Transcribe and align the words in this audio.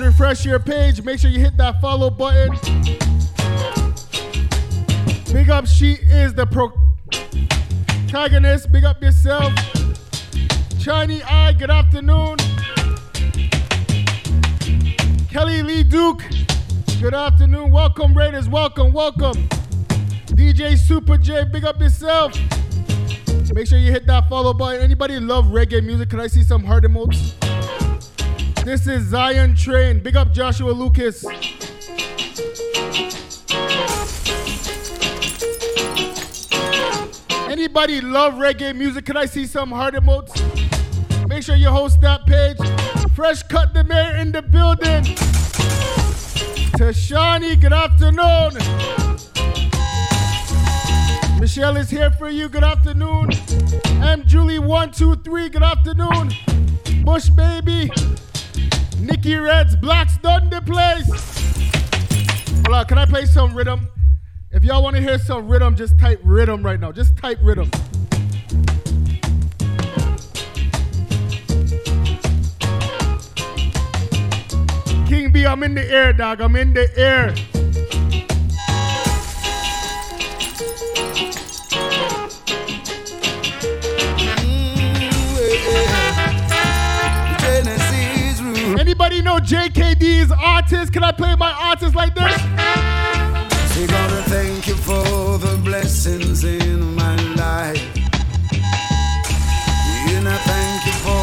Refresh 0.00 0.44
your 0.46 0.58
page. 0.58 1.02
Make 1.02 1.18
sure 1.18 1.30
you 1.30 1.38
hit 1.38 1.56
that 1.58 1.80
follow 1.80 2.08
button. 2.08 2.52
Big 5.32 5.50
up, 5.50 5.66
she 5.66 5.92
is 5.92 6.32
the 6.34 6.46
protagonist. 8.06 8.72
Big 8.72 8.84
up 8.84 9.02
yourself. 9.02 9.52
Chinese 10.80 11.22
Eye, 11.24 11.52
good 11.58 11.70
afternoon. 11.70 12.36
Kelly 15.30 15.62
Lee 15.62 15.82
Duke, 15.82 16.22
good 17.00 17.14
afternoon. 17.14 17.70
Welcome, 17.70 18.16
Raiders. 18.16 18.48
Welcome, 18.48 18.92
welcome. 18.92 19.48
DJ 20.28 20.78
Super 20.78 21.16
J, 21.18 21.44
big 21.44 21.64
up 21.64 21.80
yourself. 21.80 22.32
Make 23.52 23.66
sure 23.66 23.78
you 23.78 23.92
hit 23.92 24.06
that 24.06 24.28
follow 24.28 24.54
button. 24.54 24.80
Anybody 24.80 25.20
love 25.20 25.46
reggae 25.46 25.84
music? 25.84 26.10
Can 26.10 26.20
I 26.20 26.26
see 26.26 26.42
some 26.42 26.64
heart 26.64 26.84
emotes? 26.84 27.34
This 28.64 28.86
is 28.86 29.08
Zion 29.08 29.56
Train. 29.56 29.98
Big 29.98 30.16
up 30.16 30.30
Joshua 30.32 30.70
Lucas. 30.70 31.24
Anybody 37.50 38.00
love 38.00 38.34
reggae 38.34 38.72
music? 38.74 39.04
Can 39.04 39.16
I 39.16 39.26
see 39.26 39.46
some 39.46 39.72
heart 39.72 39.94
emotes? 39.94 40.30
Make 41.26 41.42
sure 41.42 41.56
you 41.56 41.70
host 41.70 42.00
that 42.02 42.24
page. 42.24 42.56
Fresh 43.16 43.42
Cut 43.44 43.74
the 43.74 43.82
Mayor 43.82 44.14
in 44.18 44.30
the 44.30 44.42
building. 44.42 45.02
Tashani, 46.78 47.60
good 47.60 47.72
afternoon. 47.72 48.52
Michelle 51.40 51.76
is 51.78 51.90
here 51.90 52.12
for 52.12 52.28
you. 52.28 52.48
Good 52.48 52.62
afternoon. 52.62 53.32
M. 54.00 54.22
Julie123. 54.22 55.50
Good 55.50 55.64
afternoon. 55.64 56.30
Bush 57.04 57.28
Baby. 57.30 57.90
Nikki 59.02 59.34
Reds. 59.34 59.74
Blacks 59.74 60.16
done 60.18 60.48
the 60.48 60.62
place. 60.62 61.08
Hold 62.66 62.76
on, 62.76 62.84
can 62.86 62.98
I 62.98 63.04
play 63.04 63.26
some 63.26 63.52
rhythm? 63.52 63.88
If 64.52 64.62
y'all 64.62 64.82
want 64.82 64.94
to 64.94 65.02
hear 65.02 65.18
some 65.18 65.48
rhythm, 65.48 65.74
just 65.74 65.98
type 65.98 66.20
rhythm 66.22 66.62
right 66.62 66.78
now. 66.78 66.92
Just 66.92 67.16
type 67.16 67.38
rhythm. 67.42 67.68
King 75.08 75.32
B, 75.32 75.46
I'm 75.46 75.62
in 75.64 75.74
the 75.74 75.86
air, 75.90 76.12
dog. 76.12 76.40
I'm 76.40 76.54
in 76.54 76.72
the 76.72 76.88
air. 76.96 77.34
Anybody 89.12 89.28
know 89.28 89.40
JKD's 89.44 90.32
artist? 90.32 90.90
Can 90.90 91.04
I 91.04 91.12
play 91.12 91.36
my 91.36 91.52
artist 91.52 91.94
like 91.94 92.14
this? 92.14 92.32
We 93.76 93.86
gotta 93.86 94.22
thank 94.30 94.66
you 94.66 94.74
for 94.74 95.36
the 95.36 95.60
blessings 95.62 96.44
in 96.44 96.94
my 96.94 97.14
life. 97.34 97.82
And 100.08 100.26
I 100.26 100.38
thank 100.48 100.86
you 100.86 100.92
for. 101.04 101.22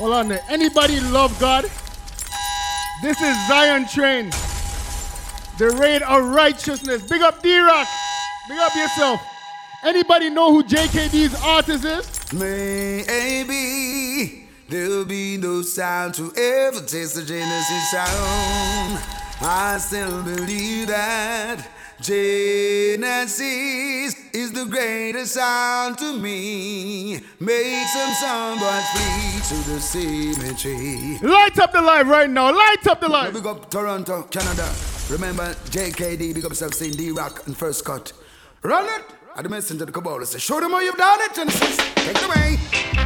Hold 0.00 0.14
on 0.14 0.28
there. 0.28 0.44
Anybody 0.48 1.00
love 1.00 1.36
God? 1.40 1.64
This 3.02 3.20
is 3.20 3.48
Zion 3.48 3.88
Train. 3.88 4.30
The 5.58 5.70
raid 5.80 6.02
of 6.02 6.26
righteousness. 6.26 7.02
Big 7.02 7.22
up 7.22 7.42
D-Rock. 7.42 7.88
Big 8.48 8.58
up 8.58 8.72
yourself. 8.76 9.20
Anybody 9.82 10.30
know 10.30 10.52
who 10.52 10.62
JKD's 10.62 11.34
artist 11.42 11.84
is? 11.84 12.08
Maybe 12.32 14.45
there'll 14.68 15.04
be 15.04 15.36
no 15.36 15.62
sound 15.62 16.14
to 16.14 16.32
ever 16.36 16.80
taste 16.80 17.14
the 17.14 17.22
Genesis 17.22 17.90
sound. 17.90 19.00
I 19.40 19.78
still 19.78 20.22
believe 20.22 20.88
that 20.88 21.68
Genesis 22.00 23.40
is 24.34 24.52
the 24.52 24.66
greatest 24.66 25.34
sound 25.34 25.98
to 25.98 26.18
me. 26.18 27.20
Make 27.40 27.86
some 27.88 28.12
soundboys 28.12 28.86
flee 28.92 29.40
to 29.48 29.56
the 29.70 29.80
cemetery. 29.80 31.18
Light 31.22 31.58
up 31.58 31.72
the 31.72 31.80
live 31.82 32.08
right 32.08 32.28
now. 32.28 32.52
Light 32.54 32.86
up 32.86 33.00
the 33.00 33.08
live. 33.08 33.32
Big 33.32 33.46
up 33.46 33.70
Toronto, 33.70 34.22
Canada. 34.24 34.70
Remember 35.10 35.54
JKD, 35.70 36.34
big 36.34 36.44
up 36.44 36.50
yourself, 36.50 36.74
saying 36.74 36.92
D-Rock 36.92 37.46
and 37.46 37.56
First 37.56 37.84
Cut. 37.84 38.12
Run 38.62 38.84
it! 38.84 39.04
At 39.36 39.44
the 39.44 39.50
messenger 39.50 39.84
the 39.84 39.92
Kabbalah 39.92 40.26
say, 40.26 40.38
show 40.38 40.60
them 40.60 40.70
how 40.72 40.80
you've 40.80 40.96
done 40.96 41.20
it, 41.20 41.34
Genesis. 41.34 41.76
Take 41.76 42.16
it 42.16 42.24
away. 42.24 43.05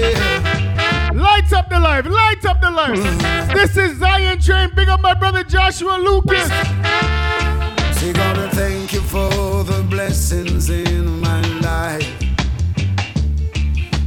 Yeah, 0.00 0.08
yeah. 0.08 1.10
Light 1.14 1.52
up 1.52 1.68
the 1.68 1.78
live. 1.78 2.06
Light 2.06 2.44
up 2.46 2.60
the 2.62 2.70
live. 2.70 3.52
This 3.54 3.76
is 3.76 3.98
Zion 3.98 4.40
Train. 4.40 4.70
Big 4.74 4.88
up 4.88 5.00
my 5.02 5.12
brother 5.12 5.44
Joshua 5.44 5.98
Lucas. 5.98 6.48
Say, 7.98 8.12
gotta 8.14 8.48
thank 8.52 8.94
you 8.94 9.02
for 9.02 9.28
the 9.64 9.84
blessings 9.90 10.70
in 10.70 11.20
my 11.20 11.42
life. 11.60 12.08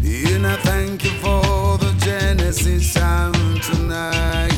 And 0.04 0.48
I 0.48 0.56
thank 0.58 1.04
you 1.04 1.12
for 1.12 1.78
the 1.78 1.94
Genesis 2.00 2.92
sound 2.92 3.62
tonight. 3.62 4.52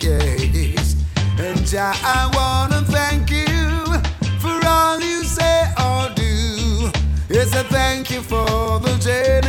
Yes. 0.00 0.96
And 1.38 1.64
Jah, 1.64 1.94
I 2.02 2.28
wanna 2.34 2.82
thank 2.86 3.30
you 3.30 3.46
for 4.40 4.58
all 4.66 5.00
you 5.00 5.22
say 5.22 5.68
or 5.78 6.10
do. 6.14 6.90
Yes, 7.28 7.54
I 7.54 7.62
thank 7.62 8.10
you 8.10 8.20
for 8.20 8.80
the 8.80 8.96
Genesis. 9.00 9.45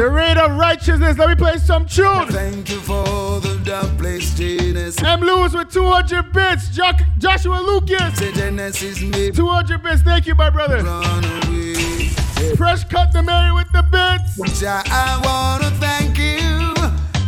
The 0.00 0.08
raid 0.08 0.38
of 0.38 0.56
righteousness. 0.56 1.18
Let 1.18 1.28
me 1.28 1.34
play 1.34 1.58
some 1.58 1.84
tune. 1.84 2.26
Thank 2.28 2.70
you 2.70 2.80
for 2.80 3.38
the 3.38 3.60
dark 3.62 3.98
place 3.98 4.32
Genesis. 4.32 5.02
M. 5.02 5.20
Lewis 5.20 5.52
with 5.52 5.70
200 5.70 6.32
bits. 6.32 6.70
Jo- 6.70 6.92
Joshua 7.18 7.60
Lucas. 7.60 8.16
Say 8.16 8.32
Genesis 8.32 9.02
made 9.02 9.34
200 9.34 9.82
bits. 9.82 10.00
Thank 10.00 10.26
you, 10.26 10.34
my 10.34 10.48
brother. 10.48 10.78
Yeah. 10.78 12.54
Fresh 12.56 12.84
cut 12.84 13.12
the 13.12 13.22
Mary 13.22 13.52
with 13.52 13.70
the 13.72 13.82
bits. 13.92 14.58
Jah, 14.58 14.82
I 14.86 15.20
wanna 15.22 15.70
thank 15.76 16.16
you 16.16 16.72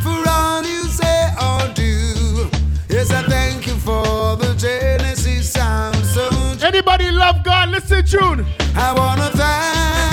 for 0.01 0.27
all 0.27 0.63
you 0.63 0.85
say 0.85 1.29
or 1.45 1.69
do. 1.75 2.49
Yes, 2.89 3.11
I 3.11 3.23
thank 3.25 3.67
you 3.67 3.75
for 3.75 4.37
the 4.37 4.55
Genesis 4.57 5.53
sound 5.53 5.97
so. 6.07 6.27
Anybody 6.67 7.11
love 7.11 7.45
God? 7.45 7.69
Listen 7.69 8.03
tune. 8.07 8.47
I 8.75 8.95
wanna 8.95 9.29
thank 9.37 10.12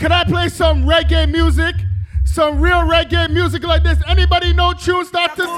can 0.00 0.12
I 0.12 0.24
play 0.24 0.48
some 0.48 0.84
reggae 0.84 1.30
music? 1.30 1.76
Some 2.24 2.58
real 2.60 2.80
reggae 2.88 3.30
music 3.30 3.62
like 3.64 3.82
this. 3.82 3.98
Anybody 4.08 4.54
know 4.54 4.72
tune? 4.72 5.04
Start 5.04 5.36
to 5.36 5.42
sing. 5.42 5.56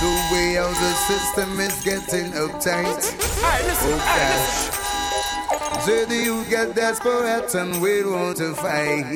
The 0.00 0.12
way 0.30 0.54
how 0.54 0.68
the 0.68 0.92
system 1.08 1.58
is 1.58 1.82
getting 1.82 2.30
uptight. 2.32 3.16
Oh 3.80 3.96
gosh. 4.04 4.77
So 5.88 6.04
the 6.04 6.16
youth 6.16 6.50
get 6.50 6.74
desperate 6.74 7.54
and 7.54 7.80
we 7.80 8.04
want 8.04 8.36
to 8.36 8.52
fight. 8.52 9.06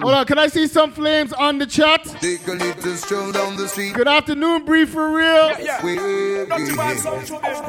Hold 0.00 0.14
on, 0.14 0.24
can 0.24 0.38
I 0.38 0.46
see 0.46 0.68
some 0.68 0.92
flames 0.92 1.32
on 1.32 1.58
the 1.58 1.66
chat? 1.66 2.04
Take 2.20 2.46
a 2.46 2.52
little 2.52 2.94
stroll 2.94 3.32
down 3.32 3.56
the 3.56 3.66
street. 3.66 3.94
Good 3.94 4.06
afternoon, 4.06 4.64
Bree 4.64 4.84
for 4.84 5.10
real. 5.10 5.50
yeah 5.58 5.84
We 5.84 5.98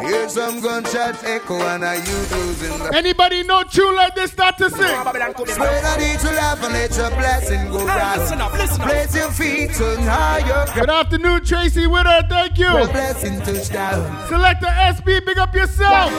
hear 0.08 0.30
some 0.30 0.62
gunshots 0.62 1.24
echo 1.24 1.56
and 1.62 1.84
are 1.84 1.96
you 1.96 2.18
losing 2.30 2.78
the 2.78 2.92
Anybody 2.94 3.42
know 3.42 3.64
tune 3.64 3.96
like 3.96 4.14
this? 4.14 4.34
Start 4.34 4.56
to 4.60 4.70
sing. 4.70 4.78
Spread 4.78 5.84
a 5.84 5.98
little 6.00 6.34
laugh 6.34 6.64
and 6.64 6.74
let 6.74 6.96
your 6.96 7.10
blessing 7.10 7.72
go 7.72 7.88
down. 7.88 8.78
Place 8.82 9.16
your 9.16 9.32
feet 9.32 9.82
on 9.82 10.04
higher. 10.04 10.68
Good 10.76 10.92
afternoon, 10.92 11.44
Tracy 11.44 11.88
Witter. 11.88 12.22
Thank 12.30 12.60
you. 12.60 12.70
Blessing 12.70 13.40
touchdown. 13.40 14.28
Select 14.28 14.62
the 14.62 14.68
SB. 14.68 15.26
Big 15.26 15.40
up 15.40 15.56
yourself. 15.56 16.12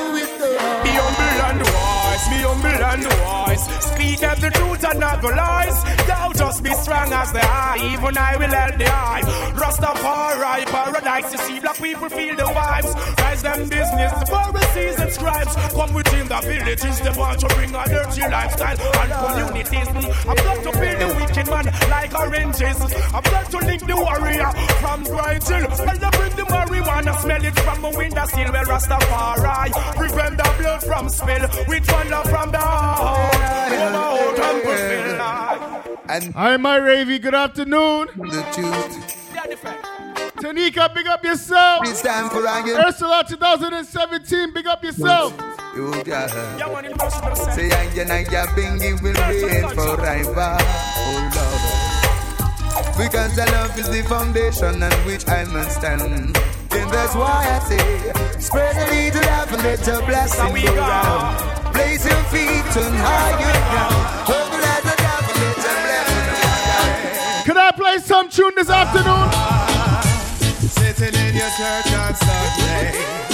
Be 0.82 0.90
humble 0.90 1.62
and 1.62 1.91
be 2.28 2.40
humble 2.42 2.68
and 2.68 3.04
wise. 3.04 3.64
Speak 3.92 4.22
of 4.22 4.40
the 4.40 4.50
truth 4.50 4.84
and 4.84 5.00
not 5.00 5.20
the 5.20 5.28
lies. 5.28 5.82
Thou 6.06 6.32
just 6.32 6.62
be 6.62 6.72
strong 6.74 7.12
as 7.12 7.32
the 7.32 7.44
eye, 7.44 7.78
even 7.92 8.16
I 8.16 8.36
will 8.36 8.48
help 8.48 8.76
the 8.78 8.86
eye. 8.86 9.22
Rastafari, 9.54 10.66
paradise, 10.66 11.32
you 11.32 11.38
see 11.38 11.60
black 11.60 11.76
people 11.76 12.08
feel 12.08 12.36
the 12.36 12.44
vibes. 12.44 12.94
Rise 13.18 13.42
them 13.42 13.68
business, 13.68 14.12
the 14.20 14.26
Pharisees 14.26 15.00
and 15.00 15.12
scribes. 15.12 15.54
Come 15.74 15.92
within 15.94 16.21
the 16.21 16.21
the 16.32 16.48
villages, 16.48 17.00
they 17.00 17.10
want 17.10 17.40
to 17.40 17.46
bring 17.48 17.74
a 17.74 17.84
dirty 17.84 18.22
lifestyle 18.22 18.76
and 18.80 19.12
communities. 19.12 19.88
I've 20.26 20.36
got 20.36 20.62
to 20.64 20.72
build 20.72 20.98
the 21.00 21.08
wicked 21.20 21.46
man 21.50 21.66
like 21.90 22.18
oranges. 22.18 22.80
I've 23.12 23.24
got 23.24 23.50
to 23.50 23.58
link 23.58 23.86
the 23.86 23.96
warrior 23.96 24.50
from 24.80 25.04
Bright 25.04 25.46
Hill. 25.46 25.68
When 25.84 25.98
they 26.00 26.10
bring 26.16 26.34
the 26.36 26.46
marijuana, 26.48 27.20
smell 27.20 27.44
it 27.44 27.58
from 27.60 27.84
a 27.84 27.90
window 27.90 28.24
sill 28.26 28.50
where 28.50 28.64
Rastafari 28.64 29.72
prevent 29.96 30.36
the 30.38 30.54
blood 30.58 30.82
from 30.82 31.08
spill. 31.10 31.48
We 31.68 31.80
thunder 31.80 32.22
from 32.30 32.50
the 32.50 32.58
heart. 32.58 33.32
And 36.08 36.34
Hi, 36.34 36.56
my 36.56 36.78
Ravy. 36.78 37.20
Good 37.20 37.34
afternoon. 37.34 38.08
The 38.16 38.42
truth. 38.52 39.18
Tanika, 40.36 40.92
big 40.94 41.06
up 41.06 41.24
yourself. 41.24 41.86
It's 41.86 42.02
time 42.02 42.28
for 42.28 42.44
Ursula 42.44 43.24
2017, 43.28 44.52
big 44.52 44.66
up 44.66 44.82
yourself. 44.82 45.51
You 45.74 46.04
got 46.04 46.30
her. 46.30 46.58
Say, 47.54 47.70
I 47.70 47.84
and 47.96 48.12
I 48.12 48.24
bingy 48.54 49.00
will 49.00 49.14
reign 49.14 49.68
forever. 49.74 50.56
Oh, 50.60 51.30
Lord. 51.34 52.96
Because 52.98 53.34
the 53.36 53.46
love 53.52 53.78
is 53.78 53.88
the 53.88 54.02
foundation 54.02 54.82
on 54.82 54.92
which 55.06 55.26
I 55.26 55.44
must 55.44 55.78
stand. 55.78 56.02
And 56.02 56.34
that's 56.90 57.14
why 57.14 57.48
I 57.48 57.58
say, 57.68 58.12
spread 58.38 58.76
a 58.76 58.84
little 58.90 59.22
love 59.22 59.52
and 59.52 59.62
let 59.62 59.86
your 59.86 60.02
blessing 60.02 60.54
go 60.54 60.76
round. 60.76 61.38
Place 61.74 62.04
your 62.04 62.22
feet 62.24 62.76
on 62.76 62.92
higher 62.92 63.52
ground. 63.72 64.02
Could 67.46 67.56
I 67.56 67.70
play 67.72 67.98
some 67.98 68.28
tune 68.28 68.52
this 68.56 68.68
afternoon? 68.70 69.28
Sitting 70.68 71.14
in 71.18 71.34
your 71.34 71.50
church 71.56 71.92
on 71.92 72.14
Sunday, 72.14 73.31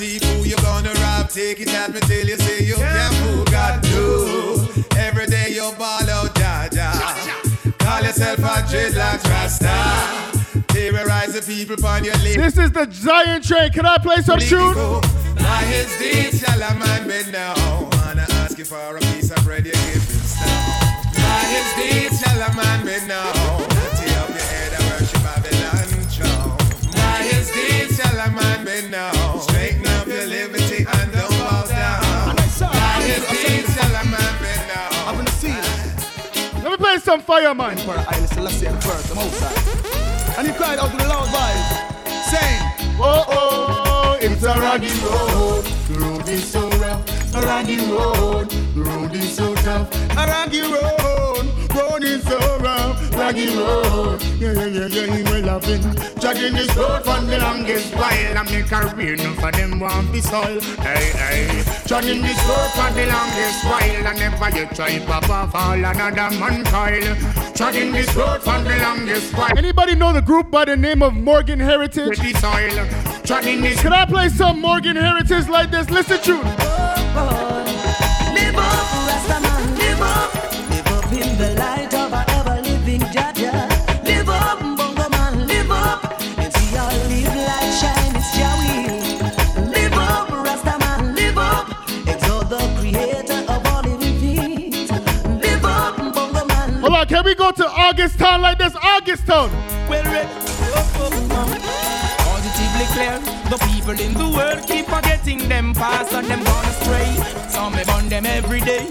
thief, 0.00 0.22
who 0.24 0.48
you're 0.48 0.58
gonna 0.64 0.92
rob. 1.04 1.28
Take 1.28 1.60
it 1.60 1.68
at 1.74 1.92
me 1.92 2.00
till 2.00 2.26
you 2.26 2.36
say 2.36 2.64
you 2.64 2.74
can't 2.74 3.14
fool 3.16 3.44
God. 3.44 3.84
Every 4.96 5.26
day 5.26 5.48
you 5.50 5.70
ball 5.78 6.08
out, 6.08 6.34
Jaja. 6.34 6.88
Call 7.78 8.02
yourself 8.02 8.38
a 8.38 8.64
dreadlocks 8.70 9.24
rasta. 9.28 9.76
Terrorize 10.68 11.34
the 11.34 11.42
people 11.42 11.74
upon 11.74 12.04
your 12.04 12.16
lips. 12.18 12.36
This 12.36 12.56
is 12.56 12.72
the 12.72 12.88
Zion 12.90 13.42
train. 13.42 13.70
Can 13.72 13.84
I 13.84 13.98
play 13.98 14.22
some 14.22 14.38
tune? 14.38 14.74
By 15.36 15.62
his 15.68 15.88
deeds 15.98 16.40
shall 16.40 16.62
a 16.62 16.74
man 16.78 17.06
be 17.06 17.20
known. 17.30 17.90
Wanna 18.00 18.26
ask 18.42 18.56
you 18.56 18.64
for 18.64 18.96
a 18.96 19.00
piece 19.00 19.30
of 19.30 19.44
bread, 19.44 19.66
you 19.66 19.72
give 19.72 20.08
him 20.08 20.24
stone. 20.24 21.10
By 21.12 21.44
his 21.54 21.68
deeds 21.76 22.20
shall 22.20 22.40
a 22.40 22.50
man 22.56 22.80
be 22.86 22.96
known. 23.06 23.60
Empty 23.84 24.08
up 24.16 24.28
your 24.30 24.48
head 24.54 24.72
and 24.76 24.84
worship 24.90 25.22
Babylon 25.22 25.88
throne. 26.08 26.56
By 26.94 27.18
his 27.30 27.50
deeds 27.52 27.96
shall 27.96 28.18
a 28.18 28.30
man 28.30 28.64
be 28.64 28.88
known. 28.88 29.40
Straighten 29.40 29.79
play 36.90 36.98
some 36.98 37.20
fireman. 37.20 37.76
For 37.78 37.92
I 37.92 38.14
Selassie 38.26 38.66
and 38.66 38.82
first, 38.82 39.08
the 39.08 39.14
most 39.14 40.38
And 40.38 40.46
he 40.46 40.52
cried 40.52 40.78
out 40.78 40.90
to 40.90 40.96
the 40.96 41.06
loud 41.06 41.28
voice, 41.30 41.68
saying, 42.30 42.62
Oh, 42.98 43.24
oh, 43.28 44.18
it's 44.20 44.42
a 44.42 44.54
raggy 44.58 44.88
road. 45.06 45.64
The 45.88 45.98
road 46.00 46.28
is 46.28 46.44
so 46.44 46.68
rough. 46.82 47.34
A 47.34 47.40
raggy 47.42 47.76
road. 47.76 48.50
The 48.50 48.82
road 48.82 49.14
is 49.14 49.36
so 49.36 49.54
tough. 49.56 49.92
A 50.12 50.26
raggy 50.26 50.62
road 50.62 51.59
road 51.80 52.04
is 52.04 52.22
so 52.22 52.38
rough, 52.58 53.12
raggy 53.14 53.48
road. 53.56 54.22
Yeah, 54.38 54.52
yeah, 54.52 54.66
yeah, 54.66 54.86
yeah, 54.86 55.16
he 55.16 55.22
will 55.22 55.44
love 55.44 55.64
it. 55.68 55.82
Judging 56.20 56.54
this 56.54 56.74
road 56.76 57.04
for 57.04 57.20
the 57.20 57.38
longest 57.38 57.94
while. 57.94 58.38
I 58.38 58.42
make 58.44 58.70
a 58.70 58.90
career, 58.90 59.16
none 59.16 59.34
for 59.34 59.52
them 59.52 59.80
want 59.80 60.12
be 60.12 60.20
soil. 60.20 60.60
Hey, 60.80 61.10
hey. 61.22 61.64
Judging 61.86 62.22
this 62.22 62.38
road 62.48 62.70
for 62.76 62.90
the 62.94 63.06
longest 63.06 63.64
while. 63.64 64.06
I 64.06 64.14
never 64.18 64.56
yet 64.56 64.74
try 64.74 64.98
pop 65.00 65.28
off 65.30 65.54
all 65.54 65.72
another 65.72 66.30
man 66.38 66.64
coil. 66.64 67.14
Judging 67.54 67.92
this 67.92 68.14
road 68.14 68.42
for 68.42 68.58
the 68.60 68.76
longest 68.82 69.36
while. 69.36 69.56
Anybody 69.56 69.94
know 69.94 70.12
the 70.12 70.22
group 70.22 70.50
by 70.50 70.64
the 70.64 70.76
name 70.76 71.02
of 71.02 71.14
Morgan 71.14 71.60
Heritage? 71.60 72.08
With 72.08 72.20
the 72.20 72.34
soil. 72.34 73.22
Judging 73.24 73.60
this. 73.62 73.80
Can 73.80 73.92
I 73.92 74.04
play 74.06 74.28
some 74.28 74.60
Morgan 74.60 74.96
Heritage 74.96 75.48
like 75.48 75.70
this? 75.70 75.90
Listen 75.90 76.20
to. 76.20 76.40
Oh, 76.42 77.14
oh. 77.16 77.89
Hold 96.80 96.94
on, 96.94 97.06
can 97.06 97.24
we 97.24 97.34
go 97.34 97.50
to 97.50 97.68
August 97.68 98.18
Town 98.18 98.40
like 98.40 98.56
this? 98.56 98.74
August 98.82 99.26
Town. 99.26 99.50
Well. 99.86 100.02
Positively 102.24 102.86
clear. 102.94 103.18
The 103.50 103.58
people 103.68 104.00
in 104.00 104.14
the 104.14 104.28
world 104.34 104.66
keep 104.66 104.86
forgetting 104.86 105.46
them 105.46 105.74
past 105.74 106.14
and 106.14 106.26
them 106.26 106.42
gone 106.42 106.64
astray. 106.64 107.04
Some 107.50 107.74
me 107.74 107.84
burn 107.84 108.08
them 108.08 108.24
every 108.24 108.60
day 108.60 108.86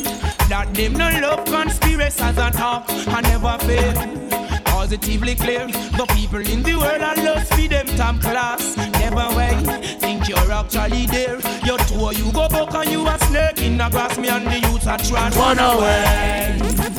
that 0.50 0.72
them 0.76 0.94
no 0.94 1.10
love 1.20 1.46
conspiracies 1.46 2.38
at 2.38 2.62
all. 2.62 2.84
I 2.88 3.22
never 3.22 3.58
fail. 3.66 3.94
Positively 4.66 5.34
clear, 5.34 5.66
the 5.66 6.06
people 6.14 6.40
in 6.40 6.62
the 6.62 6.76
world 6.76 7.02
are 7.02 7.16
lost 7.16 7.54
for 7.56 7.68
them 7.68 7.88
top 7.98 8.22
class. 8.22 8.78
Never 8.78 9.28
wait, 9.36 9.66
think 10.00 10.30
you're 10.30 10.52
actually 10.52 11.08
there. 11.08 11.40
Your 11.66 11.80
tour 11.90 12.14
you 12.14 12.32
go 12.34 12.48
back 12.50 12.72
and 12.76 12.92
you 12.92 13.08
a 13.08 13.18
snake 13.26 13.64
in 13.64 13.78
the 13.78 13.90
grass. 13.90 14.16
Me 14.20 14.28
and 14.28 14.46
the 14.46 14.60
youth 14.60 14.86
are 14.86 15.34
run 15.36 15.58
away. 15.58 16.99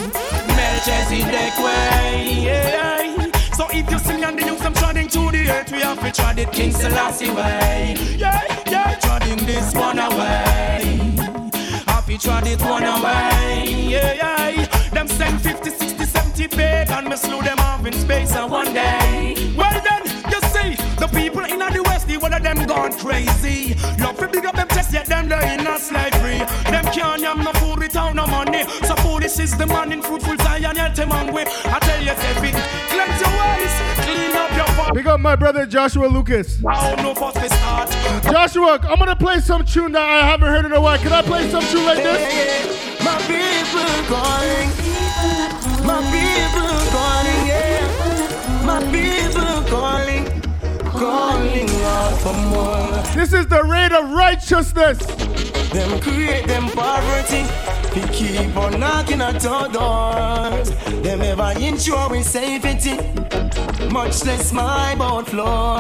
Melchizedek 0.81 1.59
way. 1.59 2.43
Yeah. 2.43 3.31
So 3.53 3.67
if 3.71 3.91
you 3.91 3.99
see 3.99 4.23
and 4.23 4.39
the 4.39 4.47
news, 4.47 4.63
I'm 4.63 4.73
treading 4.73 5.09
to 5.09 5.31
the 5.31 5.51
earth. 5.51 5.71
We 5.73 5.81
have 5.81 6.01
to 6.01 6.11
tread 6.11 6.39
it 6.39 6.51
King 6.53 6.73
Selassie 6.73 7.31
way. 7.31 7.97
Yeah, 8.17 8.41
yeah, 8.67 8.95
treading 8.95 9.45
this 9.45 9.75
one 9.75 9.99
away 9.99 11.11
fi 12.11 12.17
trod 12.17 12.47
it 12.47 12.61
one 12.63 12.83
away. 12.83 13.89
Yeah, 13.89 14.13
yeah. 14.15 14.67
Them 14.91 15.07
send 15.07 15.41
50, 15.41 15.71
60, 15.71 16.05
70 16.05 16.47
big 16.49 16.91
and 16.91 17.09
me 17.09 17.17
slew 17.17 17.43
them 17.43 17.59
off 17.61 17.87
in 17.87 17.93
space 17.93 18.35
and 18.35 18.51
one 18.51 18.73
day. 18.75 19.55
Well 19.57 19.81
then, 19.89 20.03
you 20.33 20.41
see, 20.53 20.75
the 20.97 21.09
people 21.13 21.45
in 21.45 21.59
the 21.59 21.83
west, 21.87 22.09
the 22.09 22.17
one 22.19 22.33
of 22.33 22.43
them 22.43 22.67
gone 22.67 22.93
crazy. 22.99 23.77
Love 23.99 24.19
to 24.19 24.29
big 24.29 24.45
up 24.45 24.57
them 24.57 24.69
them 25.11 25.29
they 25.29 25.55
in 25.55 25.67
a 25.67 25.79
slavery. 25.79 26.39
Them 26.71 26.85
can't 26.95 27.21
yam 27.21 27.43
no 27.43 27.53
food 27.55 27.81
without 27.81 28.15
no 28.15 28.27
money. 28.27 28.65
So 28.87 28.95
foolish 29.03 29.39
is 29.39 29.57
the 29.59 29.67
man 29.67 29.93
in 29.93 30.03
fruitful 30.03 30.37
Zion, 30.39 30.77
yet 30.77 30.95
them 30.95 31.11
hungry. 31.11 31.45
I 31.47 31.79
tell 31.81 32.01
you, 32.01 32.15
big, 32.41 32.55
cleanse 32.89 33.21
your 33.21 33.35
ways, 33.41 33.75
clean 34.07 34.37
up 34.37 34.51
your 34.57 34.71
fuck. 34.77 34.95
Big 34.95 35.07
up 35.09 35.21
my 35.21 35.35
brother 35.37 35.67
Joshua 35.67 36.07
Lucas. 36.07 36.63
Oh, 36.65 36.95
no, 37.03 37.15
first 37.15 37.53
start. 37.53 37.91
Joshua, 38.23 38.79
I'm 38.89 38.99
gonna 38.99 39.17
play 39.17 39.41
some 39.41 39.65
tune 39.65 39.93
that 39.93 40.09
I 40.09 40.27
haven't 40.31 40.49
heard 40.49 40.65
in 40.65 40.73
a 40.73 40.81
while. 40.81 40.99
Can 40.99 41.13
I 41.13 41.23
play 41.23 41.51
some 41.51 41.65
tune 41.65 41.85
like 41.85 41.99
this? 41.99 43.05
My 43.05 43.19
people 43.27 43.91
calling. 44.07 44.71
My 45.85 45.99
people 46.15 46.79
calling, 46.95 47.47
yeah. 47.51 48.63
My 48.65 48.81
people 48.93 49.63
calling. 49.69 50.40
Calling 51.01 51.71
out 51.71 52.15
for 52.21 52.35
more. 52.51 53.03
This 53.15 53.33
is 53.33 53.47
the 53.47 53.65
raid 53.65 53.91
of 53.91 54.11
righteousness. 54.11 54.99
Them 55.73 55.99
create 56.03 56.47
them 56.47 56.69
poverty. 56.69 57.47
We 57.95 58.07
keep 58.13 58.55
on 58.55 58.79
knocking 58.79 59.23
at 59.23 59.47
our 59.47 59.67
doors. 59.71 60.69
Them 61.03 61.23
ever 61.23 61.55
ensure 61.59 62.11
we 62.11 62.23
safety. 62.23 62.99
Much 63.89 64.27
less 64.27 64.53
my 64.53 64.95
boat 64.95 65.27
floor 65.29 65.79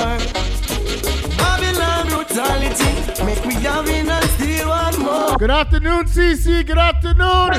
Babylon 1.37 2.09
brutality. 2.09 3.23
Make 3.23 3.45
me 3.45 3.55
have 3.57 3.89
in 3.89 4.09
and 4.09 4.25
steal 4.31 4.69
one 4.69 5.01
more. 5.01 5.37
Good 5.37 5.51
afternoon, 5.51 6.07
CC. 6.07 6.67
Good 6.67 6.79
afternoon. 6.79 7.51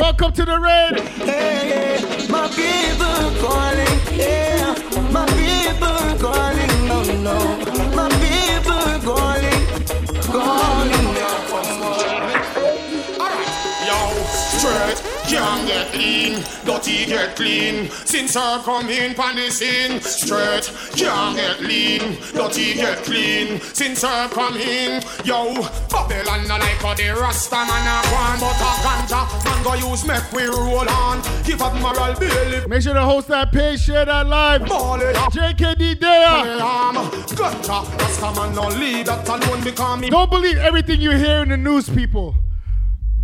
Welcome 0.00 0.32
to 0.32 0.44
the 0.44 0.58
raid. 0.60 1.00
Hey, 1.00 1.96
hey, 1.98 2.28
my 2.28 2.46
people 2.48 3.30
calling. 3.40 4.00
Yeah, 4.12 4.74
my 5.12 5.26
people 5.26 6.18
calling. 6.20 6.88
No, 6.88 7.02
no, 7.26 7.36
my 7.94 8.15
dirty 16.64 17.06
get 17.06 17.36
clean. 17.36 17.88
Since 17.90 18.34
her 18.34 18.62
come 18.62 18.88
in 18.88 19.14
pan 19.14 19.36
the 19.36 19.50
scene, 19.50 20.00
straight 20.00 20.70
can't 20.94 21.36
get 21.36 21.60
lean. 21.60 22.18
Dirty 22.32 22.74
get 22.74 22.98
clean. 23.04 23.60
Since 23.60 24.02
her 24.02 24.28
come 24.28 24.56
in, 24.56 25.02
yo, 25.24 25.54
Babylon 25.90 26.46
no 26.48 26.56
like 26.56 26.82
how 26.82 26.94
the 26.94 27.10
Rasta 27.10 27.56
man 27.56 27.86
a 27.86 27.96
one, 28.14 28.40
but 28.40 28.60
a 28.60 28.72
ganja 28.84 29.44
man 29.44 29.62
go 29.62 29.74
use 29.74 30.04
make 30.04 30.32
we 30.32 30.46
roll 30.46 30.88
on. 30.88 31.22
Give 31.44 31.60
Admiral 31.60 32.14
Bailey. 32.18 32.66
Make 32.66 32.82
sure 32.82 32.94
to 32.94 33.02
host 33.02 33.28
that 33.28 33.52
page, 33.52 33.80
share 33.80 34.04
that 34.04 34.26
live. 34.26 34.66
Ball 34.66 35.00
it 35.00 35.16
up. 35.16 35.32
JKD 35.32 36.00
there. 36.00 36.58
Ganja, 37.36 37.98
Rasta 37.98 38.40
man 38.40 38.54
no 38.54 38.68
lead 38.68 39.06
that 39.06 39.28
alone 39.28 39.62
become 39.62 40.00
me. 40.00 40.10
Don't 40.10 40.30
believe 40.30 40.58
everything 40.58 41.00
you 41.00 41.12
hear 41.12 41.42
in 41.42 41.48
the 41.48 41.56
news, 41.56 41.88
people. 41.88 42.34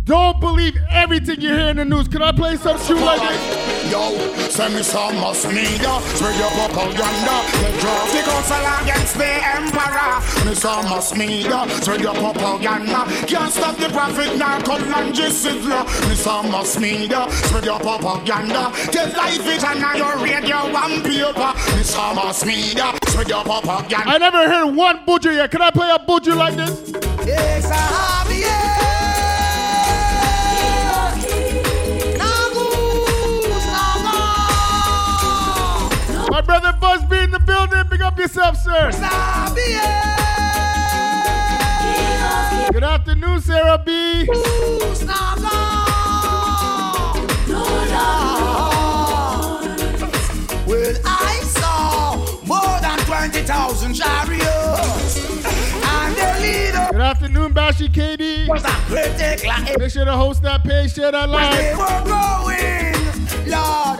Don't 0.05 0.37
believe 0.41 0.77
everything 0.89 1.39
you 1.39 1.47
hear 1.47 1.69
in 1.69 1.77
the 1.77 1.85
news. 1.85 2.09
Can 2.09 2.21
I 2.21 2.33
play 2.33 2.57
some 2.57 2.77
shoe 2.79 2.95
like 2.95 3.21
this? 3.21 3.89
Yo, 3.89 4.11
send 4.49 4.75
me 4.75 4.83
some 4.83 5.15
mass 5.15 5.45
media, 5.45 6.01
spread 6.15 6.37
your 6.37 6.51
propaganda. 6.51 7.35
Get 7.55 7.79
draft 7.79 8.11
the 8.11 8.21
council 8.27 8.83
against 8.83 9.15
the 9.15 9.31
emperor. 9.55 10.45
Me 10.45 10.55
some 10.55 10.83
mass 10.91 11.15
media, 11.15 11.65
spread 11.81 12.01
your 12.01 12.13
propaganda. 12.15 13.05
Can't 13.27 13.53
stop 13.53 13.77
the 13.77 13.87
prophet 13.89 14.35
now, 14.35 14.59
come 14.61 14.83
and 14.93 15.15
just 15.15 15.45
sizzler. 15.45 15.85
Me 16.09 16.15
some 16.15 16.51
mass 16.51 16.77
media, 16.77 17.25
spread 17.31 17.63
your 17.63 17.79
propaganda. 17.79 18.73
Get 18.91 19.15
live 19.15 19.41
vision 19.41 19.83
on 19.83 19.97
your 19.97 20.17
radio 20.17 20.67
and 20.67 21.01
paper. 21.01 21.53
Me 21.77 21.83
some 21.83 22.17
mass 22.17 22.43
media, 22.45 22.91
spread 23.07 23.29
your 23.29 23.43
propaganda. 23.45 24.09
I 24.09 24.17
never 24.17 24.49
heard 24.49 24.75
one 24.75 25.05
budger 25.05 25.33
yet. 25.33 25.49
Can 25.49 25.61
I 25.61 25.71
play 25.71 25.89
a 25.89 25.99
budger 25.99 26.35
like 26.35 26.55
this? 26.55 26.91
Yes, 27.25 27.71
I 27.71 27.75
have, 27.75 28.37
yeah. 28.37 28.62
Brother 36.45 36.73
Buzz 36.79 37.03
be 37.05 37.19
in 37.19 37.31
the 37.31 37.39
building. 37.39 37.83
Big 37.89 38.01
up 38.01 38.17
yourself, 38.17 38.57
sir. 38.57 38.91
Good 42.71 42.83
afternoon, 42.83 43.41
Sarah 43.41 43.81
B. 43.85 44.25
Well, 50.65 50.95
I 51.05 51.39
saw 51.43 52.15
more 52.45 52.79
than 52.81 52.97
20,000 53.05 53.93
chariots. 53.93 55.17
And 55.85 56.15
the 56.15 56.39
leader 56.41 56.87
Good 56.91 57.01
afternoon, 57.01 57.53
Bashi 57.53 57.89
KD. 57.89 58.47
was 58.49 58.63
a 58.63 58.69
critic 58.89 59.45
like 59.45 59.77
Make 59.77 59.91
sure 59.91 60.05
to 60.05 60.13
host 60.13 60.41
that 60.43 60.63
page, 60.63 60.93
share 60.93 61.11
that 61.11 61.27
they 61.29 61.75
were 61.75 62.03
going, 62.07 62.93
Lord, 63.49 63.99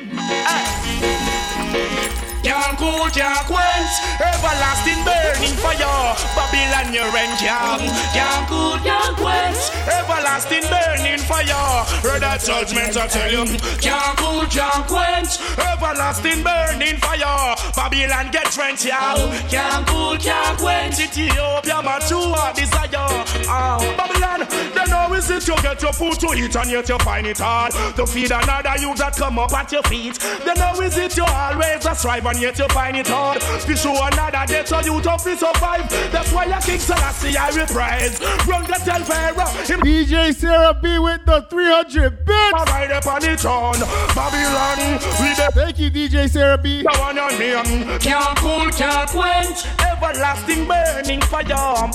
Can't 2.71 2.79
cool, 2.79 3.09
can't 3.09 3.45
quench, 3.47 3.93
everlasting 4.21 5.03
burning 5.03 5.57
fire. 5.59 6.15
Babylon, 6.39 6.93
your 6.93 7.11
rent, 7.11 7.37
can't. 7.37 7.81
Can't 8.15 8.47
cool, 8.47 8.77
can't 8.79 9.17
quench, 9.17 9.59
everlasting 9.91 10.63
burning 10.71 11.19
fire. 11.19 11.83
Heard 11.99 12.21
that 12.21 12.39
judgment, 12.39 12.95
I 12.95 13.07
tell 13.07 13.29
you. 13.29 13.59
Can't 13.83 14.17
cool, 14.17 14.45
can't 14.47 14.87
quench, 14.87 15.35
everlasting 15.59 16.43
burning 16.47 16.95
fire. 17.03 17.59
Babylon, 17.75 18.31
get 18.31 18.49
drenched, 18.55 18.85
yeah. 18.85 19.19
Can't 19.49 19.85
cool, 19.87 20.15
can't 20.15 20.57
quench, 20.57 20.97
Ethiopia, 20.97 21.83
mature 21.83 22.53
desire. 22.55 23.19
Ah, 23.51 23.83
Babylon, 23.99 24.47
they 24.47 24.85
know 24.89 25.13
is 25.13 25.29
it 25.29 25.45
you 25.45 25.61
get 25.61 25.81
your 25.81 25.91
food 25.91 26.17
to 26.21 26.33
eat 26.39 26.55
and 26.55 26.71
yet 26.71 26.87
you 26.87 26.97
find 26.99 27.27
it 27.27 27.37
hard 27.37 27.73
to 27.95 28.07
feed 28.07 28.31
another 28.31 28.75
you 28.79 28.95
that 28.95 29.17
come 29.17 29.39
up 29.39 29.51
at 29.51 29.71
your 29.73 29.83
feet. 29.83 30.17
They 30.45 30.53
know 30.53 30.79
is 30.79 30.95
it 30.97 31.17
you 31.17 31.25
always 31.27 31.85
a 31.85 31.95
strive 31.95 32.25
and 32.25 32.39
yet 32.39 32.60
you 32.61 32.67
find 32.69 32.95
it 32.97 33.07
hard 33.07 33.41
to 33.41 33.75
show 33.75 33.95
another 34.05 34.45
day 34.45 34.63
so 34.65 34.79
you 34.81 35.01
to 35.01 35.17
be 35.25 35.35
survive. 35.35 35.89
That's 36.11 36.31
why 36.31 36.45
your 36.45 36.61
King 36.61 36.79
Selassie 36.79 37.35
I 37.35 37.49
reprise. 37.49 38.21
Run 38.45 38.63
the 38.69 38.79
tell 38.85 39.03
Pharaoh 39.03 39.81
DJ 39.81 40.33
Sarah 40.35 40.73
B 40.73 40.99
with 40.99 41.25
the 41.25 41.45
300 41.49 42.25
bits. 42.25 42.53
ride 42.53 42.91
up 42.91 43.07
on 43.07 43.21
the 43.21 43.35
throne. 43.37 43.81
Babylon, 44.13 44.99
we 45.19 45.33
the 45.33 45.49
Thank 45.53 45.79
you, 45.79 45.89
DJ 45.89 46.29
Sarah 46.29 46.57
B. 46.57 46.83
the 46.83 46.97
one 46.99 47.17
on 47.17 47.39
name. 47.39 47.99
Can't 47.99 48.37
cool, 48.37 48.69
can't 48.69 49.09
quench. 49.09 49.65
Everlasting 49.79 50.67
burning 50.67 51.21
fire. 51.21 51.45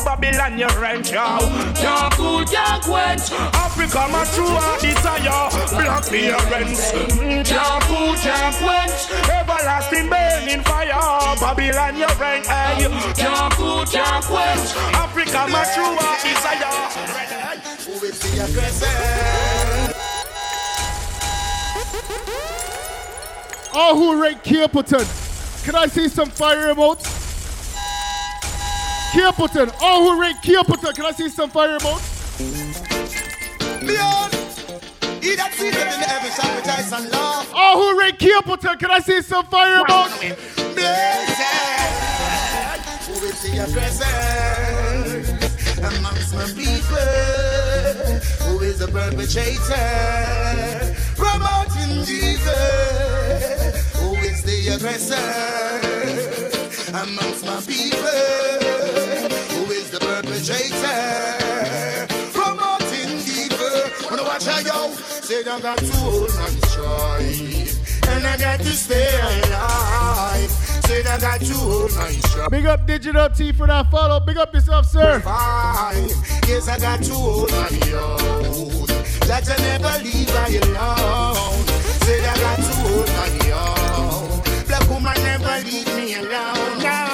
Babylon, 0.05 0.59
your 0.59 0.75
rent, 0.81 1.11
yo. 1.13 1.39
Can't 1.75 2.13
cool, 2.15 2.45
can't 2.45 2.83
quench. 2.83 3.31
Africa, 3.55 4.09
my 4.11 4.25
true 4.35 4.59
desire. 4.81 5.51
Black 5.71 6.05
parents. 6.11 6.91
Can't 7.49 7.83
cool, 7.85 8.15
can't 8.15 8.55
quench. 8.57 9.11
Everlasting 9.31 10.09
burning 10.09 10.56
fire. 10.63 11.37
Babylon, 11.41 11.97
your 11.97 12.15
rent, 12.17 12.47
hey. 12.47 12.89
Can't 13.15 13.53
cool, 13.55 13.85
can't 13.85 14.25
quench. 14.25 14.75
Africa, 14.95 15.47
my 15.51 15.65
true 15.75 15.97
desire. 16.23 16.87
Who 17.87 18.05
is 18.07 18.19
the 18.21 18.45
aggressor? 18.45 19.93
All 23.75 23.95
who 23.95 24.23
rate 24.23 24.43
Capleton, 24.43 25.05
can 25.65 25.75
I 25.75 25.87
see 25.87 26.09
some 26.09 26.31
fire 26.31 26.73
emotes? 26.75 27.05
Capleton, 29.13 29.71
Oh, 29.81 30.15
who 30.15 30.21
rate 30.21 30.37
Capleton, 30.43 30.95
can 30.95 31.05
I 31.05 31.13
see 31.13 31.29
some 31.29 31.51
fire 31.51 31.79
emotes? 31.79 32.15
Beyond. 33.87 34.46
He 35.27 35.35
that 35.35 35.51
seated 35.55 35.75
in 35.75 35.99
the 35.99 36.07
heavens 36.07 36.37
shall 36.39 36.55
rejoice 36.55 36.87
and 36.93 37.11
laugh. 37.11 37.51
Oh, 37.53 37.75
who 37.83 37.99
rate 37.99 38.17
Capleton, 38.17 38.79
can 38.79 38.93
I 38.93 39.01
see 39.01 39.21
some 39.23 39.45
fire 39.47 39.83
emotes? 39.83 40.37
Blessed. 40.73 41.43
Who 43.11 43.15
is 43.27 43.43
the 43.43 43.59
aggressor? 43.67 44.07
Amongst 45.83 46.31
my 46.33 46.47
people. 46.55 47.11
Who 48.47 48.63
is 48.63 48.79
the 48.79 48.87
perpetrator? 48.87 50.95
Promoting 51.19 52.07
Jesus. 52.07 53.83
Who 53.99 54.15
is 54.23 54.45
the 54.45 54.69
aggressor? 54.77 55.19
Amongst 57.03 57.43
my 57.45 57.59
people. 57.67 57.99
Who 59.59 59.73
is 59.73 59.91
the 59.91 59.99
perpetrator? 59.99 61.35
Promoting 62.31 63.19
evil. 63.27 63.91
Wanna 64.09 64.23
watch 64.23 64.47
how 64.47 64.61
yo? 64.61 64.95
Say 65.27 65.41
I 65.41 65.59
got 65.59 65.77
to 65.79 65.93
hold 65.97 66.33
my 66.37 66.47
strife. 66.71 68.09
And 68.09 68.25
I 68.25 68.37
got 68.37 68.61
to 68.61 68.67
stay 68.67 69.09
alive. 69.19 70.49
Say 70.87 71.03
I 71.03 71.19
got 71.19 71.41
to 71.41 71.53
hold 71.55 71.93
my 71.97 72.11
strife. 72.13 72.49
Big 72.49 72.65
up 72.65 72.87
Digital 72.87 73.29
T 73.31 73.51
for 73.51 73.67
that 73.67 73.91
follow. 73.91 74.21
Big 74.21 74.37
up 74.37 74.55
yourself, 74.55 74.87
sir. 74.87 75.19
Fine. 75.19 76.11
Yes, 76.47 76.69
I 76.69 76.79
got 76.79 77.03
to 77.03 77.13
hold 77.13 77.51
my 77.51 77.67
own. 77.91 78.87
That 79.27 79.51
I 79.51 79.57
never 79.63 80.05
leave 80.05 80.31
I 80.31 80.61
alone. 80.63 81.67
Say 82.07 82.25
I 82.25 82.37
got 82.37 82.57
to 82.59 82.75
hold 82.87 83.09
my 83.09 83.51
own. 83.51 84.67
Black 84.69 84.89
woman 84.89 85.15
never 85.25 85.65
leave 85.69 85.89
me 85.97 86.15
alone. 86.15 86.79
No. 86.85 87.06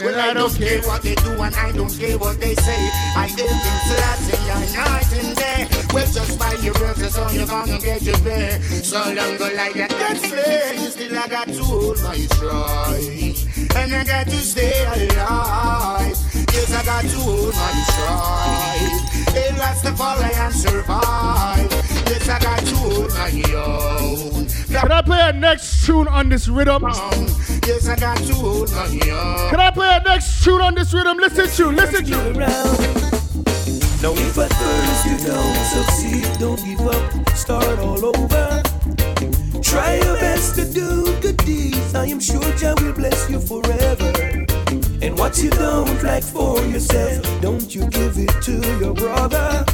Well, 0.00 0.18
I 0.18 0.34
don't 0.34 0.52
care 0.56 0.80
what 0.82 1.02
they 1.02 1.14
do 1.14 1.30
and 1.30 1.54
I 1.54 1.70
don't 1.70 1.98
care 1.98 2.18
what 2.18 2.40
they 2.40 2.54
say. 2.56 2.90
I 3.16 3.28
don't 3.36 3.46
think 3.46 3.80
Selassie 3.86 4.50
are 4.50 4.66
night 4.74 5.12
and 5.12 5.36
day. 5.36 5.68
Well, 5.94 6.06
just 6.06 6.38
by 6.38 6.52
your 6.54 6.74
roses 6.74 7.16
on 7.16 7.34
you're 7.34 7.46
gonna 7.46 7.78
get 7.78 8.02
your 8.02 8.18
pay. 8.18 8.58
So 8.60 8.98
long 8.98 9.36
go 9.36 9.48
like 9.54 9.74
that, 9.74 9.90
get 9.90 10.16
slay. 10.16 10.76
Still 10.90 11.16
I 11.16 11.28
got 11.28 11.46
to 11.46 11.62
hold 11.62 12.02
my 12.02 12.16
stride. 12.16 13.36
And 13.76 13.94
I 13.94 14.04
got 14.04 14.26
to 14.26 14.36
stay 14.36 14.84
alive. 14.84 16.18
Yes, 16.52 16.72
I 16.72 16.84
got 16.84 17.02
to 17.02 17.16
hold 17.20 17.54
my 17.54 17.72
stride. 17.86 19.36
It 19.36 19.58
lasts 19.58 19.82
the 19.82 19.92
fall 19.92 20.18
I 20.18 20.30
and 20.30 20.54
survive. 20.54 21.70
Yes, 22.10 22.28
I 22.28 22.38
got 22.40 22.58
to 22.58 22.76
hold 22.76 23.10
my 23.14 23.42
own. 23.54 24.43
Can 24.80 24.90
I 24.90 25.02
play 25.02 25.20
a 25.20 25.32
next 25.32 25.86
tune 25.86 26.08
on 26.08 26.28
this 26.28 26.48
rhythm? 26.48 26.84
Um, 26.84 26.92
yes, 27.64 27.88
I 27.88 27.94
got 27.94 28.16
to 28.18 28.34
hold 28.34 28.72
my. 28.72 28.88
Can 28.88 29.60
I 29.60 29.70
play 29.70 29.88
a 29.88 30.02
next 30.02 30.42
tune 30.42 30.60
on 30.60 30.74
this 30.74 30.92
rhythm? 30.92 31.16
Listen 31.18 31.46
to, 31.46 31.70
listen 31.70 32.04
to. 32.06 32.38
around. 32.38 32.94
No, 34.02 34.12
but 34.34 34.52
first 34.52 35.06
you 35.06 35.16
don't 35.26 35.54
succeed, 35.64 36.26
don't 36.40 36.62
give 36.64 36.80
up, 36.80 37.28
start 37.36 37.78
all 37.78 38.04
over. 38.04 38.62
Try 39.62 39.94
your 40.02 40.16
best 40.18 40.56
to 40.56 40.64
do 40.70 41.04
good 41.20 41.36
deeds. 41.38 41.94
I 41.94 42.06
am 42.06 42.18
sure 42.18 42.42
Jah 42.56 42.74
will 42.80 42.92
bless 42.92 43.30
you 43.30 43.38
forever. 43.38 44.12
And 45.00 45.16
what 45.16 45.38
you 45.42 45.50
don't 45.50 46.02
like 46.02 46.24
for 46.24 46.60
yourself, 46.66 47.24
don't 47.40 47.72
you 47.74 47.86
give 47.86 48.18
it 48.18 48.42
to 48.42 48.60
your 48.78 48.92
brother. 48.92 49.64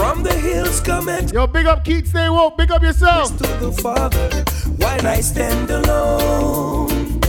From 0.00 0.22
the 0.22 0.32
hills 0.32 0.80
come 0.80 1.10
and 1.10 1.30
Yo, 1.30 1.46
big 1.46 1.66
up 1.66 1.84
Keith, 1.84 2.08
stay 2.08 2.30
woke, 2.30 2.56
big 2.56 2.70
up 2.70 2.80
yourself. 2.82 3.36
to 3.36 3.42
the 3.60 3.70
Father 3.70 4.44
while 4.78 5.06
I 5.06 5.20
stand 5.20 5.68
alone, 5.70 7.20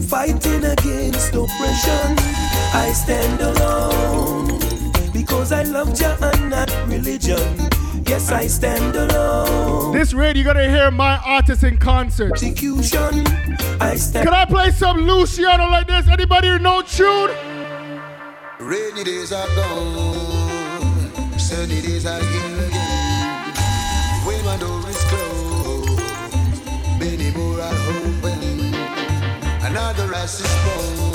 fighting 0.00 0.64
against 0.64 1.34
oppression. 1.34 2.16
I 2.72 2.90
stand 2.94 3.38
alone 3.42 4.58
because 5.12 5.52
I 5.52 5.64
love 5.64 5.94
Jah 5.94 6.16
and 6.22 6.48
not 6.48 6.70
religion. 6.88 7.68
Yes, 8.06 8.32
I 8.32 8.46
stand 8.46 8.96
alone. 8.96 9.92
This 9.92 10.14
raid, 10.14 10.36
you're 10.36 10.44
gonna 10.46 10.70
hear 10.70 10.90
my 10.90 11.18
artist 11.18 11.64
in 11.64 11.76
concert. 11.76 12.32
Execution. 12.32 13.26
I 13.78 13.96
stand. 13.96 14.24
Can 14.26 14.32
I 14.32 14.46
play 14.46 14.70
some 14.70 15.06
Luciano 15.06 15.68
like 15.68 15.86
this? 15.86 16.08
Anybody 16.08 16.58
know 16.60 16.80
tune? 16.80 17.30
Rainy 18.58 19.04
days 19.04 19.32
are 19.32 19.46
gone, 19.54 20.45
sunny 21.46 21.80
days 21.80 22.04
are 22.06 22.20
here 22.20 22.66
again. 22.66 23.54
When 24.26 24.44
my 24.44 24.56
door 24.56 24.82
is 24.90 25.02
closed, 25.10 26.02
many 26.98 27.30
more 27.38 27.60
are 27.60 27.80
open. 27.94 28.74
Another 29.62 30.08
rise 30.08 30.40
is 30.40 30.54
born, 30.64 31.12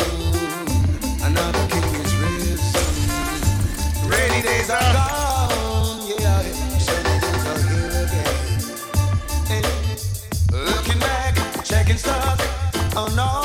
another 1.27 1.65
king 1.67 1.95
is 2.03 2.13
risen. 2.23 4.09
Rainy 4.09 4.41
days 4.41 4.69
are 4.69 4.93
gone, 4.95 6.07
yeah, 6.07 6.43
here 7.67 7.93
again. 8.05 9.65
Looking 10.50 11.00
back, 11.00 11.33
checking 11.65 11.97
stuff 11.97 12.39
oh 12.95 13.03
on 13.03 13.19
all 13.19 13.40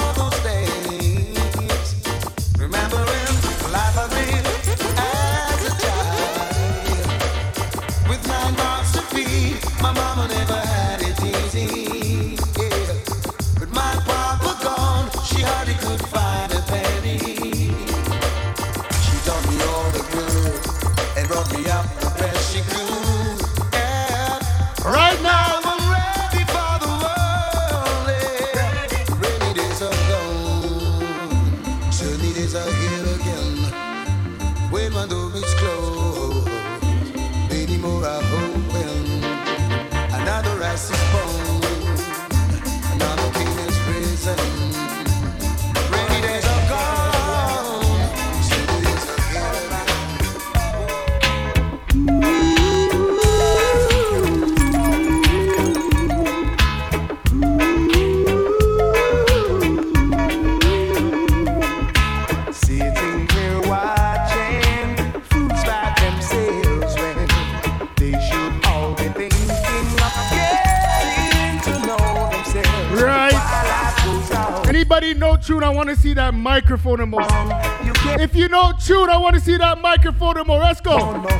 see 75.96 76.14
that 76.14 76.34
microphone 76.34 76.98
emoji. 76.98 77.86
you 77.86 77.92
can't 77.92 78.20
If 78.20 78.36
you 78.36 78.48
know 78.48 78.72
tune, 78.84 79.08
I 79.10 79.16
want 79.16 79.34
to 79.34 79.40
see 79.40 79.56
that 79.56 79.80
microphone 79.80 80.36
emoji. 80.36 80.62
Let's 80.62 80.80
go. 80.80 80.96
know. 81.22 81.32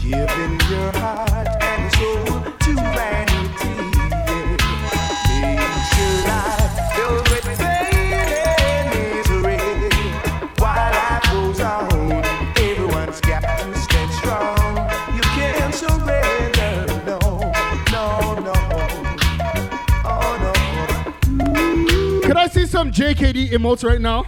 Giving 0.00 0.58
some 22.84 22.92
JKD 22.92 23.48
emotes 23.48 23.82
right 23.82 24.00
now? 24.00 24.24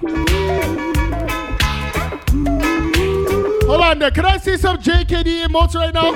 Hold 3.67 3.81
on 3.83 3.99
there. 3.99 4.11
Can 4.11 4.25
I 4.25 4.39
see 4.39 4.57
some 4.57 4.79
JKD 4.79 5.45
emotes 5.45 5.75
right 5.75 5.93
now? 5.93 6.15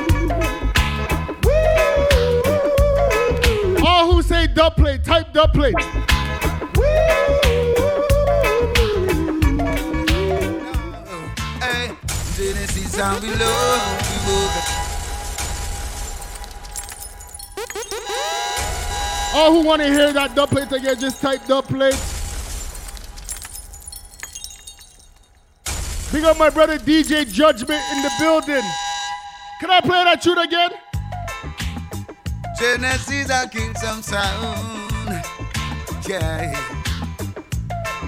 All 3.86 4.10
who 4.10 4.22
say 4.22 4.46
dub 4.46 4.74
plate, 4.76 5.04
type 5.04 5.34
dub 5.34 5.52
plate. 5.52 5.74
Hey, 11.60 11.94
Genesis 12.36 12.90
sound 12.90 13.22
we 13.22 13.34
love. 13.34 14.06
All 19.34 19.52
who 19.52 19.60
want 19.66 19.82
to 19.82 19.88
hear 19.88 20.12
that 20.14 20.34
dub 20.34 20.48
plate 20.48 20.72
again, 20.72 20.98
just 20.98 21.20
type 21.20 21.46
dub 21.46 21.66
plate. 21.66 22.09
Big 26.20 26.28
up 26.28 26.36
my 26.36 26.50
brother 26.50 26.76
DJ 26.76 27.26
Judgment 27.32 27.82
in 27.94 28.02
the 28.02 28.10
building. 28.20 28.62
Can 29.58 29.70
I 29.70 29.80
play 29.80 30.04
that 30.04 30.20
tune 30.20 30.36
again? 30.36 30.68
Genesis 32.58 33.30
I 33.30 33.46
kill 33.46 33.74
some 33.76 34.02
sound. 34.02 35.24
Yeah. 36.06 36.52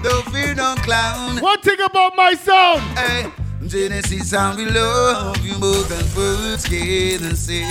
Don't 0.03 0.29
fear 0.29 0.53
no 0.53 0.75
clown. 0.85 1.41
One 1.41 1.59
thing 1.61 1.81
about 1.83 2.15
my 2.15 2.35
sound. 2.35 2.81
Hey, 2.99 3.31
Genesis 3.65 4.29
sound 4.29 4.59
we 4.59 4.65
love 4.65 5.43
you 5.43 5.57
more 5.57 5.81
than 5.81 6.05
words 6.15 6.67
can 6.67 7.35
say. 7.35 7.65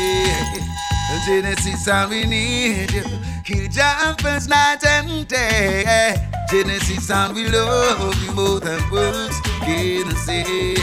Genesis 1.25 1.85
sound 1.85 2.11
we 2.11 2.25
need 2.25 2.91
you. 2.91 3.05
Kill 3.45 3.69
jumpers 3.69 4.49
night 4.49 4.85
and 4.85 5.29
day. 5.29 6.42
Genesis 6.53 7.07
sound 7.07 7.35
we 7.35 7.49
love 7.49 8.23
you 8.23 8.31
more 8.33 8.61
than 8.61 8.79
words 8.91 9.41
can 9.61 10.15
say. 10.17 10.75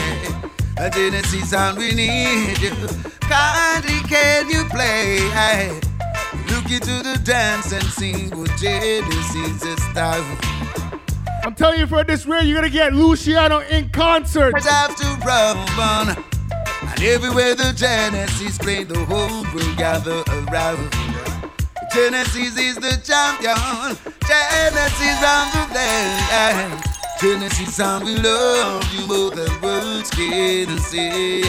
Genesis 0.91 1.51
sound 1.51 1.77
we 1.77 1.93
need 1.93 2.57
you. 2.57 2.71
Kindly 3.19 3.99
can 4.09 4.49
you 4.49 4.65
play? 4.65 5.19
Look 6.49 6.71
into 6.71 7.03
the 7.03 7.21
dance 7.23 7.71
and 7.71 7.83
sing 7.83 8.31
Genesis 8.57 9.63
is 9.63 9.83
style. 9.91 10.25
I'm 11.43 11.53
telling 11.53 11.81
you, 11.81 11.85
for 11.85 12.03
this 12.03 12.25
rare, 12.25 12.43
you're 12.43 12.57
gonna 12.57 12.71
get 12.71 12.93
Luciano 12.93 13.59
in 13.59 13.89
concert. 13.89 14.59
have 14.63 14.95
to 14.95 15.05
run. 15.23 16.17
And 16.81 17.03
everywhere 17.03 17.53
the 17.53 17.73
Genesis 17.75 18.57
play, 18.57 18.85
the 18.85 19.05
whole 19.05 19.43
world 19.53 19.77
gather 19.77 20.23
around. 20.49 21.28
Genesis 21.93 22.55
is 22.57 22.75
the 22.75 23.01
champion. 23.03 23.55
Genesis 24.27 25.19
on 25.25 25.49
the 25.51 25.73
land. 25.73 26.83
Genesis 27.19 27.75
sound 27.75 28.05
we 28.05 28.15
love 28.15 28.83
you 28.93 29.07
more 29.07 29.31
than 29.31 29.49
words 29.61 30.09
can 30.11 30.77
say. 30.77 31.41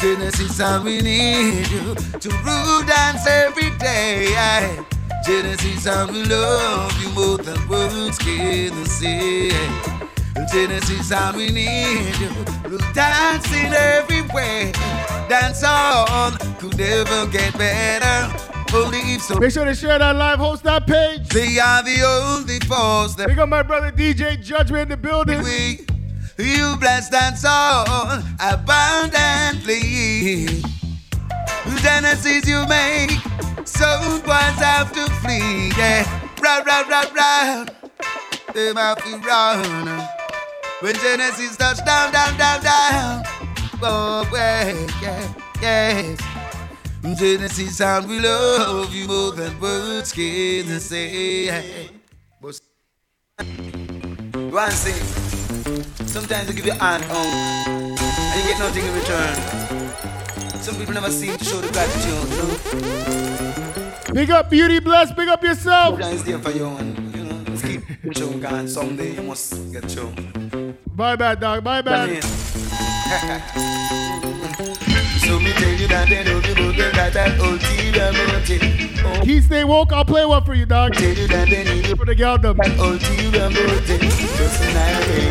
Genesis 0.00 0.56
sound 0.56 0.84
we 0.84 1.00
need 1.00 1.68
you 1.68 1.94
to 1.94 2.28
rule 2.44 2.82
dance 2.86 3.26
every 3.26 3.70
day. 3.78 4.84
Genesis 5.24 5.84
sound 5.84 6.10
we 6.10 6.24
love 6.24 6.92
you 7.00 7.08
more 7.10 7.38
than 7.38 7.68
words 7.68 8.18
can 8.18 8.84
say. 8.86 9.50
Genesis 10.52 11.08
sound 11.08 11.36
we 11.36 11.50
need 11.50 12.16
you 12.18 12.30
to 12.68 12.78
dancing 12.94 13.72
every 13.72 14.22
way. 14.34 14.72
Dance 15.28 15.62
on 15.62 16.36
could 16.58 16.76
never 16.76 17.26
get 17.28 17.56
better. 17.56 18.55
If 18.68 19.22
so. 19.22 19.38
Make 19.38 19.52
sure 19.52 19.64
to 19.64 19.74
share 19.74 19.98
that 19.98 20.16
live, 20.16 20.38
host 20.38 20.62
that 20.64 20.86
page. 20.86 21.28
They 21.28 21.58
are 21.58 21.82
the 21.82 22.02
only 22.02 22.60
force 22.60 23.14
that 23.14 23.28
Big 23.28 23.38
up 23.38 23.48
my 23.48 23.62
brother 23.62 23.90
DJ 23.90 24.42
Judgment 24.42 24.82
in 24.82 24.88
the 24.88 24.96
building. 24.96 25.42
we 25.42 25.80
you 26.38 26.76
bless 26.78 27.12
and 27.14 27.38
so 27.38 27.48
abundantly. 28.40 29.76
Genesis 31.86 32.48
you 32.48 32.66
make, 32.66 33.10
so 33.64 33.86
ones 34.26 34.58
have 34.58 34.92
to 34.92 35.06
flee. 35.22 35.70
Yeah, 35.78 36.02
run, 36.42 36.64
run, 36.64 36.88
run, 36.88 37.14
run. 37.14 37.68
They 38.52 38.74
have 38.74 39.02
to 39.04 39.16
run. 39.18 40.08
When 40.80 40.94
Genesis 40.96 41.56
touch 41.56 41.84
down, 41.84 42.12
down, 42.12 42.36
down, 42.36 42.62
down. 42.62 43.22
Oh, 43.82 44.28
yeah, 44.32 44.86
yeah, 45.00 45.34
yes. 45.60 46.35
Genesis 47.14 47.76
sound 47.76 48.08
we 48.08 48.18
love 48.20 48.92
you 48.92 49.06
more 49.06 49.32
than 49.32 49.58
words 49.60 50.12
can 50.12 50.80
say. 50.80 51.84
But 52.40 52.60
one 53.38 54.70
thing, 54.70 55.02
sometimes 56.06 56.48
you 56.48 56.54
give 56.54 56.66
your 56.66 56.74
hand 56.76 57.04
out 57.04 57.68
and 57.68 58.40
you 58.40 58.48
get 58.48 58.58
nothing 58.58 58.84
in 58.84 58.94
return. 58.94 59.36
Some 60.62 60.76
people 60.76 60.94
never 60.94 61.10
seem 61.10 61.36
to 61.36 61.44
show 61.44 61.60
the 61.60 61.70
gratitude, 61.72 62.28
you 62.32 62.36
know. 64.08 64.14
Big 64.14 64.30
up 64.30 64.50
Beauty 64.50 64.80
Bless, 64.80 65.12
big 65.12 65.28
up 65.28 65.44
yourself. 65.44 66.00
Sometimes 66.00 66.24
there 66.24 66.38
for 66.38 66.50
you, 66.50 66.66
and, 66.66 67.14
you 67.14 67.24
know, 67.24 67.44
just 67.44 67.64
keep 67.64 67.82
showing 68.16 68.40
God. 68.40 68.68
Someday 68.68 69.14
you 69.14 69.22
must 69.22 69.72
get 69.72 69.88
shown. 69.90 70.76
Bye 70.94 71.16
bad 71.16 71.40
dog, 71.40 71.62
bye 71.62 71.82
bad. 71.82 72.24
so 75.26 75.40
me 75.40 75.52
tell 75.52 75.72
you 75.74 75.88
that 75.88 76.08
they 76.08 76.22
give 76.40 76.58
a 76.78 76.92
got 76.92 77.12
that 77.12 77.38
ulterior 77.40 78.12
motive. 78.12 78.62
Oh, 79.04 79.24
He 79.24 79.40
stay 79.40 79.64
woke, 79.64 79.92
I'll 79.92 80.04
play 80.04 80.24
one 80.24 80.44
for 80.44 80.54
you, 80.54 80.66
dog. 80.66 80.94
tell 80.94 81.12
you 81.14 81.26
that 81.28 81.48
they 81.48 81.64
need 81.64 81.86
you 81.86 81.96
For 81.96 82.04
the 82.04 82.14
girl 82.14 82.38
them. 82.38 82.56
ulterior 82.78 83.50
motive. 83.50 84.00
Personality. 84.38 85.26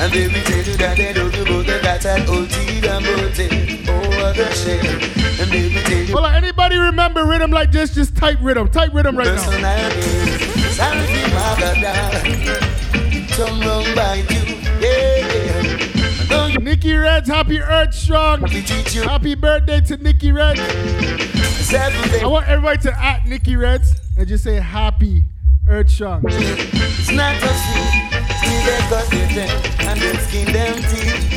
And 0.00 0.12
they 0.12 0.28
will 0.28 0.42
tell 0.44 0.64
you 0.64 0.76
that 0.76 0.96
they 0.96 1.12
give 1.12 1.48
a 1.68 1.82
got 1.82 2.00
that 2.00 2.28
ulterior 2.28 3.00
motive. 3.00 3.88
Oh, 3.88 4.08
what 4.20 4.38
a 4.38 4.54
shame. 4.54 4.84
And 5.40 5.50
will 5.50 5.82
tell 5.82 5.98
you 5.98 6.12
Hold 6.14 6.24
on, 6.26 6.34
anybody 6.34 6.76
remember 6.76 7.24
rhythm 7.26 7.50
like 7.50 7.70
this? 7.72 7.94
Just 7.94 8.16
type 8.16 8.38
rhythm. 8.40 8.68
Type 8.70 8.92
rhythm 8.94 9.16
right 9.16 9.26
now. 9.26 9.36
Something 9.36 9.60
my 11.34 11.56
Some 13.36 13.60
wrong 13.60 13.94
by 13.94 14.24
you. 14.30 14.55
Nikki 16.76 16.94
Reds, 16.94 17.26
happy 17.26 17.58
Earth 17.58 17.94
Strong. 17.94 18.42
be 18.42 18.60
teach 18.60 18.94
you 18.94 19.00
Happy 19.00 19.34
birthday 19.34 19.80
to 19.80 19.96
Nikki 19.96 20.30
Reds. 20.30 20.60
I 20.60 22.26
want 22.26 22.46
everybody 22.48 22.76
to 22.82 22.92
at 23.02 23.26
Nikki 23.26 23.56
Reds 23.56 23.94
and 24.18 24.28
just 24.28 24.44
say 24.44 24.56
happy 24.56 25.24
Earth 25.66 25.88
Strong. 25.88 26.24
It's 26.26 27.10
not 27.10 27.36
a 27.36 27.48
sweet, 27.48 28.12
still 28.28 28.62
they 28.66 28.78
cut 28.90 29.08
it 29.10 29.34
them 29.34 29.48
and 29.88 30.18
skin 30.18 30.52
them 30.52 30.74
teeth. 30.82 31.32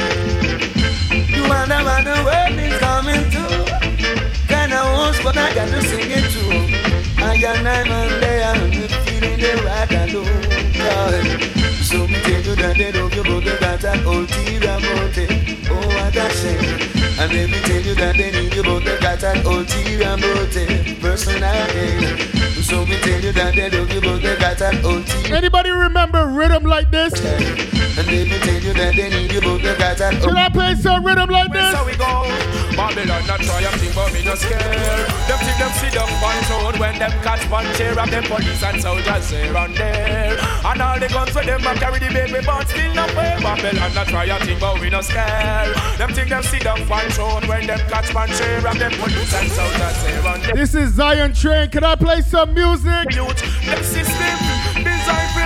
You 1.33 1.47
wonder 1.47 1.85
what 1.85 2.03
the 2.03 2.21
world 2.25 2.59
is 2.59 2.77
coming 2.79 3.31
to. 3.31 3.47
Kinda 4.45 4.81
wants, 4.91 5.23
but 5.23 5.37
I 5.37 5.55
got 5.55 5.69
to 5.69 5.81
sing 5.83 6.11
it 6.11 6.31
too. 6.33 6.88
I 7.29 7.37
nine 7.61 7.87
man 7.87 8.21
there, 8.21 8.55
feeling 9.05 9.39
the 9.39 9.61
right 9.63 9.91
alone. 9.91 10.25
God. 10.73 11.83
So 11.83 12.07
me 12.07 12.15
tell 12.21 12.41
you 12.41 12.55
that 12.55 12.75
they 12.75 12.91
don't 12.91 13.13
give 13.13 13.27
got 13.59 13.83
an 13.83 14.03
ulterior 14.03 14.79
motive. 14.79 15.69
Oh, 15.69 15.87
what 15.89 16.15
a 16.15 16.29
shame. 16.31 16.98
And 17.19 17.33
let 17.33 17.49
me 17.49 17.59
tell 17.59 17.81
you 17.81 17.95
that 17.95 18.15
they 18.15 18.31
need 18.31 18.53
you, 18.55 18.63
but 18.63 18.79
they 18.85 18.97
got 18.99 19.21
an 19.23 19.45
ulterior 19.45 20.15
motive. 20.15 20.99
Personality. 21.01 22.39
So 22.63 22.85
me 22.85 22.97
tell 23.01 23.19
you 23.19 23.33
that 23.33 23.55
they 23.55 23.69
don't 23.69 23.89
give 23.89 24.03
a 24.03 24.17
they 24.19 24.35
got 24.37 24.61
an 24.61 24.85
ulterior 24.85 25.35
Anybody 25.35 25.71
remember 25.71 26.27
rhythm 26.27 26.63
like 26.63 26.91
this? 26.91 27.11
and 27.99 28.07
let 28.07 28.27
me 28.27 28.39
tell 28.39 28.61
you 28.63 28.73
that 28.73 28.95
they 28.95 29.09
need 29.09 29.31
you, 29.33 29.41
but 29.41 29.57
they 29.61 29.75
got 29.75 29.99
an 29.99 30.21
Should 30.21 30.37
I 30.37 30.49
play 30.49 30.75
some 30.75 31.03
rhythm 31.03 31.29
like 31.29 31.51
this? 31.51 31.75
So 31.75 31.85
we 31.85 31.97
go. 31.97 32.23
Babylon 32.79 33.27
not 33.27 33.41
and 33.43 33.81
think, 33.81 33.95
but 33.95 34.13
me 34.13 34.23
no 34.23 34.35
scared. 34.35 34.63
Them 35.27 35.39
think 35.43 35.57
them 35.59 35.71
sit 35.75 35.91
down 35.91 36.07
one 36.23 36.39
road 36.47 36.79
when 36.79 36.95
them 36.99 37.11
catch 37.19 37.43
one 37.51 37.65
chair 37.75 37.91
of 37.99 38.09
them 38.09 38.23
police 38.23 38.63
and 38.63 38.81
soldiers 38.81 39.29
here 39.29 39.57
and 39.57 39.75
there. 39.75 40.39
And 40.39 40.81
all 40.81 40.99
the 40.99 41.09
guns 41.09 41.35
with 41.35 41.45
them 41.45 41.67
a 41.67 41.75
carry 41.75 41.99
the 41.99 42.07
baby, 42.07 42.39
but 42.45 42.67
still 42.69 42.93
not 42.95 43.09
pay. 43.09 43.35
Babylon 43.43 43.91
not 43.91 44.07
and 44.07 44.43
think, 44.47 44.59
but 44.61 44.79
we 44.79 44.89
no 44.89 45.01
scared. 45.01 45.75
Them 45.97 46.13
think 46.13 46.29
them 46.29 46.43
sit 46.43 46.63
down 46.63 46.79
one 46.87 47.03
road 47.03 47.07
when 47.07 47.07
them 47.07 47.07
catch 47.07 47.08
one 48.13 48.29
chair 48.29 48.57
of 48.67 48.77
them 48.77 48.91
police 48.91 49.33
and 49.33 49.51
soldiers 49.51 50.05
here 50.05 50.21
and 50.25 50.43
there. 50.43 50.55
This 50.55 50.75
is 50.75 50.93
Zion 50.93 51.33
Train. 51.33 51.69
Can 51.69 51.83
I 51.83 51.95
play 51.95 52.21
some 52.21 52.53
music? 52.53 53.07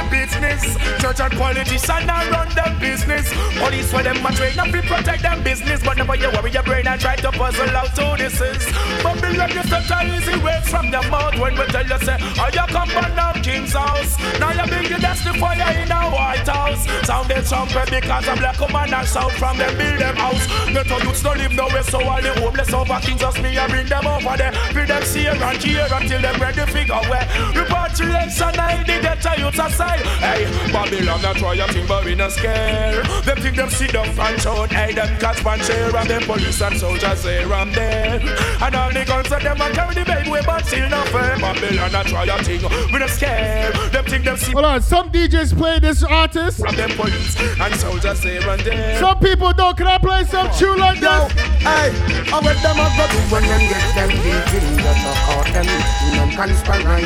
Youth, 0.03 0.11
business. 0.11 0.77
Church 1.01 1.19
and 1.19 1.33
politician 1.33 2.09
and 2.09 2.29
run 2.31 2.49
them 2.55 2.79
business. 2.79 3.31
Police 3.57 3.93
where 3.93 4.03
them 4.03 4.25
a 4.25 4.31
train 4.33 4.59
up 4.59 4.67
to 4.67 4.81
protect 4.81 5.21
them 5.21 5.43
business, 5.43 5.81
but 5.83 5.97
never 5.97 6.15
you 6.15 6.29
worry 6.31 6.51
your 6.51 6.63
brain 6.63 6.87
and 6.87 6.99
try 6.99 7.15
to 7.15 7.31
puzzle 7.31 7.69
out 7.69 7.97
who 7.97 8.17
this 8.17 8.39
is. 8.39 8.65
Babylon 9.03 9.49
you 9.51 9.63
such 9.63 9.91
a 9.91 10.17
easy 10.17 10.37
words 10.43 10.69
from 10.69 10.91
your 10.91 11.03
mouth 11.09 11.37
when 11.39 11.57
we 11.57 11.65
tell 11.67 11.85
you 11.85 11.99
say, 11.99 12.17
oh 12.19 12.49
you 12.53 12.67
come 12.67 12.89
from 12.89 13.15
down 13.15 13.41
King's 13.41 13.73
house. 13.73 14.17
Now 14.39 14.51
you 14.51 14.67
bring 14.67 14.89
the 14.89 14.97
the 15.03 15.33
fire 15.39 15.77
in 15.77 15.91
a 15.91 16.09
White 16.09 16.47
House. 16.47 16.87
Sound 17.05 17.29
the 17.29 17.41
trumpet 17.41 17.89
because 17.89 18.27
a 18.27 18.35
black 18.35 18.59
woman 18.59 18.93
and 18.93 19.07
shout 19.07 19.31
from 19.33 19.57
them 19.57 19.77
build 19.77 19.99
them 19.99 20.15
house. 20.15 20.47
Get 20.71 20.91
a 20.91 21.05
youths 21.05 21.21
don't 21.23 21.37
live 21.37 21.53
nowhere, 21.53 21.83
so 21.83 22.03
all 22.03 22.21
the 22.21 22.33
homeless 22.39 22.73
over 22.73 22.99
Kings 23.01 23.21
just 23.21 23.41
me 23.41 23.57
and 23.57 23.71
bring 23.71 23.87
them 23.87 24.07
over 24.07 24.37
there. 24.37 24.53
Bring 24.73 24.87
them 24.87 25.03
see 25.03 25.27
and 25.27 25.63
here 25.63 25.87
until 25.91 26.21
them 26.21 26.41
ready 26.41 26.65
figure 26.71 27.03
where. 27.09 27.27
Repatriation 27.55 28.59
I 28.59 28.83
the 28.83 28.99
ghetto 29.01 29.33
youths 29.37 29.59
aside. 29.59 29.92
Hey, 30.19 30.45
Babylon 30.71 31.21
not 31.21 31.35
try 31.35 31.55
a 31.55 31.67
thing 31.67 31.85
but 31.87 32.05
we 32.05 32.15
not 32.15 32.31
scared. 32.31 33.05
Them 33.25 33.37
think 33.37 33.55
them 33.55 33.69
sit 33.69 33.91
down 33.93 34.07
and 34.07 34.41
shout, 34.41 34.71
hey 34.71 34.93
them 34.93 35.17
catch 35.19 35.43
one 35.43 35.59
chair 35.59 35.95
and 35.95 36.09
them 36.09 36.21
police 36.23 36.61
and 36.61 36.77
soldiers 36.77 37.23
here 37.23 37.51
and 37.53 37.73
there. 37.73 38.19
And 38.61 38.75
all 38.75 38.91
the 38.91 39.05
guns 39.05 39.31
of 39.31 39.41
them 39.41 39.61
a 39.61 39.69
carry 39.71 39.95
the 39.95 40.05
baby 40.05 40.31
but 40.45 40.65
still 40.65 40.89
not 40.89 41.07
fair. 41.09 41.37
Babylon 41.39 41.91
not 41.91 42.05
try 42.07 42.23
a 42.25 42.43
thing, 42.43 42.61
we 42.91 42.99
not 42.99 43.09
scared. 43.09 43.75
Them 43.91 44.05
think 44.05 44.23
them 44.25 44.37
sit 44.37 44.53
Hold 44.53 44.65
on, 44.65 44.81
some 44.81 45.11
DJs 45.11 45.57
play 45.57 45.79
this 45.79 46.03
artist. 46.03 46.59
from 46.59 46.75
them 46.75 46.89
police 46.91 47.35
and 47.59 47.75
soldiers 47.75 48.21
here 48.23 48.47
and 48.49 48.61
there. 48.61 48.99
Some 48.99 49.19
people 49.19 49.51
don't. 49.53 49.77
Can 49.77 49.87
I 49.87 49.97
play 49.97 50.23
some 50.25 50.49
tune 50.57 50.77
like 50.77 51.01
Yo, 51.01 51.09
this? 51.27 51.33
hey, 51.61 51.89
I 52.31 52.39
what 52.39 52.57
them 52.61 52.79
a 52.79 52.87
go 52.95 53.05
do 53.11 53.19
when 53.33 53.43
them 53.43 53.61
get 53.69 53.95
them 53.95 54.09
beating 54.09 54.77
Just 54.77 55.05
a 55.05 55.13
caught 55.25 55.47
them 55.53 55.65
in 55.65 56.17
them 56.17 56.29
conspiring 56.29 57.05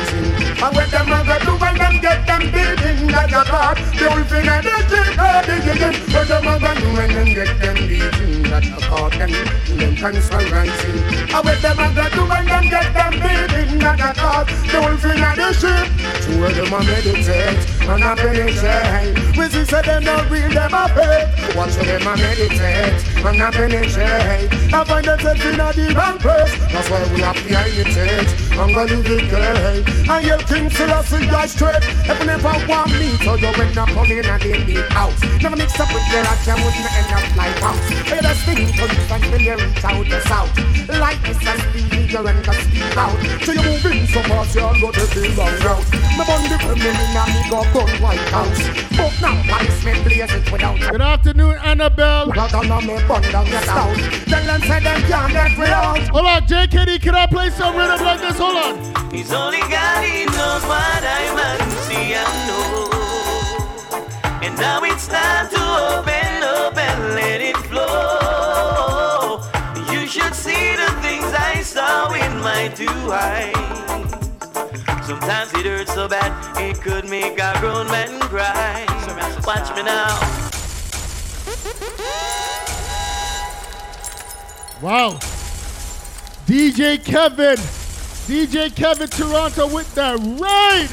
I 0.62 0.70
what 0.70 0.90
them 0.90 1.08
a 1.12 1.24
go 1.24 1.36
do 1.44 1.52
when 1.58 1.74
them 1.78 2.00
get 2.00 2.26
them 2.26 2.42
beating 2.52 2.77
Just 2.78 3.34
a 3.34 3.42
caught 3.50 3.76
the 3.76 4.06
whole 4.10 4.24
thing 4.24 4.46
and 4.46 4.64
they 4.64 4.82
keep 4.86 5.18
on 5.18 5.42
digging 5.44 5.82
What 6.14 6.28
them 6.28 6.46
a 6.46 6.54
go 6.60 6.70
do 6.78 6.88
when 6.94 7.10
them 7.10 7.28
get 7.34 7.50
them 7.58 7.76
beating 7.88 8.44
Just 8.44 8.70
a 8.70 8.80
caught 8.86 9.12
them. 9.12 9.30
In 9.66 9.78
them 9.78 9.96
conspiring 9.96 10.70
I 10.70 11.40
what 11.42 11.58
them 11.60 11.78
a 11.78 11.86
go 11.94 12.06
do 12.14 12.22
when 12.28 12.46
them 12.46 12.64
get 12.70 12.94
them 12.94 13.12
beating 13.18 13.80
Just 13.80 14.00
a 14.00 14.12
caught. 14.14 14.46
The 14.46 14.78
whole 14.78 14.96
thing 14.96 15.18
and 15.18 15.38
they 15.38 15.52
ship 15.58 15.88
Two 16.22 16.44
of 16.44 16.54
them 16.54 16.72
a 16.72 16.78
meditate 16.84 17.62
and 17.88 18.04
a 18.04 18.14
penetrate. 18.14 19.36
We 19.36 19.44
see 19.48 19.64
say 19.64 19.82
them 19.82 20.04
not 20.04 20.30
real, 20.30 20.50
them 20.50 20.74
a 20.74 20.88
fake. 20.94 21.56
Watch 21.56 21.74
them 21.74 22.06
a 22.06 22.16
meditate 22.16 23.02
and 23.24 23.42
a 23.42 23.50
penetrate. 23.50 24.52
I 24.72 24.84
find 24.84 25.04
themselves 25.04 25.44
in 25.44 25.58
a 25.58 25.72
the 25.72 25.94
wrong 25.96 26.18
place 26.18 26.54
That's 26.70 26.90
why 26.90 27.02
we 27.12 27.20
have 27.20 27.34
to 27.34 27.48
imitate 27.48 28.47
I'm 28.58 28.74
gonna 28.74 28.90
live 28.90 29.06
it 29.06 29.30
great 29.30 30.08
And 30.08 30.26
yell 30.26 30.38
King 30.40 30.68
Selassie 30.68 31.28
I 31.30 31.46
straight. 31.46 31.78
If 31.78 32.18
you 32.18 32.26
never 32.26 32.50
want 32.66 32.90
me 32.90 33.14
So 33.22 33.34
you 33.36 33.52
when 33.54 33.78
I'm 33.78 33.86
coming 33.94 34.24
and 34.24 34.42
they 34.42 34.64
need 34.64 34.90
house 34.90 35.20
Never 35.40 35.56
mix 35.56 35.78
up 35.78 35.86
with 35.94 36.02
the 36.10 36.18
rat 36.26 36.42
You 36.42 36.58
wouldn't 36.58 36.90
end 36.90 37.12
up 37.14 37.36
like 37.36 37.58
house 37.62 37.88
Hey, 38.10 38.18
that's 38.20 38.42
thing 38.42 38.66
to 38.66 38.82
you 38.82 38.98
and 39.14 39.24
when 39.30 39.40
you 39.40 39.54
reach 39.54 39.84
out 39.84 40.06
the 40.06 40.20
south. 40.26 40.50
Like 40.88 41.20
this 41.22 41.46
and 41.46 41.60
speed 41.70 41.98
you 42.10 42.42
just 42.42 42.60
speak 42.66 42.96
out. 42.96 43.18
So 43.44 43.52
you 43.52 43.62
move 43.62 43.84
in 43.86 44.06
so 44.08 44.22
fast 44.22 44.54
You 44.54 44.60
go 44.80 44.90
to 44.90 45.06
the 45.06 45.34
long 45.36 45.54
route 45.60 45.86
Me 45.92 46.24
bun 46.26 46.42
the 46.48 46.56
criminal 46.58 47.14
and 47.14 47.30
me 47.34 47.40
go 47.50 47.62
gun 47.72 47.90
White 48.02 48.28
House. 48.32 48.62
But 48.96 49.12
now 49.20 49.42
policemen 49.46 50.02
blaze 50.02 50.32
it 50.32 50.50
without 50.50 50.80
Good 50.80 51.00
afternoon, 51.00 51.58
Annabelle. 51.62 52.32
Got 52.32 52.54
on 52.54 52.86
me 52.86 52.96
bun 53.06 53.22
down. 53.22 53.46
Your 53.46 53.62
stout 53.62 53.96
Tell 54.26 54.44
them 54.44 54.60
say 54.62 54.80
them 54.80 55.00
can't 55.02 55.32
get 55.32 55.58
me 55.58 55.66
out. 55.66 56.08
Hold 56.08 56.26
on, 56.26 56.42
JKD, 56.46 57.00
can 57.02 57.14
I 57.14 57.26
play 57.26 57.50
some 57.50 57.76
rhythm 57.76 58.00
like 58.04 58.20
this? 58.20 58.38
Hold 58.48 58.64
on. 58.64 59.10
He's 59.10 59.30
only 59.30 59.60
God, 59.60 60.02
he 60.04 60.24
knows 60.24 60.62
what 60.64 61.02
I 61.04 61.34
man 61.36 61.60
see 61.84 62.14
and 62.14 62.34
know. 62.48 62.88
And 64.40 64.56
now 64.56 64.82
it's 64.84 65.06
time 65.06 65.50
to 65.50 65.60
open 65.92 66.42
up 66.42 66.74
and 66.78 67.14
let 67.14 67.42
it 67.42 67.58
flow. 67.68 69.42
You 69.92 70.06
should 70.06 70.34
see 70.34 70.76
the 70.76 70.90
things 71.02 71.30
I 71.36 71.60
saw 71.60 72.10
in 72.14 72.40
my 72.40 72.68
two 72.68 72.88
eyes. 73.12 73.52
Sometimes 75.06 75.52
it 75.52 75.66
hurts 75.66 75.92
so 75.92 76.08
bad, 76.08 76.32
it 76.56 76.80
could 76.80 77.06
make 77.06 77.38
a 77.38 77.54
grown 77.60 77.86
man 77.88 78.18
cry. 78.32 78.86
Watch 79.44 79.76
me 79.76 79.82
now. 79.82 80.18
Wow. 84.80 85.18
DJ 86.46 87.04
Kevin. 87.04 87.58
DJ 88.28 88.76
Kevin 88.76 89.08
Toronto 89.08 89.74
with 89.74 89.94
that 89.94 90.18
raid. 90.18 90.90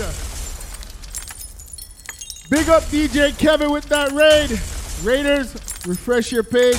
Big 2.49 2.69
up 2.69 2.83
DJ 2.83 3.37
Kevin 3.37 3.71
with 3.71 3.83
that 3.89 4.13
raid. 4.13 4.57
Raiders, 5.03 5.53
refresh 5.85 6.31
your 6.31 6.43
page. 6.43 6.77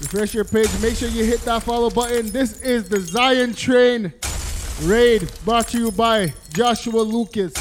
Refresh 0.00 0.32
your 0.32 0.44
page. 0.44 0.70
Make 0.80 0.94
sure 0.94 1.10
you 1.10 1.26
hit 1.26 1.42
that 1.42 1.62
follow 1.62 1.90
button. 1.90 2.30
This 2.30 2.62
is 2.62 2.88
the 2.88 3.00
Zion 3.00 3.52
Train 3.52 4.14
Raid 4.84 5.30
brought 5.44 5.68
to 5.68 5.78
you 5.78 5.90
by 5.90 6.32
Joshua 6.54 7.02
Lucas. 7.02 7.52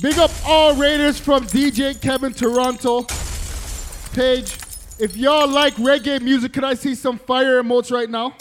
Big 0.00 0.20
up 0.20 0.30
all 0.46 0.76
Raiders 0.76 1.18
from 1.18 1.46
DJ 1.46 2.00
Kevin 2.00 2.32
Toronto 2.32 3.02
page. 4.12 4.56
If 5.00 5.16
y'all 5.16 5.48
like 5.48 5.74
reggae 5.74 6.22
music, 6.22 6.52
could 6.52 6.62
I 6.62 6.74
see 6.74 6.94
some 6.94 7.18
fire 7.18 7.60
emotes 7.60 7.90
right 7.90 8.08
now? 8.08 8.36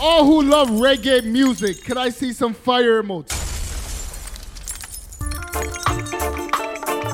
All 0.00 0.24
who 0.24 0.42
love 0.42 0.68
reggae 0.68 1.24
music, 1.24 1.84
could 1.84 1.96
I 1.96 2.10
see 2.10 2.32
some 2.32 2.52
fire 2.52 3.02
emotes? 3.02 3.32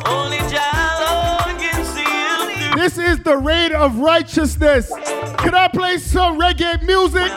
Only 0.06 0.38
Jah 0.48 0.96
alone 0.98 1.58
can 1.58 1.84
see 1.84 2.68
you. 2.68 2.74
This 2.76 2.98
is 2.98 3.22
the 3.22 3.36
raid 3.36 3.72
of 3.72 3.98
righteousness. 3.98 4.90
Could 5.38 5.54
I 5.54 5.68
play 5.68 5.98
some 5.98 6.38
reggae 6.38 6.82
music? 6.82 7.30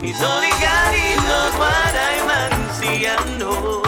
He's 0.00 0.22
only 0.22 0.50
God, 0.50 0.94
he 0.94 1.14
knows 1.16 1.54
what 1.58 1.94
I 1.94 2.24
man 2.26 2.50
see 2.74 3.06
and 3.06 3.38
know. 3.38 3.82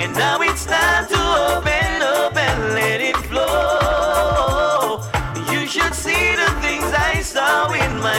And 0.00 0.12
now 0.14 0.40
it's 0.40 0.64
time 0.64 1.06
to 1.08 1.58
open 1.58 1.73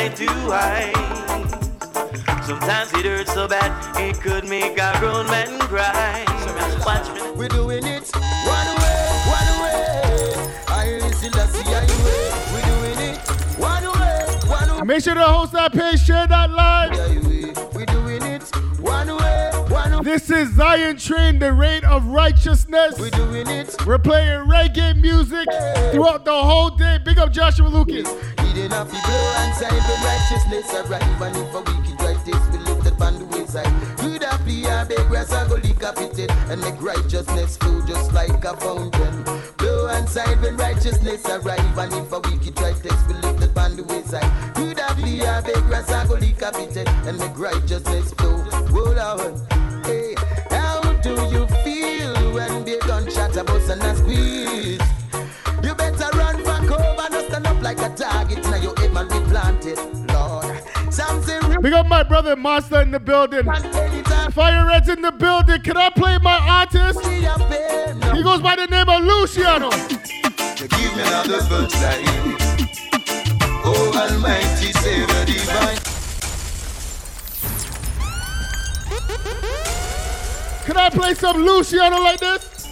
in 0.05 0.11
my 0.11 0.15
two 0.15 0.53
eyes. 0.53 0.95
Sometimes 2.45 2.93
it 2.93 3.05
hurts 3.05 3.33
so 3.33 3.47
bad, 3.47 3.71
it 3.99 4.19
could 4.21 4.47
make 4.47 4.77
a 4.79 4.95
grown 4.99 5.25
man 5.27 5.59
cry. 5.61 6.23
Watch 6.85 7.09
me. 7.13 7.31
We're 7.31 7.47
doing 7.47 7.85
it 7.85 8.11
one 8.45 8.69
way, 8.81 9.07
one 9.33 9.51
way. 9.61 10.51
I 10.67 10.99
listen 11.01 11.31
to 11.31 11.47
see 11.47 11.69
way. 11.69 11.87
We're 12.53 12.65
doing 12.65 12.99
it 13.09 13.17
one 13.57 13.83
way, 13.99 14.25
one 14.47 14.77
way. 14.77 14.83
Make 14.85 15.03
sure 15.03 15.15
to 15.15 15.21
host 15.21 15.53
that 15.53 15.73
page, 15.73 16.01
share 16.01 16.27
that 16.27 16.51
live. 16.51 17.74
This 20.05 20.29
is 20.29 20.53
Zion 20.53 20.97
Train, 20.97 21.39
the 21.39 21.51
reign 21.51 21.83
of 21.83 22.05
righteousness. 22.05 22.93
We're 22.99 23.09
doing 23.09 23.47
it. 23.47 23.75
We're 23.87 23.97
playing 23.97 24.47
reggae 24.47 24.95
music 25.01 25.47
throughout 25.91 26.25
the 26.25 26.31
whole 26.31 26.69
day. 26.69 26.99
Big 27.03 27.17
up 27.17 27.33
Joshua 27.33 27.67
Lucas. 27.67 28.07
Hidden 28.37 28.71
up 28.71 28.87
the 28.87 29.01
blow 29.03 29.33
and 29.37 29.55
side 29.55 29.71
when 29.71 30.03
righteousness 30.05 30.71
arrive 30.75 31.21
And 31.23 31.35
if 31.35 31.53
a 31.55 31.59
wicked 31.59 31.97
taste 31.97 32.51
be 32.51 32.57
lifted 32.59 32.93
upon 32.93 33.17
the 33.17 33.25
wayside 33.25 33.97
Good 33.97 34.23
up 34.23 34.45
the 34.45 34.85
big 34.87 35.07
grass 35.07 35.31
I 35.31 35.47
go 35.49 35.57
decapitated 35.57 36.29
And 36.51 36.61
make 36.61 36.79
righteousness 36.79 37.57
flow 37.57 37.81
just 37.87 38.13
like 38.13 38.43
a 38.45 38.55
fountain 38.57 39.23
Blow 39.57 39.87
and 39.87 40.07
side 40.07 40.39
when 40.39 40.55
righteousness 40.55 41.25
arrive 41.25 41.77
And 41.79 41.93
if 41.93 42.11
a 42.11 42.19
wicked 42.19 42.55
taste 42.55 42.83
be 42.83 43.13
lifted 43.15 43.49
upon 43.49 43.75
the 43.75 43.83
wayside 43.83 44.44
Good 45.35 45.51
up 45.51 45.53
the 45.53 45.59
big 45.59 45.67
grass 45.67 45.91
I 45.91 46.07
go 46.07 46.17
decapitated 46.17 46.87
And 47.05 47.19
make 47.19 47.37
righteousness 47.37 48.13
flow 48.13 48.37
Hold 48.71 48.97
on 48.97 49.83
Hey, 49.83 50.15
how 50.49 50.79
do 51.01 51.09
you 51.09 51.45
feel 51.63 52.33
when 52.33 52.63
the 52.63 52.81
gunshot 52.87 53.35
a 53.35 53.43
bust 53.43 53.69
and 53.69 53.83
a 53.83 53.95
squeeze? 53.97 54.79
You 55.61 55.75
better 55.75 56.17
run 56.17 56.37
for 56.37 56.67
cover, 56.67 57.09
no 57.11 57.27
stand 57.27 57.47
up 57.47 57.61
like 57.61 57.79
a 57.79 57.89
target. 57.89 58.43
Now 58.45 58.55
your 58.55 58.75
head 58.79 58.93
man 58.93 59.07
be 59.09 59.19
planted, 59.29 59.77
Lord. 60.11 60.93
Something 60.93 61.49
real 61.49 61.61
Big 61.61 61.73
up 61.73 61.87
my 61.87 62.03
brother 62.03 62.35
Master 62.35 62.81
in 62.81 62.91
the 62.91 62.99
building. 62.99 63.43
Fire 64.31 64.65
Red's 64.65 64.89
in 64.89 65.01
the 65.01 65.11
building. 65.11 65.61
Can 65.61 65.75
I 65.75 65.89
play 65.89 66.17
my 66.19 66.39
artist? 66.39 67.03
See 67.03 67.21
your 67.21 67.37
pain, 67.37 67.99
no. 67.99 68.13
He 68.13 68.23
goes 68.23 68.41
by 68.41 68.55
the 68.55 68.67
name 68.67 68.87
of 68.87 69.03
Luciano. 69.03 69.69
Give 69.69 70.95
me 70.95 71.01
another 71.03 71.43
birthright. 71.49 72.35
Oh, 73.67 73.91
Almighty 73.97 74.71
Savior 74.73 75.25
divine. 75.25 75.79
Can 80.65 80.77
I 80.77 80.89
play 80.91 81.13
some 81.15 81.43
Luciano 81.43 81.99
like 81.99 82.19
this? 82.19 82.67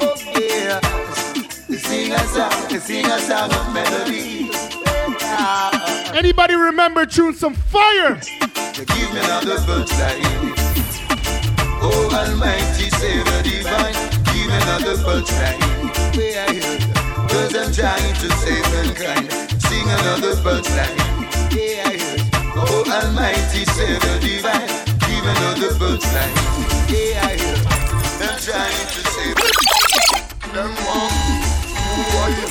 Oh, 0.00 0.14
yeah. 0.38 0.80
Sing 1.76 2.12
a 2.12 2.18
song, 2.28 2.80
sing 2.80 3.06
a 3.06 3.18
song 3.18 3.50
of 3.50 3.72
melody. 3.72 4.50
Anybody 6.16 6.54
remember 6.54 7.06
tune 7.06 7.32
some 7.32 7.54
fire? 7.54 8.20
Give 8.74 9.12
me 9.14 9.20
another 9.20 9.56
birthright. 9.66 10.20
Oh, 11.80 12.10
Almighty 12.12 12.90
Savior 12.90 13.42
divine. 13.42 13.94
Give 14.32 14.46
me 14.48 14.56
another 14.56 14.96
birthright. 15.02 15.58
Cause 17.30 17.54
I'm 17.54 17.72
trying 17.72 18.14
to 18.14 18.30
save 18.36 18.64
mankind. 18.72 19.57
Sing 19.78 19.90
another. 19.90 20.34
Yeah, 21.54 21.86
I 21.86 21.94
heard. 22.02 22.22
Oh, 22.58 22.82
Almighty 22.90 23.62
Savior 23.78 24.18
divine. 24.18 24.66
Give 25.06 25.22
me 25.22 25.30
another 25.30 25.70
birthright. 25.78 26.34
Yeah, 26.90 27.22
I 27.22 27.38
heard. 27.38 27.62
I'm 28.18 28.34
trying 28.42 28.88
to 28.90 29.00
save 29.14 29.38
Them 30.50 30.74
one, 30.82 31.14
who 31.94 32.02
are 32.18 32.30
you? 32.34 32.46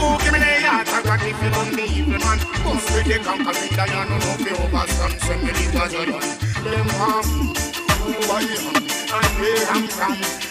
Oh, 0.00 0.16
give 0.22 0.32
me 0.32 0.38
the 0.38 0.46
heart, 0.64 0.88
I 0.88 1.02
got 1.02 1.22
if 1.22 1.42
you 1.42 1.50
don't 1.50 1.68
believe 1.76 2.08
me, 2.08 2.16
man. 2.16 2.38
Bust 2.64 2.88
with 2.94 3.04
the 3.04 3.18
conquering 3.22 3.76
lion, 3.76 4.08
no 4.08 4.16
no 4.16 4.32
fear 4.40 4.56
overstand, 4.56 5.20
send 5.20 5.42
me 5.42 5.52
the. 5.52 5.68
Them 6.64 6.88
one, 6.96 7.28
who 8.08 8.32
are 8.32 8.42
you? 8.42 8.60
And 9.12 9.32
where 9.38 9.68
I'm 9.68 9.86
from. 9.86 10.49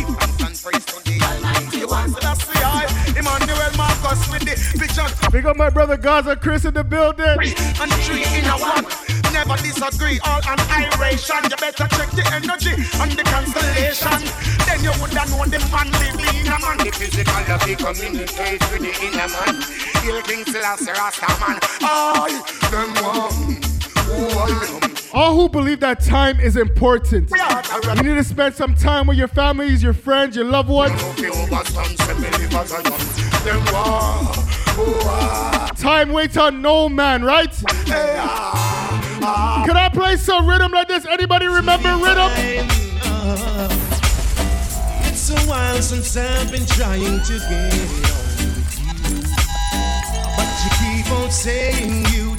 Give 0.00 0.16
thanks 0.16 0.40
and 0.40 0.56
praise 0.56 0.84
to 0.86 0.96
the 1.04 1.20
Almighty 1.20 1.84
One. 1.84 2.08
So 2.08 2.20
that's 2.20 2.44
the 2.46 2.56
I, 2.56 2.88
Emmanuel 3.12 3.72
Marcus 3.76 4.20
with 4.32 4.44
the 4.48 4.56
vision. 4.80 5.08
Big 5.30 5.44
up 5.44 5.56
my 5.56 5.68
brother 5.68 5.96
Gaza 5.96 6.36
Chris 6.36 6.64
in 6.64 6.72
the 6.72 6.84
building. 6.84 7.26
and 7.28 7.92
three 8.04 8.24
in 8.24 8.44
a 8.48 8.56
one. 8.56 8.86
Never 9.32 9.56
disagree, 9.60 10.18
all 10.24 10.40
an 10.48 10.58
iration. 10.72 11.44
You 11.44 11.56
better 11.56 11.86
check 11.92 12.10
the 12.16 12.24
energy 12.32 12.72
and 12.96 13.12
the 13.12 13.24
constellation. 13.28 14.20
Then 14.64 14.80
you 14.82 14.92
would 15.00 15.12
have 15.12 15.28
known 15.28 15.50
the 15.52 15.60
man 15.68 15.92
living 16.00 16.32
in 16.40 16.48
a 16.48 16.58
man. 16.58 16.78
The 16.80 16.92
physical 16.96 17.44
of 17.44 17.60
the 17.60 17.76
communicate 17.76 18.64
with 18.72 18.80
the 18.80 18.92
inner 19.04 19.28
man. 19.28 19.60
He'll 20.02 20.22
King 20.22 20.44
Selassie 20.48 20.92
Rasta 20.92 21.28
man. 21.44 21.60
I, 21.84 22.40
them 22.72 22.90
one, 23.04 23.60
who 24.08 24.38
I 24.38 24.74
am. 24.74 24.79
All 25.12 25.34
who 25.34 25.48
believe 25.48 25.80
that 25.80 26.00
time 26.00 26.38
is 26.38 26.56
important. 26.56 27.30
You 27.96 28.02
need 28.02 28.14
to 28.14 28.24
spend 28.24 28.54
some 28.54 28.74
time 28.74 29.06
with 29.08 29.18
your 29.18 29.28
families, 29.28 29.82
your 29.82 29.92
friends, 29.92 30.36
your 30.36 30.44
loved 30.44 30.68
ones. 30.68 31.00
Them 31.00 31.32
one, 33.72 34.24
who 34.76 34.94
I 35.08 35.70
Time 35.76 36.12
waits 36.12 36.36
on 36.36 36.62
no 36.62 36.88
man, 36.88 37.24
right? 37.24 37.52
Can 37.86 39.76
I 39.76 39.90
play 39.92 40.16
some 40.16 40.48
rhythm 40.48 40.70
like 40.72 40.86
this? 40.88 41.04
Anybody 41.06 41.46
remember 41.46 41.96
rhythm? 41.96 42.30
It's 45.06 45.30
a 45.30 45.40
while 45.48 45.82
since 45.82 46.16
I've 46.16 46.52
been 46.52 46.66
trying 46.66 47.00
to 47.00 47.10
get 47.28 47.42
on 47.50 47.68
with 47.70 47.98
you. 47.98 48.10
But 50.36 50.50
you 50.62 50.70
keep 50.78 51.10
on 51.12 51.30
saying 51.30 52.06
you 52.12 52.36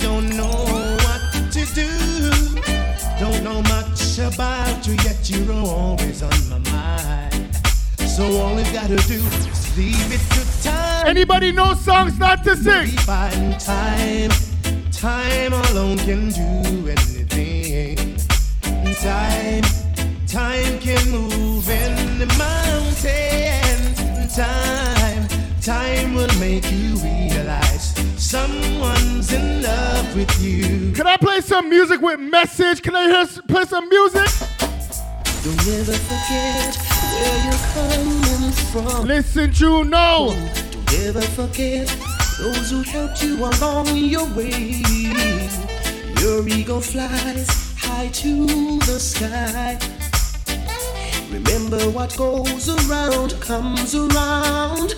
Don't 3.22 3.44
know 3.44 3.62
much 3.62 4.18
about 4.18 4.88
you, 4.88 4.96
yet 5.04 5.30
you're 5.30 5.54
always 5.54 6.24
on 6.24 6.50
my 6.50 6.58
mind. 6.72 7.56
So 8.00 8.24
all 8.24 8.60
you 8.60 8.74
gotta 8.74 8.96
do 8.96 9.14
is 9.14 9.78
leave 9.78 10.12
it 10.12 10.20
to 10.34 10.64
time. 10.64 11.06
Anybody 11.06 11.52
know 11.52 11.76
songs 11.76 12.18
not 12.18 12.44
to 12.46 12.56
sing? 12.56 12.88
Find 13.06 13.60
time, 13.60 14.32
time 14.92 15.54
alone 15.54 16.00
can 16.00 16.30
do 16.30 16.88
anything. 16.90 18.18
Time, 18.96 19.64
time 20.26 20.80
can 20.80 21.12
move 21.12 21.70
in 21.70 22.18
the 22.18 22.26
mountains. 22.40 24.36
Time, 24.36 25.28
time 25.62 26.16
will 26.16 26.40
make 26.40 26.66
you 26.72 26.96
realize 26.96 27.71
someone's 28.32 29.34
in 29.34 29.62
love 29.62 30.16
with 30.16 30.42
you. 30.42 30.94
Can 30.94 31.06
I 31.06 31.18
play 31.18 31.42
some 31.42 31.70
music 31.70 32.00
with 32.02 32.18
message? 32.18 32.82
Can 32.82 32.96
I 32.96 33.04
hear 33.08 33.26
play 33.50 33.66
some 33.66 33.90
music? 33.90 34.30
Don't 35.44 35.68
ever 35.68 35.98
forget 36.10 36.78
where 37.12 37.38
you're 37.44 37.64
coming 37.76 38.52
from. 38.72 39.06
Listen, 39.06 39.52
you 39.56 39.84
know. 39.84 40.34
Don't 40.72 40.94
ever 41.08 41.22
forget 41.40 41.88
those 42.40 42.72
who 42.72 42.84
helped 42.84 43.22
you 43.22 43.36
along 43.36 43.98
your 43.98 44.26
way. 44.34 44.82
Your 46.22 46.48
ego 46.48 46.80
flies 46.80 47.76
high 47.78 48.08
to 48.14 48.46
the 48.80 48.98
sky. 48.98 49.78
Remember 51.30 51.84
what 51.90 52.16
goes 52.16 52.70
around 52.70 53.32
comes 53.42 53.94
around. 53.94 54.96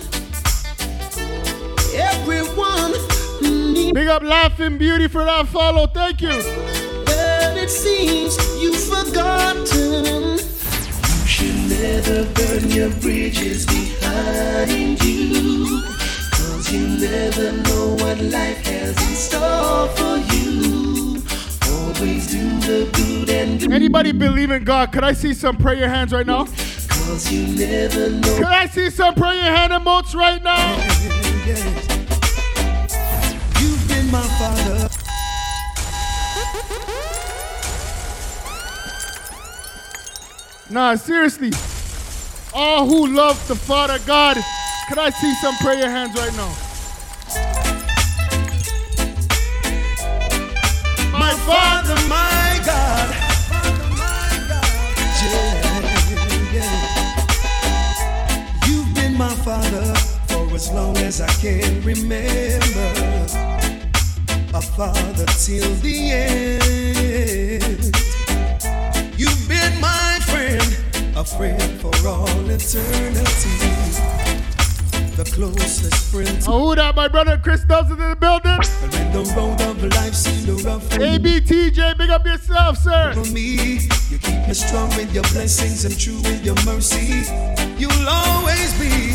Everyone 1.96 2.43
Big 3.94 4.08
up 4.08 4.24
Laughing 4.24 4.76
Beauty 4.76 5.06
for 5.06 5.24
that 5.24 5.46
follow. 5.46 5.86
Thank 5.86 6.20
you. 6.20 6.30
Well, 6.30 7.56
it 7.56 7.70
seems 7.70 8.36
you've 8.60 8.74
forgotten. 8.74 10.36
You 10.36 11.26
should 11.28 11.54
never 11.70 12.24
burn 12.34 12.70
your 12.72 12.90
bridges 12.90 13.64
behind 13.66 15.00
you. 15.04 15.84
Cause 16.32 16.72
you 16.72 16.88
never 16.88 17.52
know 17.52 17.94
what 18.00 18.20
life 18.20 18.66
has 18.66 19.00
in 19.00 19.14
store 19.14 19.86
for 19.90 20.16
you. 20.34 21.22
Always 21.70 22.32
do 22.32 22.50
the 22.66 22.90
good 22.94 23.30
and 23.30 23.60
good. 23.60 23.72
Anybody 23.72 24.10
believe 24.10 24.50
in 24.50 24.64
God? 24.64 24.90
Could 24.90 25.04
I 25.04 25.12
see 25.12 25.32
some 25.32 25.56
prayer 25.56 25.88
hands 25.88 26.12
right 26.12 26.26
now? 26.26 26.46
Cause 26.88 27.30
you 27.30 27.46
never 27.56 28.10
know. 28.10 28.38
Could 28.38 28.46
I 28.46 28.66
see 28.66 28.90
some 28.90 29.14
prayer 29.14 29.56
hand 29.56 29.72
emotes 29.72 30.16
right 30.16 30.42
now? 30.42 30.82
You've 31.00 31.44
been 31.44 31.93
my 34.14 34.28
father. 34.38 34.88
Nah, 40.70 40.94
seriously. 40.94 41.52
All 42.52 42.86
who 42.86 43.08
love 43.08 43.36
the 43.48 43.56
Father 43.56 43.98
God, 44.06 44.36
could 44.88 44.98
I 44.98 45.10
see 45.10 45.34
some 45.34 45.56
prayer 45.56 45.90
hands 45.90 46.14
right 46.16 46.32
now? 46.36 46.52
My 51.18 51.34
Father, 51.48 51.96
my 52.08 52.60
God. 52.64 53.08
Yeah, 55.24 55.64
yeah. 56.54 56.78
You've 58.68 58.94
been 58.94 59.18
my 59.18 59.34
Father 59.34 59.92
for 60.28 60.54
as 60.54 60.70
long 60.70 60.96
as 60.98 61.20
I 61.20 61.32
can 61.42 61.82
remember. 61.82 63.43
Father 64.76 65.24
till 65.38 65.72
the 65.76 66.10
end. 66.10 67.84
You've 69.16 69.48
been 69.48 69.80
my 69.80 70.18
friend, 70.26 71.16
a 71.16 71.24
friend 71.24 71.80
for 71.80 71.94
all 72.08 72.26
eternity. 72.50 73.54
The 75.14 75.30
closest 75.32 76.10
friend 76.12 76.42
to 76.42 76.50
Oh, 76.50 76.70
who 76.70 76.74
that? 76.74 76.96
My 76.96 77.06
brother 77.06 77.38
Chris 77.40 77.60
is 77.60 77.70
in 77.70 77.98
the 77.98 78.16
building. 78.18 78.58
when 78.90 79.12
the 79.12 79.32
road 79.36 79.60
of 79.60 79.80
life 79.94 80.12
seemed 80.12 80.60
rough 80.64 80.88
ABTJ, 80.90 81.96
big 81.96 82.10
up 82.10 82.26
yourself, 82.26 82.78
sir. 82.78 83.12
for 83.14 83.30
me. 83.30 83.78
You 84.10 84.18
keep 84.18 84.48
me 84.48 84.54
strong 84.54 84.88
with 84.96 85.14
your 85.14 85.22
blessings 85.34 85.84
and 85.84 85.96
true 85.96 86.16
with 86.22 86.44
your 86.44 86.56
mercy. 86.64 87.22
You'll 87.78 88.08
always 88.08 88.76
be 88.80 89.14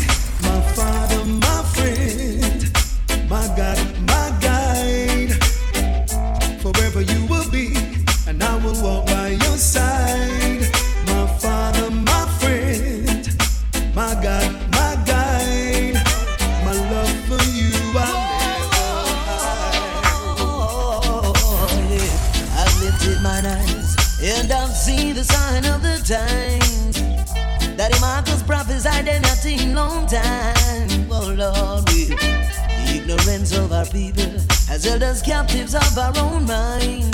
held 34.84 35.02
us 35.02 35.20
captives 35.20 35.74
of 35.74 35.98
our 35.98 36.12
own 36.18 36.46
mind. 36.46 37.12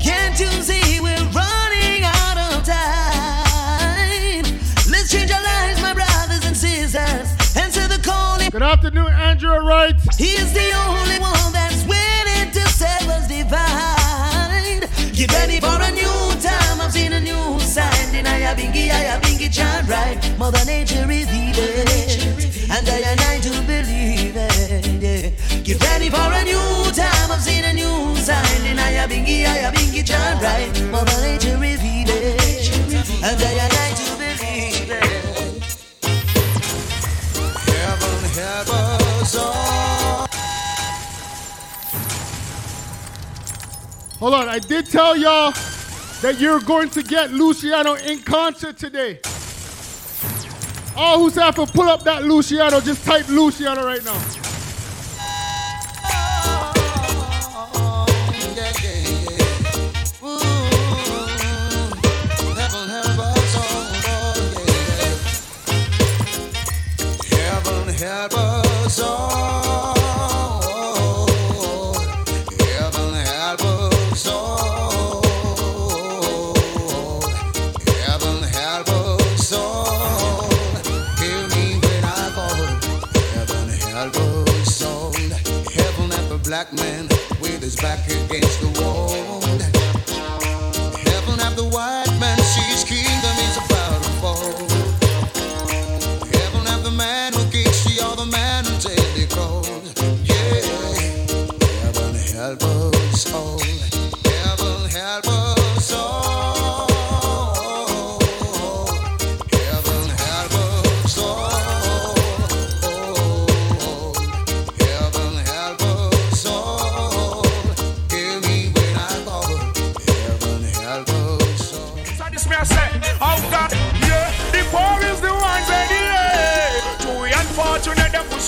Can't 0.00 0.38
you 0.38 0.46
see 0.62 1.00
we're 1.00 1.16
running 1.34 2.04
out 2.04 2.38
of 2.52 2.64
time? 2.64 4.44
Let's 4.90 5.10
change 5.10 5.30
our 5.32 5.42
lives, 5.42 5.80
my 5.82 5.94
brothers 5.94 6.44
and 6.46 6.56
sisters. 6.56 7.28
Answer 7.56 7.88
the 7.88 8.00
calling. 8.04 8.50
Good 8.50 8.62
afternoon, 8.62 9.12
Andrew 9.12 9.58
Wright. 9.58 9.96
He's 10.16 10.52
the 10.52 10.70
only 10.86 11.18
one 11.18 11.52
that's 11.52 11.84
willing 11.86 12.50
to 12.52 12.60
set 12.68 13.02
us 13.08 13.26
divide. 13.26 14.88
Get 15.12 15.32
ready 15.32 15.58
for 15.60 15.74
a 15.74 15.90
new 15.90 16.40
time. 16.40 16.80
I've 16.80 16.92
seen 16.92 17.12
a 17.12 17.20
new 17.20 17.58
sign. 17.60 18.26
I 18.26 18.38
have 18.46 18.58
bingy, 18.58 18.90
I 18.90 19.18
bingy 19.20 19.52
chant 19.52 19.88
right. 19.88 20.18
Mother 20.38 20.64
Nature 20.66 21.06
revealed 21.06 21.58
it. 21.58 21.87
Hold 44.18 44.34
on, 44.34 44.48
I 44.48 44.58
did 44.58 44.86
tell 44.86 45.16
y'all 45.16 45.52
that 46.22 46.36
you're 46.40 46.58
going 46.60 46.90
to 46.90 47.04
get 47.04 47.30
Luciano 47.30 47.94
in 47.94 48.20
concert 48.20 48.76
today. 48.76 49.20
All 50.96 51.18
who's 51.18 51.36
have 51.36 51.54
to 51.54 51.66
pull 51.66 51.88
up 51.88 52.02
that 52.02 52.24
Luciano, 52.24 52.80
just 52.80 53.04
type 53.04 53.28
Luciano 53.28 53.84
right 53.84 54.04
now. 54.04 54.20
Help 67.98 68.32
us 68.34 69.00
all, 69.00 69.57
black 86.58 86.72
man 86.72 87.06
with 87.40 87.62
his 87.62 87.76
back 87.76 88.04
against 88.08 88.60
the 88.60 88.67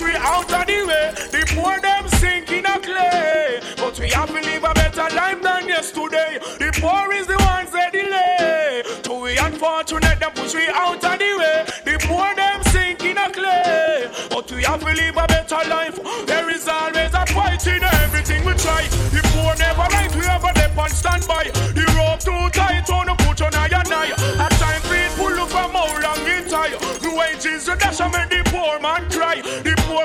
push 0.00 0.12
we 0.12 0.16
out 0.16 0.52
of 0.52 0.66
the 0.66 0.86
way. 0.86 1.12
The 1.30 1.44
poor 1.54 1.78
them 1.80 2.08
sink 2.08 2.50
in 2.50 2.66
a 2.66 2.78
clay, 2.80 3.60
but 3.76 3.98
we 3.98 4.10
have 4.10 4.28
to 4.28 4.40
live 4.40 4.64
a 4.64 4.74
better 4.74 5.14
life 5.14 5.42
than 5.42 5.68
yesterday. 5.68 6.38
The 6.58 6.70
poor 6.80 7.12
is 7.12 7.26
the 7.26 7.36
ones 7.36 7.70
that 7.72 7.92
delay. 7.92 8.82
Too 9.02 9.44
unfortunate 9.44 10.18
them 10.20 10.32
push 10.32 10.54
we 10.54 10.68
out 10.68 11.04
of 11.04 11.18
the 11.18 11.30
way. 11.38 11.64
The 11.84 11.98
poor 12.06 12.34
them 12.34 12.62
sink 12.64 13.04
in 13.04 13.18
a 13.18 13.30
clay, 13.30 14.10
but 14.30 14.50
we 14.50 14.62
have 14.64 14.80
to 14.80 14.92
live 14.92 15.16
a 15.16 15.26
better 15.26 15.62
life. 15.68 15.98
There 16.26 16.50
is 16.50 16.68
always 16.68 17.14
a 17.14 17.26
fight 17.26 17.66
in 17.66 17.82
everything 17.82 18.44
we 18.44 18.54
try. 18.54 18.86
The 19.12 19.20
poor 19.32 19.54
never 19.56 19.86
right, 19.92 20.14
we 20.14 20.24
have 20.24 20.44
a 20.44 20.60
on 20.80 20.90
standby. 20.90 21.44
The 21.76 21.84
rope 21.96 22.20
too 22.20 22.59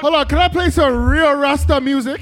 Hold 0.05 0.17
on, 0.17 0.27
can 0.27 0.37
I 0.37 0.47
play 0.49 0.69
some 0.69 1.03
real 1.09 1.33
Rasta 1.33 1.81
music? 1.81 2.21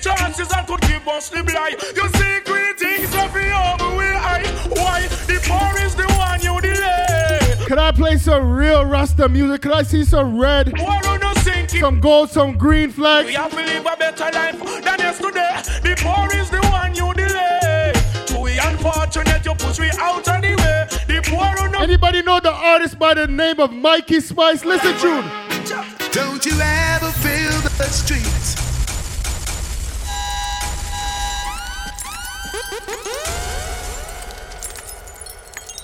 chances 0.00 0.48
that 0.48 0.66
could 0.66 0.80
give 0.80 1.06
us 1.06 1.28
the. 1.28 1.36
You 1.36 2.08
see 2.16 2.40
the 2.40 3.44
over 3.60 3.94
will 3.94 4.16
I. 4.16 4.42
Why 4.70 5.06
the 5.28 5.38
poor 5.44 5.84
is 5.84 5.94
the 5.94 6.06
one 6.16 6.40
you 6.40 6.58
delay. 6.62 7.66
Can 7.66 7.78
I 7.78 7.92
play 7.92 8.16
some 8.16 8.50
real 8.50 8.86
Rasta 8.86 9.28
music? 9.28 9.60
Can 9.60 9.72
I 9.72 9.82
see 9.82 10.02
some 10.02 10.38
red? 10.38 10.72
Why 10.78 10.98
don't 11.02 11.22
you 11.22 11.42
sink. 11.42 11.68
Some 11.68 12.00
gold, 12.00 12.30
some 12.30 12.56
green 12.56 12.88
flags. 12.88 13.26
We 13.26 13.34
have 13.34 13.50
to 13.50 13.56
live 13.56 13.84
a 13.84 13.96
better 13.98 14.30
life 14.32 14.58
than 14.82 14.98
yesterday. 15.00 15.60
The 15.82 15.96
poor 16.00 16.40
is 16.40 16.48
the 16.48 16.62
one 16.72 16.94
you 16.94 17.12
delay. 17.12 17.92
To 18.28 18.40
we 18.40 18.58
unfortunate, 18.58 19.44
you 19.44 19.54
push 19.56 19.78
me 19.78 19.90
out 19.98 20.26
of 20.26 20.40
the 20.40 20.56
way. 20.56 20.86
The 21.06 21.20
poor 21.28 21.82
Anybody 21.82 22.22
know 22.22 22.40
the 22.40 22.50
artist 22.52 22.98
by 22.98 23.12
the 23.12 23.26
name 23.26 23.60
of 23.60 23.70
Mikey 23.70 24.20
Spice? 24.20 24.64
Listen 24.64 24.96
tune. 24.98 25.49
Don't 25.60 26.46
you 26.46 26.58
ever 26.58 27.10
feel 27.20 27.60
the 27.60 27.84
streets? 27.84 28.54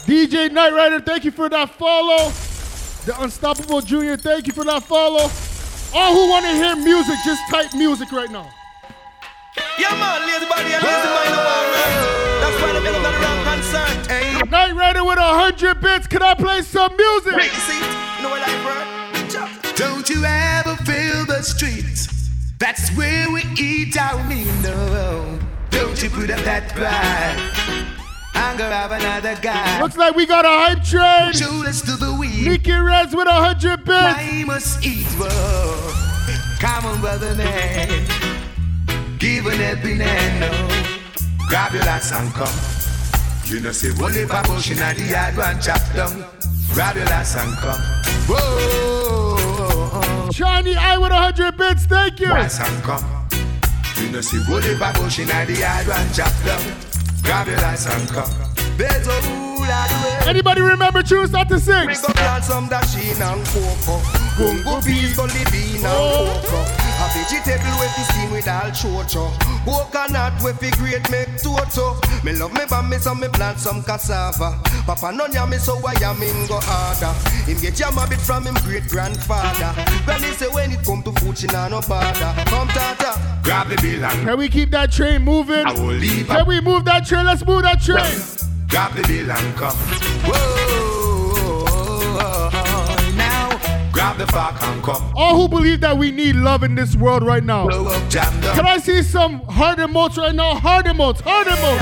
DJ 0.07 0.51
Night 0.51 0.73
Rider, 0.73 1.01
thank 1.01 1.25
you 1.25 1.31
for 1.31 1.51
that 1.51 1.75
follow. 1.75 2.31
The 3.05 3.21
Unstoppable 3.23 3.83
Junior, 3.83 4.17
thank 4.17 4.47
you 4.47 4.55
for 4.55 4.65
that 4.65 4.83
follow. 4.85 5.31
All 5.95 6.15
who 6.15 6.31
want 6.31 6.47
to 6.47 6.53
hear 6.53 6.75
music, 6.75 7.17
just 7.25 7.43
type 7.51 7.75
music 7.75 8.11
right 8.13 8.31
now. 8.31 8.49
Yeah, 9.79 9.91
man, 9.91 10.23
lazy 10.27 10.47
body 10.49 10.73
and 10.73 10.83
lazy 10.83 11.09
mind 11.13 11.33
the 11.33 11.43
war, 11.45 11.65
man. 11.69 12.17
That's 12.41 12.63
why 12.63 12.73
the 12.73 12.81
middle 12.81 13.05
of 13.05 13.13
the 13.13 13.21
wrong 13.21 13.45
concern. 13.45 14.05
Hey, 14.09 14.41
eh? 14.41 14.45
Night 14.49 14.75
Rider 14.75 15.05
with 15.05 15.19
a 15.19 15.23
hundred 15.23 15.83
bits. 15.83 16.07
Can 16.07 16.23
I 16.23 16.35
play 16.35 16.63
some 16.63 16.97
music? 16.97 17.35
you 17.35 17.43
see, 17.43 17.77
you 17.77 18.23
know 18.23 18.31
what 18.31 18.41
I 18.41 18.63
bro? 18.63 18.96
Don't 19.75 20.09
you 20.09 20.25
ever 20.25 20.77
feel 20.85 21.27
the 21.27 21.43
streets? 21.43 22.31
That's 22.59 22.91
where 22.97 23.31
we 23.33 23.43
eat 23.59 23.99
our 23.99 24.23
meal. 24.29 24.47
No, 24.63 25.39
don't 25.71 26.01
you 26.01 26.11
put 26.11 26.31
up 26.31 26.41
that 26.45 26.69
pride 26.75 27.37
and 28.35 28.57
grab 28.57 28.93
another 28.93 29.37
guy. 29.43 29.81
Looks 29.81 29.97
like 29.97 30.15
we 30.15 30.27
got 30.27 30.45
a 30.45 30.49
hype 30.49 30.85
train. 30.85 31.35
Us 31.67 31.81
to 31.83 31.97
the 31.97 32.17
weed. 32.19 32.47
Nicky 32.47 32.73
Reds 32.73 33.17
with 33.17 33.27
a 33.27 33.33
hundred 33.33 33.85
bits. 33.85 34.17
I 34.19 34.45
must 34.47 34.87
eat, 34.87 35.07
whoa. 35.19 35.93
Come 36.61 36.87
on, 36.87 37.01
brother 37.01 37.35
man. 37.35 37.89
Give 39.19 39.47
an 39.47 39.59
helping 39.59 39.99
hand, 39.99 40.41
no. 40.41 41.49
Grab 41.49 41.73
your 41.73 41.83
lass 41.83 42.13
and 42.13 42.33
come. 42.33 43.53
You 43.53 43.61
know, 43.61 43.73
say, 43.73 43.91
roll 43.91 44.15
it 44.15 44.29
back, 44.29 44.47
bush 44.47 44.71
in 44.71 44.77
the 44.77 45.05
yard, 45.11 45.37
one 45.37 45.61
chop 45.61 45.81
down. 45.95 46.25
Grab 46.73 46.95
your 46.95 47.07
lass 47.07 47.37
and 47.37 47.53
come. 47.59 47.81
Whoa. 48.29 48.96
Shiny 50.37 50.77
Eye 50.77 50.99
with 50.99 51.13
hundred 51.13 51.57
bits. 51.57 51.87
Thank 51.87 52.21
you. 52.21 52.31
And. 52.31 52.53
You 53.97 54.13
know, 54.13 54.21
it 54.67 54.79
back, 54.79 54.99
in 55.19 55.29
the 55.47 55.57
yard, 55.59 55.89
one 55.89 56.13
chop 56.13 56.31
down. 56.45 56.61
Grab 57.23 57.47
your 57.47 57.57
and 57.87 58.07
come. 58.07 58.29
There's 58.77 59.07
a 59.07 59.17
rule 59.33 59.63
out 59.65 59.89
the 59.89 59.97
way. 60.05 60.29
Anybody 60.29 60.61
remember 60.61 61.03
tunes 61.03 61.31
not 61.31 61.49
to 61.49 61.59
sing? 61.59 61.89
Plant 61.89 62.45
some 62.45 62.69
dasheen 62.69 63.19
and 63.19 63.47
cocoa. 63.47 63.99
Gungo 64.37 64.85
peas, 64.85 65.17
gully 65.17 65.33
bean 65.51 65.77
and 65.77 65.87
Oh. 65.87 66.39
cocoa. 66.45 66.86
A 67.27 67.29
vegetable 67.29 67.79
with 67.81 67.97
the 67.97 68.03
steam 68.13 68.31
with 68.31 68.47
all 68.47 68.71
chocho. 68.71 69.33
Coconut 69.65 70.41
with 70.45 70.61
the 70.61 70.71
great 70.79 71.11
make 71.11 71.43
toto. 71.43 71.99
Me 72.23 72.33
love 72.33 72.53
me 72.53 72.61
bambi 72.71 72.99
so 72.99 73.15
me 73.17 73.27
plant 73.29 73.59
some 73.59 73.83
cassava. 73.83 74.61
Papa 74.87 75.13
no 75.13 75.27
ya 75.27 75.45
me 75.45 75.57
so 75.59 75.81
I 75.85 75.95
am 76.05 76.23
in 76.23 76.47
go 76.47 76.61
harder. 76.63 77.13
Him 77.51 77.59
get 77.59 77.75
jam 77.75 77.99
a 77.99 78.07
bit 78.07 78.21
from 78.21 78.45
him 78.45 78.55
great 78.63 78.87
grandfather. 78.89 79.75
Granny 80.05 80.33
say 80.35 80.47
when 80.49 80.71
it 80.71 80.85
come 80.85 81.03
to 81.03 81.13
food 81.21 81.37
she 81.37 81.49
nah 81.49 81.69
no 81.69 81.81
bother. 81.81 82.33
Come 82.47 82.69
tata. 82.69 83.21
Grab 83.43 83.69
the 83.69 83.77
bill 83.83 84.05
and 84.05 84.29
Can 84.29 84.39
we 84.39 84.49
keep 84.49 84.71
that 84.71 84.93
train 84.93 85.23
moving? 85.23 85.67
I 85.67 85.73
will 85.73 85.95
leave 85.95 86.29
Can 86.29 86.47
we 86.47 86.61
move 86.61 86.85
that 86.85 87.07
train? 87.07 87.27
Let's 87.27 87.45
move 87.45 87.63
that 87.63 87.83
train. 87.83 88.21
Grab 88.69 88.95
the 88.95 89.03
bill 89.03 89.33
and 89.33 89.57
come. 89.57 89.77
Whoa. 90.27 90.86
Now, 94.07 94.13
the 94.13 94.27
fork 94.29 94.63
and 94.63 94.85
come. 94.85 95.03
All 95.17 95.35
who 95.35 95.49
believe 95.49 95.81
that 95.81 95.99
we 95.99 96.13
need 96.13 96.37
love 96.37 96.63
in 96.63 96.77
this 96.77 96.95
world 96.95 97.25
right 97.25 97.43
now. 97.43 97.67
Blow 97.67 97.89
up, 97.89 98.09
jam 98.09 98.41
down. 98.41 98.55
Can 98.55 98.65
I 98.65 98.79
see 98.79 99.03
some 99.03 99.41
hard 99.49 99.79
emotes 99.79 100.17
right 100.17 100.33
now? 100.33 100.55
Hard 100.55 100.87
emotes, 100.87 101.21
hard 101.23 101.49
emotes. 101.49 101.81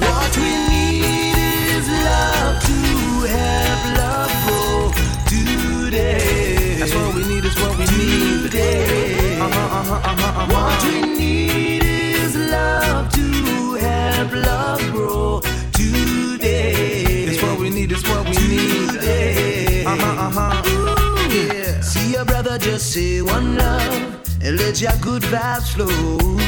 What 0.00 0.36
we 0.36 0.52
need 0.68 1.34
is 1.34 1.88
love 1.88 2.62
to 2.62 3.26
have 3.26 3.98
love 3.98 4.30
grow 4.46 4.92
today. 5.26 6.76
That's 6.78 6.94
what 6.94 7.12
we 7.16 7.24
need. 7.26 7.42
That's 7.42 7.60
what 7.60 7.76
we 7.76 7.84
need. 7.98 8.42
Today. 8.44 9.40
Uh 9.40 9.50
huh. 9.50 9.58
Uh 9.58 9.82
huh. 9.82 9.94
Uh 9.94 10.16
huh. 10.16 10.42
Uh 10.42 10.46
What 10.46 10.84
we 10.84 11.00
need 11.18 11.82
is 11.82 12.36
love 12.36 13.12
to 13.14 13.74
have 13.80 14.32
love 14.32 14.80
grow 14.92 15.40
today. 15.72 17.26
That's 17.26 17.42
what 17.42 17.58
we 17.58 17.68
need. 17.70 17.90
That's 17.90 18.08
what 18.08 18.28
we 18.28 18.31
say 22.82 23.22
one 23.22 23.56
love 23.56 24.20
and 24.42 24.58
let 24.58 24.80
your 24.80 24.92
good 25.00 25.22
vibes 25.22 25.72
flow. 25.74 26.38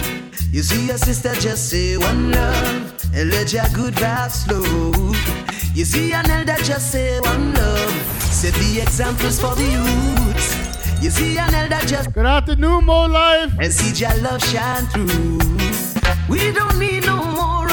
You 0.53 0.63
see 0.63 0.87
your 0.89 0.99
sister 0.99 1.33
just 1.35 1.71
say 1.71 1.97
one 1.97 2.33
love 2.33 2.95
and 3.15 3.31
let 3.31 3.53
your 3.53 3.69
good 3.73 3.95
vibes 3.95 4.45
flow. 4.47 4.93
You 5.75 5.85
see 5.85 6.13
an 6.13 6.29
elder 6.31 6.57
just 6.63 6.91
say 6.93 7.21
one 7.21 7.55
love. 7.55 7.93
Set 8.21 8.53
the 8.55 8.81
examples 8.83 9.41
for 9.41 9.55
the 9.55 9.63
youth. 9.65 11.03
You 11.03 11.11
see 11.11 11.39
an 11.39 11.55
elder 11.55 11.85
just 11.87 12.13
Good 12.13 12.27
afternoon, 12.27 12.85
more 12.85 13.09
Life. 13.09 13.53
and 13.61 13.73
see 13.73 13.93
your 14.05 14.15
love 14.23 14.43
shine 14.45 14.87
through. 14.87 15.39
We 16.29 16.53
don't 16.53 16.79
need 16.79 17.05
no 17.07 17.17
more 17.25 17.64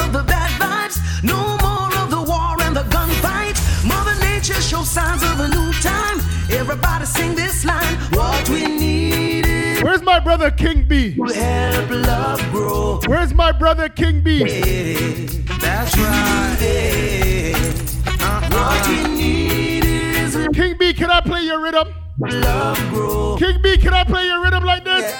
brother 10.42 10.58
King 10.58 10.88
B? 10.88 11.12
help 11.36 11.89
love 11.92 12.42
grow. 12.52 13.00
Where's 13.06 13.32
my 13.32 13.52
brother 13.52 13.88
King 13.89 14.22
B? 14.22 14.39
That's 15.60 15.96
right. 15.98 17.54
Uh-huh. 17.54 18.50
What 18.50 18.88
we 18.88 19.04
need 19.16 19.86
is 19.86 20.36
King 20.56 20.78
B, 20.80 20.94
can 20.96 21.12
I 21.12 21.22
play 21.22 21.44
your 21.44 21.62
rhythm? 21.62 21.94
King 23.38 23.62
B, 23.62 23.78
can 23.78 23.94
I 23.94 24.04
play 24.04 24.26
your 24.26 24.42
rhythm 24.42 24.64
like 24.64 24.84
this? 24.84 25.14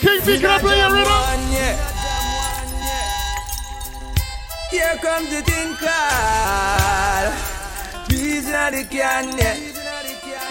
King 0.00 0.20
B, 0.26 0.40
can 0.40 0.50
I 0.50 0.58
play 0.58 0.76
your 0.76 0.92
rhythm? 0.92 1.12
Here 4.70 4.96
comes 4.96 5.30
the 5.30 5.42
thing 5.42 5.76
called 5.76 7.36
the 8.72 9.36
yeah. 9.38 9.75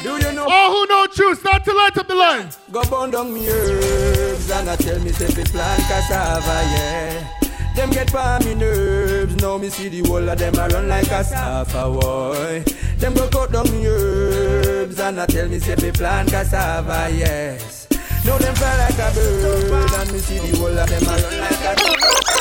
Do 0.05 0.11
you 0.23 0.33
know? 0.33 0.45
All 0.47 0.69
who 0.71 0.85
know 0.85 1.07
truth, 1.07 1.39
start 1.39 1.65
to 1.65 1.73
light 1.73 1.97
up 1.97 2.07
the 2.07 2.13
line. 2.13 2.47
Go 2.71 2.83
burn 2.83 3.09
down 3.09 3.33
me 3.33 3.49
herbs 3.49 4.51
and 4.51 4.69
I 4.69 4.75
tell 4.75 4.99
me 4.99 5.09
say 5.09 5.25
fi 5.25 5.43
plant 5.45 5.81
cassava, 5.81 6.57
yeah. 6.73 7.27
Them 7.75 7.89
get 7.89 8.11
for 8.11 8.37
me 8.45 8.53
nerves, 8.53 9.35
now 9.37 9.57
me 9.57 9.69
see 9.69 9.89
the 9.89 10.07
whole 10.07 10.29
of 10.29 10.37
them 10.37 10.53
a 10.59 10.67
run 10.67 10.87
like 10.87 11.07
a 11.07 11.09
cassava, 11.09 11.89
boy. 11.89 12.63
Them 12.97 13.15
go 13.15 13.27
cut 13.29 13.51
down 13.51 13.65
me 13.71 13.87
herbs 13.87 14.99
and 14.99 15.19
I 15.19 15.25
tell 15.25 15.49
me 15.49 15.57
say 15.57 15.75
fi 15.75 15.89
plant 15.89 16.29
cassava, 16.29 17.09
yes. 17.09 17.87
Now 18.23 18.37
them 18.37 18.53
fly 18.53 18.77
like 18.77 18.99
a 18.99 19.11
bird 19.15 19.91
and 19.91 20.11
me 20.13 20.19
see 20.19 20.37
the 20.37 20.55
whole 20.59 20.77
of 20.77 20.87
them 20.87 21.01
a 21.01 21.17
run 21.17 21.39
like 21.39 21.61
a 21.61 21.75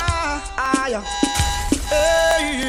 ah, 0.02 0.54
ah. 0.58 1.00
Hey, 1.88 2.68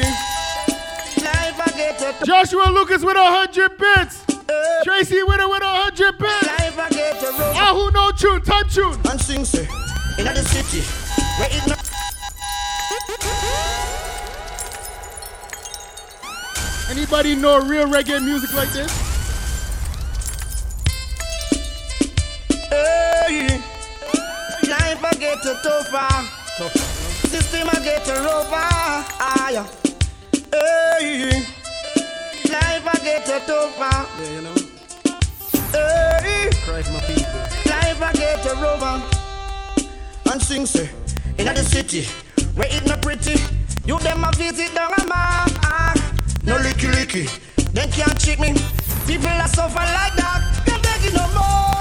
life 1.22 1.60
I 1.60 1.72
get 1.76 2.22
a 2.22 2.24
Joshua 2.24 2.70
Lucas 2.70 3.04
with 3.04 3.18
a 3.18 3.26
hundred 3.26 3.76
bits. 3.76 4.35
Tracy 4.84 5.22
Witter 5.22 5.48
with 5.48 5.62
a 5.62 5.66
hundred 5.66 6.18
bits. 6.18 6.46
life 6.46 6.78
I 6.78 6.88
get 6.90 7.22
a 7.22 7.26
rope. 7.32 7.56
All 7.56 7.74
who 7.74 7.90
know 7.92 8.10
tune, 8.12 8.42
type 8.42 8.68
tune. 8.68 8.98
and 9.10 9.20
sing 9.20 9.44
say 9.44 9.68
in 10.18 10.24
the 10.24 10.42
city 10.44 10.80
where 11.38 11.48
it 11.50 11.66
not 11.68 11.82
Anybody 16.88 17.34
know 17.34 17.58
real 17.60 17.86
reggae 17.86 18.22
music 18.24 18.52
like 18.54 18.70
this? 18.72 18.90
hey 22.70 23.48
life 24.68 25.04
I 25.04 25.12
get 25.18 25.44
a 25.44 25.54
tougher 25.62 26.68
system 27.28 27.68
I 27.70 27.80
get 27.84 28.08
a 28.08 28.14
rover 28.14 28.48
ah 28.52 29.50
yeah 29.50 29.66
hey 30.52 31.46
life 32.50 32.86
I 32.86 32.98
get 33.02 33.28
a 33.28 33.38
tougher 33.46 34.22
yeah 34.22 34.30
you 34.34 34.42
know. 34.42 34.54
Hey. 35.72 36.50
Christ 36.64 36.92
my 36.92 37.00
people. 37.00 37.40
Life 37.70 38.02
I 38.02 38.12
get 38.12 38.46
a 38.46 38.54
rover 38.56 39.02
and 40.32 40.42
sing 40.42 40.66
say 40.66 40.90
in 41.38 41.46
the 41.46 41.64
city 41.64 42.04
where 42.54 42.68
it 42.70 42.86
not 42.86 43.02
pretty 43.02 43.36
you 43.84 43.98
them 44.00 44.24
a 44.24 44.32
visit 44.32 44.74
down 44.74 44.92
a 44.98 45.06
mark 45.06 45.96
no 46.44 46.56
licky 46.56 46.90
licky 46.92 47.26
they 47.76 47.86
can't 47.88 48.18
cheat 48.18 48.40
me. 48.40 48.54
People 49.06 49.28
are 49.28 49.48
suffer 49.48 49.76
like 49.76 50.14
that. 50.16 50.62
Can't 50.64 50.82
take 50.82 51.12
it 51.12 51.14
no 51.14 51.28
more 51.34 51.75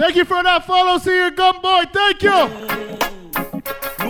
Thank 0.00 0.16
you 0.16 0.24
for 0.24 0.42
that 0.42 0.64
follow, 0.66 0.98
Senior 0.98 1.30
Gunboy, 1.30 1.92
thank 1.92 2.22
you. 2.22 2.30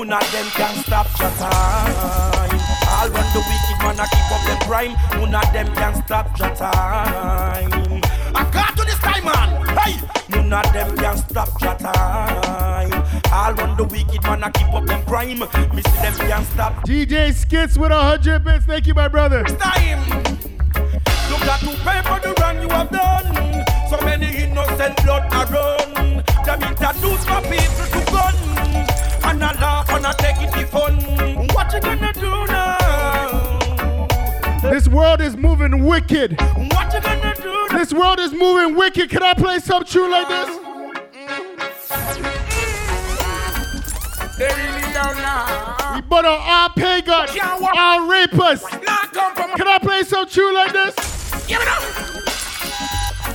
None 0.04 0.12
of 0.12 0.32
them 0.32 0.46
can 0.50 0.74
stop 0.84 1.06
your 1.18 1.30
time. 1.30 2.60
All 2.88 3.08
run 3.08 3.26
the 3.32 3.40
wicked 3.40 3.78
man 3.80 4.00
a 4.00 4.06
keep 4.06 4.30
up 4.30 4.42
them 4.44 4.58
prime. 4.68 4.94
None 5.30 5.34
of 5.34 5.52
them 5.52 5.74
can 5.74 5.94
stop 6.04 6.38
your 6.38 6.54
time. 6.54 8.02
I 8.34 8.50
got 8.52 8.76
to 8.76 8.84
this 8.84 8.98
time, 8.98 9.24
man. 9.24 9.48
Hey, 9.78 9.96
none 10.28 10.52
of 10.52 10.72
them 10.72 10.96
can 10.96 11.16
stop 11.16 11.48
your 11.62 11.74
time. 11.76 12.93
All 13.34 13.52
run 13.54 13.76
the 13.76 13.82
wicked 13.82 14.22
man 14.22 14.44
a 14.44 14.50
keep 14.52 14.72
up 14.72 14.86
them 14.86 15.04
prime. 15.06 15.40
Me 15.40 15.46
see 15.48 16.00
them 16.00 16.14
can 16.14 16.44
stop 16.44 16.86
DJ 16.86 17.34
Skits 17.34 17.76
with 17.76 17.90
a 17.90 17.96
100 17.96 18.44
bits, 18.44 18.64
thank 18.64 18.86
you, 18.86 18.94
my 18.94 19.08
brother. 19.08 19.42
time. 19.42 19.98
You 21.28 21.36
got 21.44 21.58
to 21.58 21.74
pay 21.82 22.00
for 22.02 22.20
the 22.20 22.32
wrong 22.40 22.62
you 22.62 22.68
have 22.68 22.90
done. 22.90 23.64
So 23.90 23.98
many 24.04 24.26
innocent 24.44 25.02
blood 25.02 25.26
are 25.34 25.46
run. 25.46 26.22
Them 26.46 26.62
introduce 26.62 27.26
my 27.26 27.40
people 27.42 27.86
to 27.90 28.04
gun. 28.12 28.34
And 29.24 29.42
I 29.42 29.52
laugh 29.60 29.90
and 29.90 30.06
I 30.06 30.12
take 30.12 30.40
it 30.40 30.52
for 30.52 30.66
fun. 30.66 30.94
What 31.48 31.72
you 31.72 31.80
gonna 31.80 32.12
do 32.12 32.46
now? 32.46 34.08
This 34.62 34.86
world 34.86 35.20
is 35.20 35.36
moving 35.36 35.84
wicked. 35.84 36.40
What 36.40 36.94
you 36.94 37.00
gonna 37.00 37.34
do 37.34 37.66
now? 37.68 37.78
This 37.78 37.92
world 37.92 38.20
is 38.20 38.32
moving 38.32 38.76
wicked. 38.76 39.10
Can 39.10 39.24
I 39.24 39.34
play 39.34 39.58
some 39.58 39.84
tune 39.84 40.12
like 40.12 40.28
this? 40.28 40.63
They 44.36 44.46
really 44.46 44.92
don't 44.92 45.16
know. 45.18 45.44
Uh, 45.46 45.92
we 45.94 46.00
burn 46.00 46.24
on 46.24 46.40
all 46.42 46.68
pagans, 46.70 47.30
all 47.40 48.00
rapists. 48.10 48.84
Not 48.84 49.12
come 49.12 49.32
from 49.32 49.50
Can 49.52 49.68
I 49.68 49.78
play 49.78 50.02
some 50.02 50.28
tune 50.28 50.54
like 50.54 50.72
this? 50.72 50.94
Give 51.46 51.60
it 51.60 51.68
up. 51.68 51.80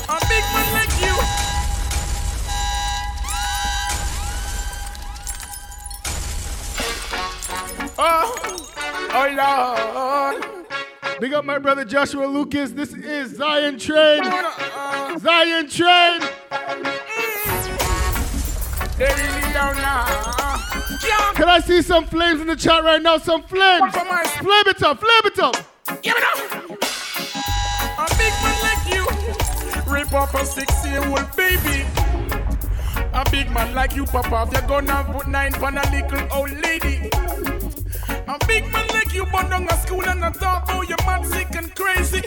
A 0.10 0.20
big 0.28 0.44
man 0.54 0.74
like 0.74 0.90
you. 1.00 1.16
Oh, 7.98 8.36
oh 9.14 9.28
Lord. 10.42 11.22
Big 11.22 11.34
up 11.34 11.46
my 11.46 11.60
brother 11.60 11.86
Joshua 11.86 12.26
Lucas. 12.26 12.72
This 12.72 12.94
is 12.94 13.38
Zion 13.38 13.80
Train. 13.80 14.24
Zion 15.20 15.70
Train. 15.70 16.22
Mm. 16.52 16.84
They 18.98 19.06
really 19.06 19.54
don't 19.54 19.78
know. 19.78 20.69
Can't 21.02 21.50
I 21.50 21.60
see 21.60 21.82
some 21.82 22.06
flames 22.06 22.42
in 22.42 22.48
the 22.48 22.56
chat 22.56 22.84
right 22.84 23.02
now? 23.02 23.18
Some 23.18 23.44
flames. 23.44 23.94
Flame 23.94 24.68
it 24.68 24.84
up, 24.84 25.00
flame 25.00 25.26
it 25.26 25.40
up. 25.40 25.56
Give 26.02 26.16
it 26.16 26.24
up. 26.24 26.80
A 27.98 28.06
big 28.18 28.34
man 28.44 28.58
like 28.64 28.84
you. 28.94 29.04
Rip 29.92 30.14
up 30.14 30.34
a 30.34 30.46
six 30.46 30.86
year 30.86 31.04
old 31.06 31.36
baby. 31.36 31.86
A 33.14 33.24
big 33.32 33.50
man 33.52 33.74
like 33.74 33.96
you, 33.96 34.06
Papa, 34.06 34.50
you're 34.52 34.68
gonna 34.68 35.04
put 35.12 35.28
nine 35.28 35.54
on 35.56 35.78
a 35.78 35.92
little 35.92 36.28
old 36.34 36.52
lady. 36.52 37.10
A 38.28 38.38
big 38.46 38.72
man 38.72 38.88
like 38.90 39.14
you, 39.14 39.26
born 39.26 39.50
down 39.50 39.68
a 39.70 39.78
school 39.78 40.04
and 40.04 40.24
I 40.24 40.32
talk 40.32 40.64
about 40.64 40.88
you 40.88 40.96
mad 41.06 41.26
sick 41.26 41.56
and 41.56 41.74
crazy. 41.76 42.22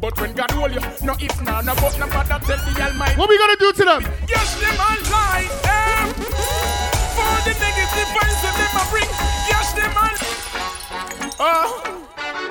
But 0.00 0.20
when 0.20 0.32
God 0.32 0.50
hold 0.50 0.72
you, 0.72 0.80
no 1.02 1.14
if 1.20 1.40
now, 1.42 1.60
no 1.60 1.74
but 1.76 1.98
no 1.98 2.06
bother 2.08 2.44
tell 2.44 2.56
the 2.56 2.82
Almighty. 2.82 3.18
What 3.18 3.28
we 3.28 3.38
gonna 3.38 3.56
do 3.58 3.72
to 3.72 3.84
them? 3.84 4.02
Yes, 4.28 4.60
them 4.60 4.80
all 4.80 5.12
lie. 5.12 5.48
Them. 5.62 5.81
The 7.44 7.50
negative 7.58 8.08
vibes 8.14 8.38
that 8.42 8.54
them 8.54 8.78
a 8.78 8.84
bring. 8.90 9.10
Yes, 9.50 9.72
them 9.74 9.90
all. 9.98 10.14
Oh, 11.40 11.82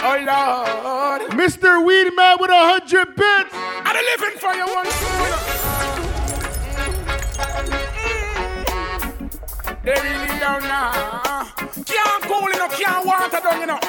oh 0.03 0.17
Lord. 0.27 1.31
Mr. 1.31 1.79
Weedman 1.79 2.39
with 2.41 2.51
a 2.51 2.53
hundred 2.53 3.15
bits. 3.15 3.53
And 3.53 3.97
I 3.97 4.01
living 4.11 4.37
for 4.37 4.53
you 4.53 4.67
one 4.67 4.91
soon. 4.91 5.31
Mm. 7.55 8.21
They 9.83 9.93
really 9.93 10.39
don't 10.39 10.63
know. 10.63 10.91
Can't 11.85 12.23
cool, 12.23 12.49
know, 12.51 12.67
can't 12.67 13.05
water 13.05 13.39
down, 13.39 13.65
know. 13.65 13.79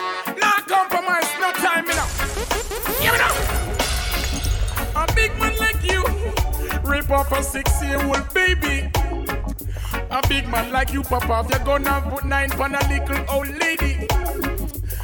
Not 0.40 0.66
compromise, 0.68 1.28
no 1.40 1.50
time, 1.52 1.84
you 1.84 1.94
know. 1.94 2.06
Give 3.02 3.12
it 3.12 3.20
up. 3.20 3.34
A 4.94 5.12
big 5.14 5.36
man 5.38 5.56
like 5.58 5.82
you, 5.82 6.04
rip 6.84 7.10
up 7.10 7.32
a 7.32 7.42
six-year-old 7.42 8.32
baby. 8.32 8.90
A 10.12 10.20
big 10.28 10.46
man 10.46 10.70
like 10.70 10.92
you, 10.92 11.02
Papa, 11.02 11.42
if 11.42 11.50
you're 11.50 11.64
gonna 11.64 12.06
put 12.10 12.26
nine 12.26 12.52
on 12.60 12.74
a 12.74 12.80
little 12.86 13.24
old 13.30 13.48
lady. 13.48 14.06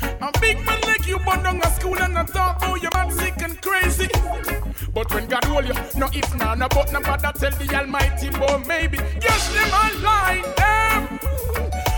A 0.03 0.31
big 0.39 0.63
man 0.67 0.81
like 0.83 1.07
you, 1.07 1.19
born 1.21 1.43
down 1.43 1.63
a 1.63 1.71
school 1.71 1.99
and 1.99 2.19
I 2.19 2.25
talk 2.27 2.59
about 2.59 2.83
you 2.83 2.91
man 2.93 3.11
sick 3.13 3.41
and 3.41 3.59
crazy. 3.63 4.09
But 4.93 5.11
when 5.15 5.27
God 5.27 5.45
hold 5.45 5.67
you, 5.67 5.73
no 5.97 6.09
if 6.13 6.35
now, 6.37 6.53
no 6.53 6.69
but 6.69 6.93
no 6.93 7.01
bother 7.01 7.33
tell 7.33 7.53
the 7.53 7.75
Almighty, 7.75 8.29
but 8.29 8.67
maybe. 8.67 8.99
Yes, 9.23 9.49
them 9.55 9.71
lie, 10.05 10.43
them. 10.59 11.19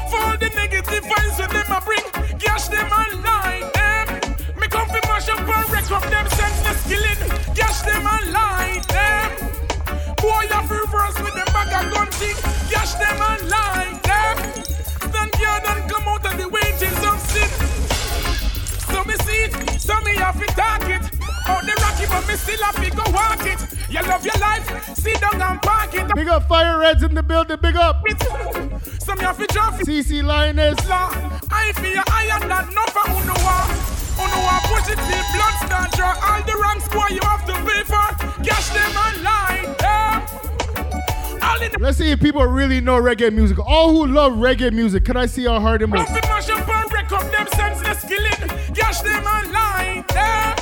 For 0.08 0.20
all 0.26 0.38
the 0.38 0.50
negative 0.54 1.02
vibes 1.02 1.36
that 1.38 1.50
them 1.50 1.72
a 1.72 1.80
bring. 1.80 2.40
Yes, 2.40 2.68
them 2.68 2.90
lie, 2.90 3.68
them. 3.74 4.60
Me 4.60 4.68
come 4.68 4.86
fi 4.86 5.00
mash 5.08 5.28
up 5.30 5.40
and 5.40 5.70
wreck 5.72 5.90
up 5.90 6.02
them 6.04 6.28
senseless 6.30 6.86
killing. 6.86 7.56
Yes, 7.56 7.82
them 7.82 8.04
lie, 8.04 8.80
them. 8.86 9.49
Boy, 10.20 10.42
you 10.52 10.62
free 10.68 10.86
verse 10.92 11.16
with 11.20 11.34
them 11.34 11.48
bag 11.52 11.72
of 11.72 11.92
gun 11.92 12.08
thing. 12.20 12.36
Yes, 12.70 12.94
them 12.94 13.16
all 13.20 13.40
lie, 13.48 13.98
them. 14.04 14.36
Then 15.12 15.30
come 15.88 16.08
out 16.08 16.26
of 16.26 16.36
the 16.36 16.48
wages 16.48 16.98
of 17.04 17.18
sin. 17.32 17.50
So 18.92 19.04
me 19.04 19.14
see 19.24 19.48
it, 19.48 19.80
so 19.80 19.98
me 20.02 20.14
have 20.16 20.38
to 20.38 20.46
talk 20.54 20.88
it. 20.88 21.02
Out 21.48 21.64
the 21.64 21.74
rocky, 21.80 22.06
but 22.06 22.28
me 22.28 22.34
still 22.34 22.62
have 22.62 22.76
to 22.76 22.90
go 22.90 23.02
walk 23.12 23.44
it. 23.46 23.60
You 23.90 24.02
love 24.06 24.24
your 24.24 24.38
life, 24.38 24.94
sit 24.94 25.20
down 25.20 25.40
and 25.40 25.60
park 25.62 25.94
it. 25.94 26.14
Big 26.14 26.28
up 26.28 26.46
Fire 26.48 26.78
Reds 26.78 27.02
in 27.02 27.14
the 27.14 27.22
building. 27.22 27.58
Big 27.60 27.76
up 27.76 28.04
So 29.00 29.14
me 29.14 29.22
have 29.22 29.38
to 29.38 29.44
it. 29.44 29.50
CC 29.86 30.22
Lioness. 30.22 30.78
I 31.50 31.72
feel 31.80 32.02
I 32.06 32.28
am 32.30 32.48
not 32.48 32.68
no 32.72 32.84
for 32.92 33.08
who 33.10 33.18
no 33.26 33.34
want. 33.42 33.72
Who 34.20 34.24
no 34.28 34.38
want 34.46 34.64
push 34.64 34.92
it 34.92 34.98
till 34.98 35.24
blood 35.34 35.56
start 35.66 35.90
draw. 35.92 36.14
All 36.22 36.42
the 36.42 36.56
wrong 36.60 36.80
squad 36.80 37.10
you 37.10 37.20
have 37.22 37.44
to 37.46 37.54
pay 37.66 37.82
for. 37.82 38.44
Cash 38.44 38.68
them 38.70 38.96
online. 38.96 39.79
Yeah. 41.50 41.56
All 41.56 41.62
in 41.62 41.72
the 41.72 41.78
Let's 41.78 41.98
see 41.98 42.10
if 42.10 42.20
people 42.20 42.44
really 42.46 42.80
know 42.80 43.00
reggae 43.00 43.32
music. 43.32 43.58
All 43.58 43.90
who 43.90 44.06
love 44.06 44.32
reggae 44.34 44.72
music, 44.72 45.04
can 45.04 45.16
I 45.16 45.26
see 45.26 45.46
our 45.46 45.60
heart 45.60 45.80
emoji? 45.82 46.06
Have 46.06 46.22
mash 46.24 46.50
up 46.50 46.68
and 46.68 46.92
wreck 46.92 47.12
up 47.12 47.30
them 47.30 47.46
senseless 47.54 48.04
killing. 48.04 48.48
Cash 48.74 49.00
them 49.00 49.24
online. 49.24 50.04
Yeah. 50.12 50.54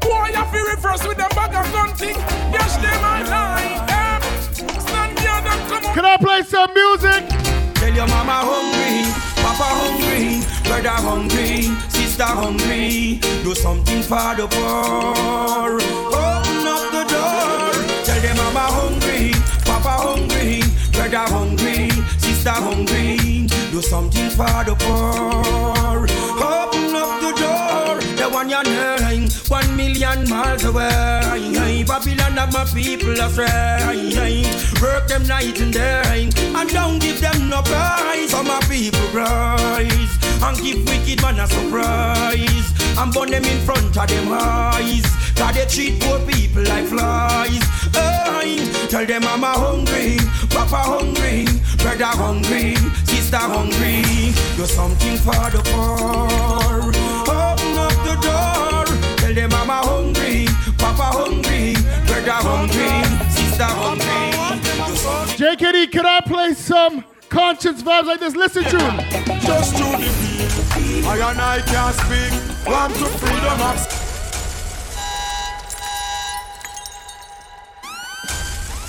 Boy, 0.00 0.28
you 0.28 0.44
feel 0.46 0.66
reverse 0.74 1.06
with 1.06 1.16
them 1.16 1.28
bag 1.30 1.54
of 1.54 1.72
gun 1.72 1.90
thing. 1.96 2.16
Yes, 2.52 2.76
them 2.76 3.04
I 3.04 3.22
lie. 3.24 3.86
Them. 3.86 4.22
Eh? 4.22 4.78
Stand 4.78 5.18
here, 5.18 5.40
them 5.42 5.68
come 5.68 5.86
on. 5.86 5.94
Can 5.94 6.04
I 6.04 6.16
play 6.16 6.42
some 6.42 6.72
music? 6.74 7.24
Tell 7.74 7.92
your 7.94 8.06
mama 8.08 8.38
hungry, 8.44 9.12
papa 9.42 9.68
hungry, 9.80 10.42
brother 10.64 10.96
hungry, 11.02 11.62
sister 11.90 12.24
hungry. 12.24 13.20
Do 13.42 13.54
something 13.54 14.02
for 14.02 14.34
the 14.36 14.46
poor. 14.48 15.80
Open 16.14 16.66
up 16.66 16.84
the 16.92 17.04
door. 17.12 17.72
Tell 18.04 18.20
them 18.22 18.36
mama 18.36 18.66
hungry, 18.72 19.03
brother 20.94 21.26
hungry, 21.34 21.90
sister 22.18 22.50
hungry. 22.50 23.46
Do 23.70 23.82
something 23.82 24.30
for 24.30 24.64
the 24.64 24.74
poor. 24.78 26.06
Open 26.38 26.94
up 26.94 27.20
the 27.20 27.32
door. 27.42 28.00
The 28.16 28.28
one 28.30 28.48
you 28.48 28.62
name, 28.62 29.28
one 29.48 29.76
million 29.76 30.28
miles 30.28 30.64
away. 30.64 31.84
Babylon 31.86 32.36
have 32.36 32.52
my 32.52 32.64
people 32.64 33.20
astray. 33.20 34.44
Work 34.80 35.08
them 35.08 35.26
night 35.26 35.60
and 35.60 35.72
day, 35.72 36.30
and 36.54 36.68
don't 36.70 36.98
give 36.98 37.20
them 37.20 37.48
no 37.48 37.62
prize. 37.62 38.30
For 38.30 38.42
my 38.42 38.60
people 38.68 39.06
rise, 39.12 40.18
and 40.42 40.56
give 40.62 40.86
wicked 40.88 41.20
man 41.22 41.40
a 41.40 41.46
surprise. 41.46 42.73
And 42.96 43.12
burn 43.12 43.30
them 43.30 43.44
in 43.44 43.60
front 43.64 43.96
of 43.96 44.08
them 44.08 44.28
eyes. 44.30 45.04
Cause 45.34 45.54
they 45.54 45.66
treat 45.66 46.00
poor 46.00 46.18
people 46.20 46.62
like 46.62 46.86
flies. 46.86 47.62
Hey, 47.92 48.56
tell 48.88 49.04
them 49.04 49.24
I'm 49.24 49.42
hungry, 49.42 50.16
papa 50.48 50.76
hungry, 50.76 51.44
brother 51.78 52.04
hungry, 52.04 52.76
sister 53.04 53.36
hungry. 53.36 54.02
Do 54.56 54.64
something 54.64 55.16
for 55.18 55.50
the 55.50 55.60
poor. 55.72 56.92
Open 57.26 57.78
up 57.78 57.96
the 58.06 58.14
door. 58.22 58.84
Tell 59.18 59.34
them 59.34 59.52
I'm 59.52 59.70
a 59.70 59.78
hungry, 59.82 60.46
papa 60.78 61.18
hungry, 61.18 61.74
brother 62.06 62.38
hungry, 62.46 63.02
sister 63.30 63.64
hungry. 63.64 64.24
JKD, 65.36 65.90
can 65.90 66.06
I 66.06 66.20
play 66.20 66.54
some 66.54 67.04
conscience 67.28 67.82
vibes 67.82 68.06
like 68.06 68.20
this? 68.20 68.36
Listen 68.36 68.62
to 68.62 68.78
him. 68.78 68.96
Just 69.40 69.76
to 69.76 69.82
the 69.82 70.76
beat. 70.76 70.93
I 71.06 71.30
and 71.30 71.40
I 71.40 71.60
can't 71.60 71.94
speak. 71.96 72.32
Want 72.66 72.94
to 72.94 73.04
freedom 73.18 73.60
of 73.60 74.04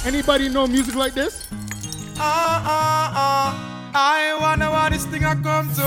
Anybody 0.05 0.49
know 0.49 0.68
music 0.68 0.95
like 0.95 1.13
this? 1.13 1.47
Ah, 2.18 2.63
ah, 2.66 3.11
ah. 3.16 3.91
I 3.93 4.38
wonder 4.39 4.70
what 4.70 4.91
this 4.91 5.05
thing 5.05 5.26
I 5.26 5.36
come 5.36 5.70
to. 5.76 5.82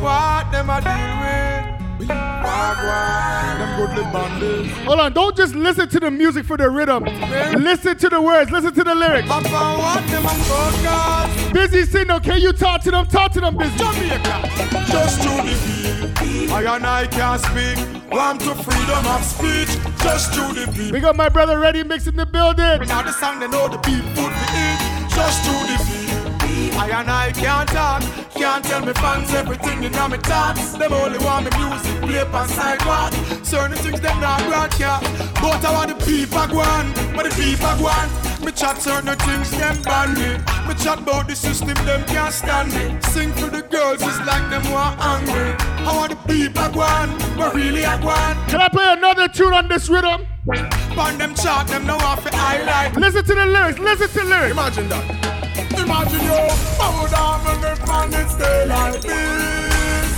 What 0.00 0.50
them 0.52 0.70
I 0.70 0.80
deal 0.80 1.72
with. 1.72 1.77
Wagwan, 2.06 3.58
them 3.58 3.76
goodly 3.76 4.02
bandits. 4.12 4.72
Hold 4.86 5.00
on, 5.00 5.12
don't 5.12 5.36
just 5.36 5.54
listen 5.54 5.88
to 5.88 6.00
the 6.00 6.10
music 6.10 6.44
for 6.44 6.56
the 6.56 6.70
rhythm. 6.70 7.04
Listen 7.62 7.96
to 7.98 8.08
the 8.08 8.20
words, 8.20 8.50
listen 8.50 8.72
to 8.74 8.84
the 8.84 8.94
lyrics. 8.94 9.28
Papa, 9.28 9.48
what 9.48 10.06
them 10.08 10.26
I 10.26 10.34
focus. 11.34 11.52
Busy 11.52 11.84
signal, 11.84 12.20
can 12.20 12.40
you 12.40 12.52
talk 12.52 12.82
to 12.82 12.90
them? 12.90 13.06
Talk 13.06 13.32
to 13.32 13.40
them, 13.40 13.56
busy. 13.56 13.76
Just 13.78 15.22
to 15.22 15.28
the 15.28 16.12
beat. 16.20 16.50
I 16.50 16.76
and 16.76 16.86
I 16.86 17.06
can't 17.06 17.40
speak. 17.40 17.78
Want 18.10 18.40
to 18.40 18.54
freedom 18.54 19.06
of 19.06 19.22
speech. 19.22 19.68
Just 20.02 20.32
to 20.34 20.40
the 20.54 20.72
beat. 20.76 20.92
We 20.92 21.00
got 21.00 21.16
my 21.16 21.28
brother 21.28 21.58
ready 21.58 21.82
mixing 21.82 22.16
the 22.16 22.26
building. 22.26 22.86
Now 22.88 23.02
the 23.02 23.12
song 23.12 23.40
they 23.40 23.48
know 23.48 23.68
the 23.68 23.78
people 23.78 24.08
food 24.14 24.32
we 24.32 24.46
eat. 24.56 24.78
Just 25.10 25.44
to 25.44 25.50
the 25.50 25.84
beat. 25.84 25.97
I 26.78 26.90
and 26.90 27.10
I 27.10 27.32
can't 27.32 27.68
talk. 27.68 28.02
Can't 28.34 28.64
tell 28.64 28.80
me 28.86 28.92
fans 28.92 29.34
everything 29.34 29.82
in 29.82 29.90
my 29.92 30.16
thoughts. 30.18 30.78
Them 30.78 30.92
only 30.92 31.18
want 31.18 31.44
me 31.46 31.50
music 31.58 32.00
play 32.02 32.20
on 32.20 32.48
sidewalk. 32.48 33.12
Certain 33.42 33.76
things 33.78 34.00
them 34.00 34.20
not 34.20 34.40
broadcast. 34.46 35.02
But 35.42 35.64
I 35.64 35.72
want 35.72 35.90
the 35.90 36.06
people 36.06 36.46
go 36.46 36.60
on. 36.60 36.86
But 37.16 37.24
the 37.26 37.34
people 37.34 37.74
go 37.82 37.88
on. 37.90 38.08
Me 38.44 38.52
chat 38.52 38.80
certain 38.80 39.18
things 39.26 39.50
them 39.50 39.82
ban 39.82 40.14
me. 40.14 40.38
Me 40.68 40.74
chat 40.78 41.00
about 41.00 41.26
the 41.26 41.34
system 41.34 41.74
them 41.84 42.04
can't 42.06 42.32
stand 42.32 42.72
me. 42.72 42.96
Sing 43.10 43.32
for 43.32 43.50
the 43.50 43.62
girls 43.62 44.00
it's 44.00 44.18
like 44.20 44.48
them 44.48 44.62
want 44.70 45.00
angry. 45.00 45.50
I 45.84 45.96
want 45.96 46.10
the 46.10 46.32
people 46.32 46.68
go 46.70 46.82
on. 46.82 47.08
But 47.36 47.54
really 47.56 47.84
I 47.84 48.00
go 48.00 48.10
on. 48.10 48.36
Can 48.46 48.60
I 48.60 48.68
play 48.68 48.92
another 48.92 49.26
tune 49.26 49.52
on 49.52 49.66
this 49.66 49.88
rhythm? 49.88 50.26
Pan 50.94 51.18
them 51.18 51.34
chat 51.34 51.66
them 51.66 51.86
now 51.86 51.98
off 51.98 52.22
the 52.22 52.30
highlight. 52.34 52.96
Listen 52.96 53.24
to 53.24 53.34
the 53.34 53.46
lyrics, 53.46 53.80
listen 53.80 54.08
to 54.08 54.18
the 54.20 54.24
lyrics. 54.24 54.52
Imagine 54.52 54.88
that. 54.90 55.27
Imagine 55.88 56.20
you, 56.20 56.32
would 57.00 57.12
have 57.16 57.46
when 57.46 57.60
the 57.62 57.72
planet 57.82 58.28
stay 58.28 58.66
like 58.66 59.00
this. 59.00 60.12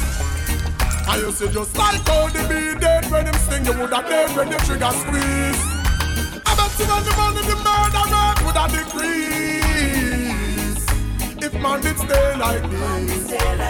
I 1.07 1.23
used 1.25 1.39
to 1.39 1.49
just 1.49 1.79
like 1.79 2.05
how 2.09 2.27
the 2.27 2.43
bee 2.49 2.75
dead 2.81 3.09
when 3.09 3.27
them 3.27 3.35
sting, 3.35 3.65
you 3.65 3.81
would 3.81 3.93
have 3.93 4.09
dead 4.09 4.37
when 4.37 4.51
the 4.51 4.57
trigger 4.67 4.91
squeeze. 4.91 5.63
I 6.45 6.57
bet 6.59 6.75
you 6.77 6.87
when 6.91 7.05
the 7.05 7.13
man 7.17 7.37
in 7.39 7.47
the 7.47 7.55
murder 7.63 8.05
rate 8.11 8.41
would 8.45 8.57
have 8.57 8.73
decrease. 8.73 9.50
If 11.53 11.61
man 11.61 11.81
did 11.83 11.99
stay 11.99 12.37
like 12.37 12.63
this, 12.71 13.27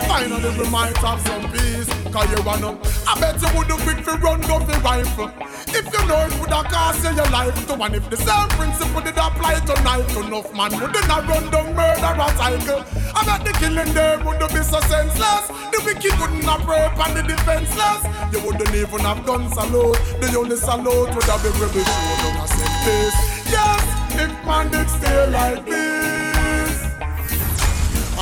finally 0.06 0.52
we 0.58 0.68
might 0.68 0.96
have 0.98 1.18
some 1.22 1.50
peace. 1.50 1.88
Cause 2.12 2.28
you 2.28 2.42
wanna, 2.44 2.76
I 3.08 3.16
bet 3.18 3.40
you 3.40 3.48
would 3.56 3.72
have 3.72 3.80
quick 3.80 4.04
to 4.04 4.20
run 4.20 4.40
go 4.42 4.60
for 4.60 4.78
rifle. 4.84 5.32
If 5.72 5.88
you 5.88 6.02
know 6.04 6.20
it 6.28 6.40
would 6.40 6.52
have 6.52 6.68
cost 6.68 7.02
you 7.04 7.16
your 7.16 7.30
life 7.30 7.56
to 7.68 7.74
one. 7.74 7.94
If 7.94 8.10
the 8.10 8.18
same 8.18 8.48
principle 8.52 9.00
did 9.00 9.16
apply 9.16 9.64
to 9.64 9.74
knife, 9.80 10.12
enough 10.12 10.52
man 10.52 10.76
would 10.76 10.92
not 11.08 11.24
run 11.24 11.50
down 11.50 11.74
murder 11.74 12.12
a 12.20 12.28
cycle. 12.36 12.84
I 13.16 13.24
bet 13.24 13.48
the 13.48 13.52
killing 13.56 13.94
there 13.94 14.18
would 14.28 14.40
be 14.52 14.60
so 14.60 14.80
senseless. 14.84 15.48
The 15.72 15.80
wicked 15.80 16.20
wouldn't 16.20 16.44
have 16.44 16.68
rape 16.68 17.00
and 17.00 17.16
the 17.16 17.22
defenseless. 17.32 18.04
You 18.28 18.44
wouldn't 18.44 18.74
even 18.76 19.00
have 19.08 19.24
done 19.24 19.48
salute. 19.56 19.96
The 20.20 20.36
only 20.36 20.56
salute 20.56 21.14
would 21.16 21.24
have 21.32 21.42
been 21.42 21.56
rebel 21.56 21.80
show 21.80 22.16
down 22.28 22.44
a. 22.44 23.16
Yes, 23.48 23.82
if 24.20 24.32
man 24.44 24.68
did 24.68 24.88
stay 24.90 25.30
like 25.32 25.64
this. 25.64 26.39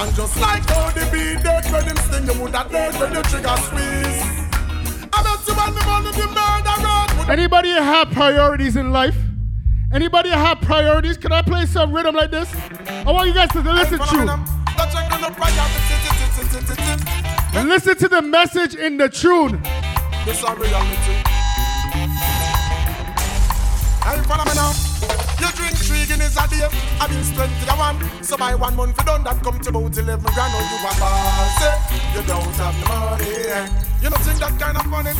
And 0.00 0.14
just 0.14 0.40
like 0.40 0.62
how 0.70 0.90
the 0.90 1.08
bee 1.10 1.42
dead 1.42 1.64
when 1.72 1.84
them 1.84 1.96
sting, 1.96 2.26
you 2.26 2.40
would 2.40 2.54
have 2.54 2.70
dead 2.70 2.94
when 3.00 3.12
the 3.12 3.22
trigger 3.22 3.56
squeeze. 3.66 4.22
I 5.12 5.22
bet 5.26 5.42
you 5.48 5.54
when 5.58 5.74
the 5.74 5.82
money 5.86 6.12
the 6.12 6.26
murderer 6.28 7.32
Anybody 7.32 7.70
have 7.70 8.08
priorities 8.12 8.76
in 8.76 8.92
life? 8.92 9.16
Anybody 9.92 10.28
have 10.30 10.60
priorities? 10.60 11.16
Can 11.16 11.32
I 11.32 11.42
play 11.42 11.66
some 11.66 11.92
rhythm 11.92 12.14
like 12.14 12.30
this? 12.30 12.48
I 12.88 13.10
want 13.10 13.26
you 13.26 13.34
guys 13.34 13.50
to 13.50 13.60
listen 13.60 13.98
to 13.98 14.48
listen 17.68 17.96
to 17.96 18.08
the 18.08 18.22
message 18.22 18.76
in 18.76 18.98
the 18.98 19.08
tune. 19.08 19.60
This 20.24 20.44
a 20.44 20.54
reality. 20.54 21.24
A 26.38 26.46
day, 26.48 26.66
I 27.00 27.06
been 27.08 27.24
spent 27.24 27.50
to 27.66 27.74
one. 27.74 27.98
So 28.22 28.36
by 28.36 28.54
one 28.54 28.76
month 28.76 28.96
you 28.98 29.04
done 29.04 29.24
that 29.24 29.42
come 29.42 29.58
to 29.60 29.68
about 29.70 29.96
11 29.96 30.22
grand. 30.22 30.52
Oh, 30.54 30.62
you 30.62 30.78
a 30.78 30.92
boss, 30.98 31.62
eh? 31.62 31.76
You 32.14 32.22
don't 32.26 32.54
have 32.56 32.76
the 32.78 32.86
money. 32.88 33.34
eh? 33.50 33.66
You 34.02 34.10
don't 34.10 34.22
think 34.22 34.38
that 34.38 34.54
kind 34.58 34.76
of 34.78 34.86
funny? 34.86 35.12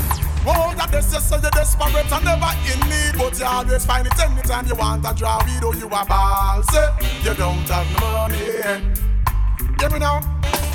Oh, 0.47 0.73
that 0.79 0.91
just 0.93 1.11
so 1.29 1.37
you're 1.37 1.51
desperate 1.51 2.09
and 2.12 2.25
never 2.25 2.53
in 2.71 2.81
need. 2.89 3.14
But 3.19 3.39
you 3.39 3.45
always 3.47 3.85
find 3.85 4.07
it 4.07 4.19
anytime 4.19 4.66
you 4.66 4.75
want 4.77 5.05
a 5.05 5.12
draw 5.14 5.43
weed. 5.45 5.62
Oh, 5.62 5.73
you 5.75 5.87
a 5.87 6.03
boss, 6.07 6.69
eh? 6.75 6.91
You 7.27 7.35
don't 7.35 7.66
have 7.69 7.87
the 7.91 7.99
money. 8.01 8.47
eh? 8.62 8.81
Hear 9.81 9.91
me 9.91 9.99
now. 9.99 10.21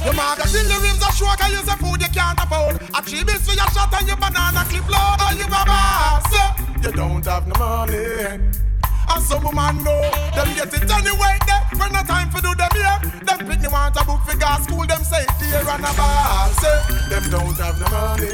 Your 0.04 0.14
mother 0.14 0.44
till 0.44 0.68
the 0.68 0.78
rims 0.84 1.02
are 1.02 1.14
short 1.16 1.40
and 1.44 1.54
use 1.54 1.68
a 1.68 1.78
food 1.80 2.02
you 2.02 2.10
can't 2.12 2.38
afford. 2.40 2.76
A 2.94 3.02
three 3.02 3.24
bills 3.24 3.48
for 3.48 3.56
your 3.56 3.68
shot 3.72 3.94
and 3.96 4.08
your 4.08 4.18
banana 4.18 4.64
clip 4.68 4.84
load. 4.92 5.18
Oh, 5.24 5.32
you 5.38 5.46
a 5.48 5.64
boss, 5.64 6.34
eh? 6.36 6.84
You 6.84 6.92
don't 6.92 7.24
have 7.26 7.48
no 7.48 7.56
money. 7.56 8.63
And 9.10 9.24
some 9.24 9.44
woman 9.44 9.84
know 9.84 10.02
them 10.36 10.48
get 10.56 10.74
it 10.74 10.90
anyway. 10.90 11.36
There, 11.48 11.64
when 11.80 11.92
no 11.92 12.02
time 12.04 12.30
for 12.30 12.42
do 12.42 12.54
them 12.56 12.70
here. 12.74 12.98
Them 13.26 13.40
pick 13.48 13.62
me 13.62 13.68
want 13.68 13.96
a 13.96 14.04
book 14.06 14.22
for 14.22 14.38
gas 14.38 14.64
school. 14.64 14.86
Them 14.86 15.04
say 15.04 15.26
dear 15.40 15.60
and 15.60 15.84
a 15.84 15.92
ball. 15.94 16.50
Say 16.62 16.68
eh. 16.68 17.10
them 17.10 17.24
don't 17.30 17.58
have 17.58 17.80
no 17.80 17.88
money. 17.92 18.28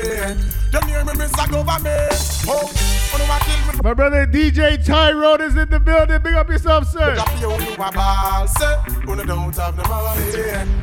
Them 0.71 0.83
hear 0.87 1.03
me 1.05 1.13
miss 1.17 1.33
a 1.33 1.45
government. 1.49 2.13
Oh, 2.47 2.65
wanna 3.11 3.25
want 3.29 3.43
kill 3.43 3.73
me? 3.73 3.79
My 3.83 3.93
brother 3.93 4.27
DJ 4.27 4.83
Tyrone 4.83 5.41
is 5.41 5.55
in 5.55 5.69
the 5.69 5.79
building. 5.79 6.21
Big 6.21 6.33
up 6.35 6.49
yourself, 6.49 6.87
sir. 6.87 7.15
Drop 7.15 7.31
you 7.39 7.51
you 7.51 7.73
a 7.73 7.91
ball. 7.91 8.47
Say 8.47 8.77
wanna 9.05 9.25
don't 9.25 9.55
have 9.55 9.77
no 9.77 9.83
money. 9.83 10.81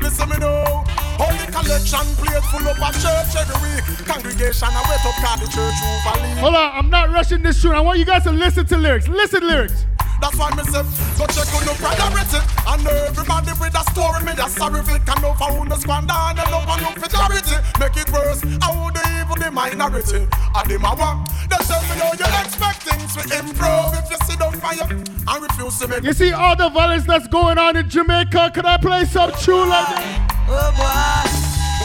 Listen 0.00 0.28
me. 0.28 1.03
Collection 1.18 2.06
plate 2.16 2.42
full 2.50 2.66
up 2.66 2.76
a 2.76 2.90
church 2.98 3.34
every 3.38 3.70
week. 3.70 4.06
Congregation 4.06 4.68
I 4.70 4.82
wait 4.90 5.06
up 5.06 5.38
the 5.38 5.46
church. 5.46 6.38
Hold 6.40 6.54
on, 6.54 6.72
I'm 6.74 6.90
not 6.90 7.10
rushing 7.10 7.42
this 7.42 7.62
tune. 7.62 7.72
I 7.72 7.80
want 7.80 7.98
you 7.98 8.04
guys 8.04 8.24
to 8.24 8.32
listen 8.32 8.66
to 8.66 8.76
lyrics. 8.76 9.08
Listen 9.08 9.46
lyrics. 9.46 9.86
That's 10.20 10.36
why 10.38 10.50
me 10.56 10.62
say, 10.64 10.82
go 11.18 11.26
check 11.26 11.48
on 11.54 11.64
the 11.66 11.74
priority. 11.78 12.40
And 12.66 12.86
everybody 12.86 13.52
with 13.60 13.74
a 13.74 13.84
story, 13.92 14.24
me 14.24 14.32
just 14.34 14.56
sorry 14.56 14.80
if 14.80 14.88
it 14.88 15.06
can 15.06 15.22
know 15.22 15.34
for 15.34 15.52
who 15.52 15.64
no 15.64 15.76
squander 15.76 16.14
and 16.14 16.38
enough 16.38 16.68
and 16.68 16.80
enough 16.80 16.98
for 16.98 17.10
charity. 17.10 17.56
Make 17.78 17.96
it 17.96 18.10
worse, 18.10 18.42
I 18.62 18.68
would 18.72 18.96
even 18.98 19.38
the 19.38 19.50
minority. 19.50 20.26
And 20.26 20.66
them 20.70 20.84
a 20.84 20.92
walk, 20.96 21.28
they 21.50 21.60
tell 21.62 21.82
me 21.82 21.94
now 21.98 22.12
you 22.18 22.28
expect 22.42 22.82
things 22.82 23.14
to 23.14 23.22
improve 23.38 23.94
if 24.00 24.10
you 24.10 24.18
sit 24.26 24.40
on 24.42 24.52
fire 24.58 24.88
and 24.90 25.42
refuse 25.42 25.78
to 25.78 25.88
make 25.88 26.02
You 26.02 26.12
see 26.12 26.32
all 26.32 26.56
the 26.56 26.70
violence 26.70 27.06
that's 27.06 27.28
going 27.28 27.58
on 27.58 27.76
in 27.76 27.88
Jamaica. 27.88 28.52
Can 28.54 28.66
I 28.66 28.76
play 28.78 29.04
some 29.04 29.30
tune 29.38 29.68
like 29.68 29.88
that? 29.94 30.33
Oh 30.46 30.70
boy. 30.76 31.24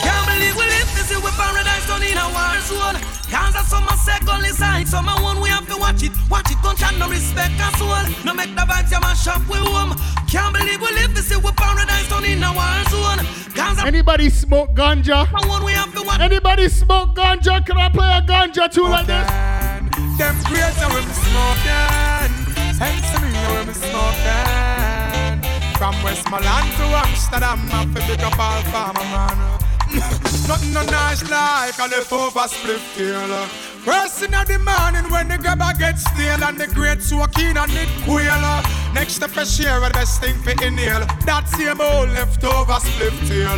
Can't 0.03 0.25
believe 0.27 0.55
we 0.55 0.65
live 0.67 0.89
to 0.95 1.01
see 1.07 1.15
we 1.17 1.31
paradise 1.31 1.87
done 1.87 2.03
in 2.03 2.17
a 2.17 2.27
war 2.29 2.55
zone. 2.67 2.97
Cause 3.29 3.55
a 3.55 3.63
summer 3.63 3.95
second 3.97 4.45
side, 4.55 4.87
summer 4.87 5.15
one 5.21 5.39
we 5.41 5.49
have 5.49 5.67
to 5.67 5.77
watch 5.77 6.03
it. 6.03 6.11
Watch 6.29 6.51
it, 6.51 6.57
don't 6.63 6.79
no 6.99 7.09
respect 7.09 7.59
and 7.59 7.75
soul. 7.77 8.03
No 8.25 8.33
make 8.33 8.53
the 8.55 8.61
vibes 8.61 8.91
you 8.91 8.99
mash 8.99 9.27
up 9.27 9.41
with 9.47 9.59
home. 9.59 9.95
Can't 10.27 10.53
believe 10.55 10.81
we 10.81 10.91
live 10.99 11.13
to 11.15 11.21
see 11.21 11.37
we 11.37 11.51
paradise 11.51 12.09
down 12.09 12.25
in 12.25 12.43
a 12.43 12.51
war 12.53 12.83
zone. 12.89 13.25
Cause 13.55 13.79
Anybody 13.85 14.29
smoke 14.29 14.71
ganja? 14.73 15.27
one 15.47 15.63
we 15.63 15.73
have 15.73 15.93
to 15.93 16.01
watch. 16.03 16.19
Anybody 16.19 16.69
smoke 16.69 17.15
ganja? 17.15 17.65
Can 17.65 17.77
I 17.77 17.89
play 17.89 18.07
a 18.07 18.21
ganja 18.21 18.71
tune 18.71 18.91
like 18.91 19.05
this? 19.07 19.27
Them 20.17 20.35
now 20.35 20.89
when 20.93 21.05
me 21.07 21.13
smoking. 21.13 22.33
Sense 22.75 23.11
to 23.13 23.21
me 23.21 23.31
when 23.53 23.67
me 23.67 23.73
smoking. 23.73 24.78
From 25.79 25.95
Westmoreland 26.03 26.75
to 26.75 26.83
Amsterdam, 26.91 27.57
I 27.71 27.85
feel 27.85 28.05
big 28.05 28.19
up 28.19 28.37
all 28.37 28.61
farmer 28.63 28.99
man. 28.99 29.37
Nothing 30.45 30.73
no 30.73 30.83
nice 30.83 31.23
like 31.31 31.79
a 31.79 31.87
leftover 31.87 32.49
split 32.49 32.81
tail. 32.97 33.47
First 33.87 34.21
in 34.21 34.31
the 34.31 34.59
morning 34.59 35.09
when 35.09 35.29
the 35.29 35.37
grabber 35.37 35.71
gets 35.79 36.03
stale 36.03 36.43
and 36.43 36.57
the 36.57 36.67
great 36.67 37.01
soaking 37.01 37.55
and 37.55 37.71
it 37.71 37.87
quail. 38.03 38.43
Next 38.93 39.19
to 39.19 39.29
fresh 39.29 39.57
air, 39.61 39.79
the 39.79 39.89
best 39.91 40.19
thing 40.19 40.35
for 40.43 40.51
inhale. 40.51 41.07
That 41.23 41.47
same 41.47 41.79
old 41.79 42.09
leftover 42.09 42.75
split 42.83 43.15
tail. 43.31 43.55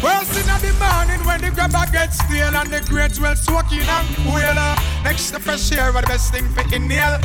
First 0.00 0.40
in 0.40 0.48
the 0.48 0.72
morning 0.80 1.20
when 1.28 1.42
the 1.42 1.50
grabber 1.52 1.84
gets 1.92 2.24
stale 2.24 2.56
and 2.56 2.70
the 2.72 2.80
great 2.88 3.20
well 3.20 3.36
soaking 3.36 3.84
and 3.84 4.08
quail. 4.24 4.56
Next 5.04 5.30
to 5.32 5.38
fresh 5.38 5.70
air, 5.72 5.92
the 5.92 6.00
best 6.08 6.32
thing 6.32 6.48
for 6.56 6.64
inhale. 6.74 7.20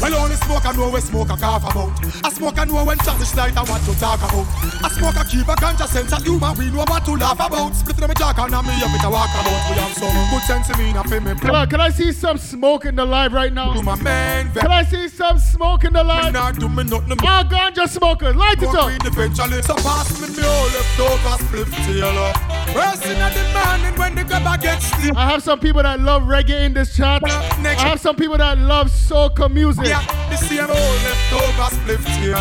Well, 0.00 0.14
only 0.14 0.36
smoke 0.36 0.64
I 0.64 0.72
know 0.72 0.90
we 0.90 1.00
smoke 1.00 1.30
a 1.30 1.36
cough 1.36 1.68
about. 1.68 1.90
I 2.24 2.30
smoke 2.30 2.58
I 2.58 2.64
know 2.64 2.84
when 2.84 2.98
Travis 2.98 3.34
light 3.36 3.56
I 3.56 3.64
want 3.64 3.82
to 3.84 3.98
talk 3.98 4.18
about. 4.18 4.46
I 4.82 4.88
smoke 4.94 5.16
a 5.16 5.24
keep 5.24 5.48
a 5.48 5.54
ganja 5.58 5.86
sense 5.86 6.12
of 6.12 6.22
humor 6.22 6.52
we 6.56 6.70
know 6.70 6.84
what 6.86 7.04
to 7.04 7.16
laugh 7.16 7.40
about. 7.40 7.74
Split 7.74 7.98
in 7.98 8.06
my 8.08 8.14
jack 8.14 8.38
and 8.38 8.52
me 8.52 8.58
up 8.78 8.92
with 8.92 9.04
a 9.04 9.10
walk 9.10 9.30
about. 9.34 9.70
We 9.70 9.74
have 9.76 9.92
some 9.92 10.30
good 10.30 10.42
sense 10.42 10.70
in 10.70 10.78
me, 10.78 10.92
not 10.92 11.08
for 11.08 11.20
me. 11.20 11.34
Can 11.34 11.54
I, 11.54 11.66
can 11.66 11.80
I 11.80 11.90
see 11.90 12.12
some 12.12 12.38
smoke 12.38 12.84
in 12.84 12.94
the 12.94 13.04
live 13.04 13.32
right 13.32 13.52
now? 13.52 13.74
Do 13.74 13.82
my 13.82 13.96
man, 13.96 14.52
Can 14.52 14.70
I 14.70 14.84
see 14.84 15.08
some 15.08 15.38
smoke 15.38 15.84
in 15.84 15.92
the 15.92 16.04
live? 16.04 16.32
not 16.32 16.58
do 16.58 16.68
me 16.68 16.84
nothing. 16.84 17.18
All 17.26 17.44
ganja 17.44 17.88
smokers, 17.88 18.36
light 18.36 18.62
it 18.62 18.68
up. 18.68 18.90
Eventually, 19.04 19.62
so 19.62 19.74
pass 19.76 20.20
me 20.20 20.28
me 20.36 20.46
all 20.46 20.64
leftover 20.66 21.44
split 21.44 21.66
tail. 21.84 22.32
First 22.72 23.06
in 23.06 23.18
the 23.18 23.44
morning 23.54 23.98
when 23.98 24.14
the 24.14 24.24
grabber 24.24 24.60
gets 24.62 24.86
stale. 24.86 25.16
I 25.16 25.30
have 25.30 25.42
some 25.42 25.58
people 25.58 25.82
that 25.82 26.00
love 26.00 26.22
reggae 26.22 26.64
in 26.64 26.74
this 26.74 26.96
chat. 26.96 27.22
I 27.24 27.74
have 27.74 28.00
some 28.00 28.16
people 28.16 28.38
that 28.38 28.58
love 28.58 28.88
soca 28.88 29.52
music. 29.52 29.87
Yeah, 29.88 30.04
the 30.28 30.36
same 30.36 30.60
old 30.60 31.02
leftover 31.02 31.68
split 31.74 32.00
tail. 32.16 32.36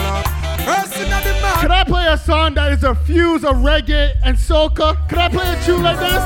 First 0.65 0.97
in 0.97 1.09
the 1.09 1.21
Can. 1.61 1.71
I 1.71 1.83
play 1.85 2.07
a 2.07 2.17
song 2.17 2.53
that 2.55 2.73
is 2.73 2.83
a 2.83 2.93
fuse 2.93 3.45
of 3.45 3.57
reggae 3.57 4.11
and 4.23 4.37
soca? 4.37 4.97
Can 5.07 5.19
I 5.19 5.29
play 5.29 5.47
a 5.53 5.55
tune 5.63 5.81
like 5.81 5.97
this? 5.97 6.23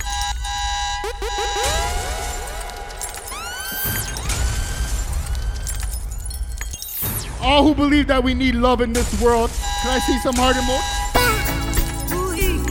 All 7.42 7.62
who 7.64 7.74
believe 7.74 8.06
that 8.06 8.22
we 8.22 8.34
need 8.34 8.54
love 8.54 8.80
in 8.80 8.92
this 8.92 9.20
world. 9.20 9.50
Can 9.82 9.90
I 9.90 9.98
see 9.98 10.18
some 10.20 10.36
heart 10.36 10.54
emoji? 10.54 11.00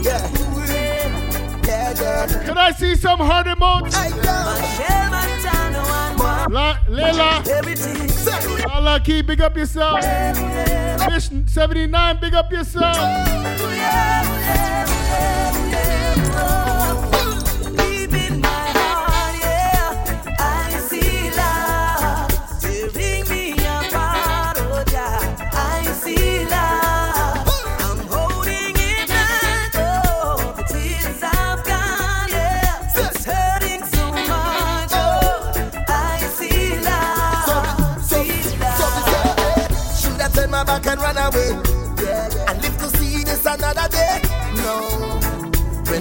Yeah. 0.02 0.12
Yeah, 0.12 0.30
yeah. 0.32 0.41
Can 1.94 2.56
I 2.56 2.70
see 2.72 2.96
some 2.96 3.18
heart 3.18 3.46
emoji? 3.46 3.92
Hey, 3.94 4.08
yo. 4.08 4.16
Machel 4.22 5.10
Montano 5.10 5.80
and 5.80 6.18
one. 6.18 6.52
La, 6.52 6.76
Layla, 6.88 7.46
Everything. 7.48 8.70
Allah 8.70 9.00
Key, 9.00 9.20
big 9.22 9.40
up 9.42 9.56
yourself. 9.56 10.00
Fish 10.00 11.28
79, 11.46 12.18
big 12.20 12.34
up 12.34 12.50
yourself. 12.50 12.96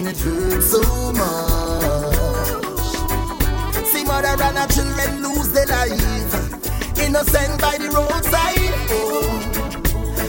When 0.01 0.13
it 0.13 0.19
hurts 0.19 0.71
so 0.71 0.81
much. 1.13 2.15
See 3.85 4.03
mother 4.03 4.35
and 4.41 4.57
her 4.57 4.67
children 4.67 5.21
lose 5.21 5.51
their 5.51 5.65
life, 5.67 6.33
innocent 6.97 7.61
by 7.61 7.77
the 7.77 7.89
roadside. 7.93 8.73
Oh. 8.89 9.37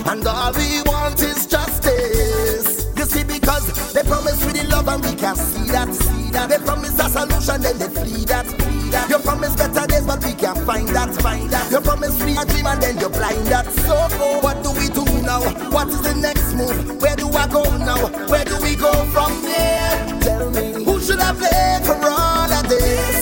And 0.06 0.26
all 0.26 0.52
we 0.52 0.82
want 0.82 1.20
is 1.22 1.46
justice. 1.46 2.86
You 2.96 3.04
see, 3.04 3.24
because 3.24 3.92
they 3.92 4.02
promise 4.02 4.44
with 4.44 4.60
the 4.60 4.66
love 4.68 4.88
and 4.88 5.02
we 5.04 5.14
can 5.14 5.36
see 5.36 5.70
that, 5.72 5.94
see 5.94 6.30
that. 6.32 6.50
They 6.50 6.58
promise 6.58 6.98
a 6.98 7.08
solution, 7.08 7.62
then 7.62 7.78
they 7.78 7.88
flee 7.88 8.24
that, 8.26 8.46
flee 8.46 8.90
that. 8.90 9.08
You 9.08 9.18
promise 9.18 9.56
better 9.56 9.86
days, 9.86 10.06
but 10.06 10.22
we 10.24 10.34
can't 10.34 10.58
find 10.66 10.88
that, 10.88 11.14
find 11.22 11.48
that. 11.50 11.70
You 11.70 11.80
promise 11.80 12.20
free 12.20 12.36
a 12.36 12.44
dream 12.44 12.66
and 12.66 12.82
then 12.82 12.98
you 12.98 13.08
blind 13.08 13.46
that. 13.46 13.70
So, 13.72 13.94
oh, 13.96 14.40
what 14.40 14.62
do 14.62 14.72
we 14.72 14.88
do 14.88 15.01
now? 15.32 15.70
What 15.70 15.88
is 15.88 16.02
the 16.02 16.14
next 16.14 16.54
move? 16.54 17.00
Where 17.00 17.16
do 17.16 17.28
I 17.28 17.46
go 17.46 17.62
now? 17.78 18.06
Where 18.28 18.44
do 18.44 18.56
we 18.62 18.76
go 18.76 18.92
from 19.14 19.32
here? 19.42 20.20
Tell 20.20 20.50
me, 20.50 20.84
who 20.84 21.00
should 21.00 21.20
I 21.20 21.32
blame 21.32 21.82
for 21.88 21.98
all 22.08 22.52
of 22.52 22.68
this? 22.68 23.21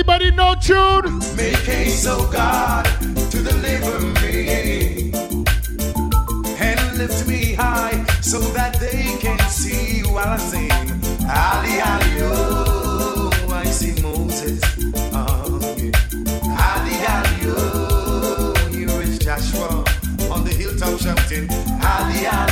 Anybody 0.00 0.30
know 0.30 0.54
tune? 0.54 1.18
Make 1.36 1.56
haste, 1.56 2.06
oh 2.08 2.26
God, 2.32 2.86
to 3.30 3.42
deliver 3.42 4.00
me 4.22 5.12
and 6.58 6.96
lift 6.96 7.28
me 7.28 7.52
high 7.52 8.02
so 8.22 8.40
that 8.56 8.80
they 8.80 9.18
can 9.20 9.38
see 9.50 10.00
while 10.08 10.26
I 10.26 10.38
sing. 10.38 10.70
Ali, 11.28 11.80
Ali, 11.82 12.16
oh, 12.32 13.30
I 13.52 13.64
see 13.66 14.00
Moses. 14.00 14.62
Oh, 15.12 15.60
yeah. 15.76 15.92
Ali, 16.70 16.96
Ali, 17.04 17.52
oh, 17.54 18.54
here 18.72 19.02
is 19.02 19.18
Joshua 19.18 19.84
on 20.32 20.44
the 20.44 20.54
hilltop 20.56 20.98
shouting. 20.98 21.46
Ali, 21.84 22.26
Ali, 22.26 22.49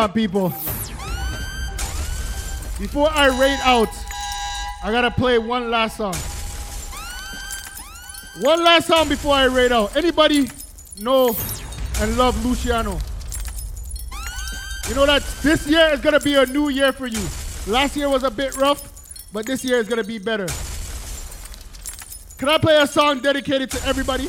on, 0.00 0.12
people. 0.12 0.48
Before 2.78 3.10
I 3.10 3.26
rate 3.38 3.60
out, 3.64 3.88
I 4.82 4.90
gotta 4.90 5.10
play 5.10 5.36
one 5.36 5.70
last 5.70 5.98
song. 5.98 6.14
One 8.40 8.64
last 8.64 8.86
song 8.86 9.08
before 9.10 9.34
I 9.34 9.44
rate 9.44 9.72
out. 9.72 9.94
Anybody 9.96 10.48
know 10.98 11.36
and 12.00 12.16
love 12.16 12.42
Luciano? 12.44 12.98
You 14.88 14.94
know 14.94 15.04
that 15.04 15.22
this 15.42 15.66
year 15.66 15.90
is 15.92 16.00
gonna 16.00 16.20
be 16.20 16.34
a 16.34 16.46
new 16.46 16.70
year 16.70 16.92
for 16.92 17.06
you. 17.06 17.22
Last 17.66 17.94
year 17.94 18.08
was 18.08 18.22
a 18.22 18.30
bit 18.30 18.56
rough, 18.56 18.82
but 19.34 19.44
this 19.44 19.62
year 19.62 19.78
is 19.78 19.88
gonna 19.88 20.04
be 20.04 20.18
better. 20.18 20.46
Can 22.38 22.48
I 22.48 22.56
play 22.56 22.80
a 22.80 22.86
song 22.86 23.20
dedicated 23.20 23.70
to 23.72 23.86
everybody? 23.86 24.28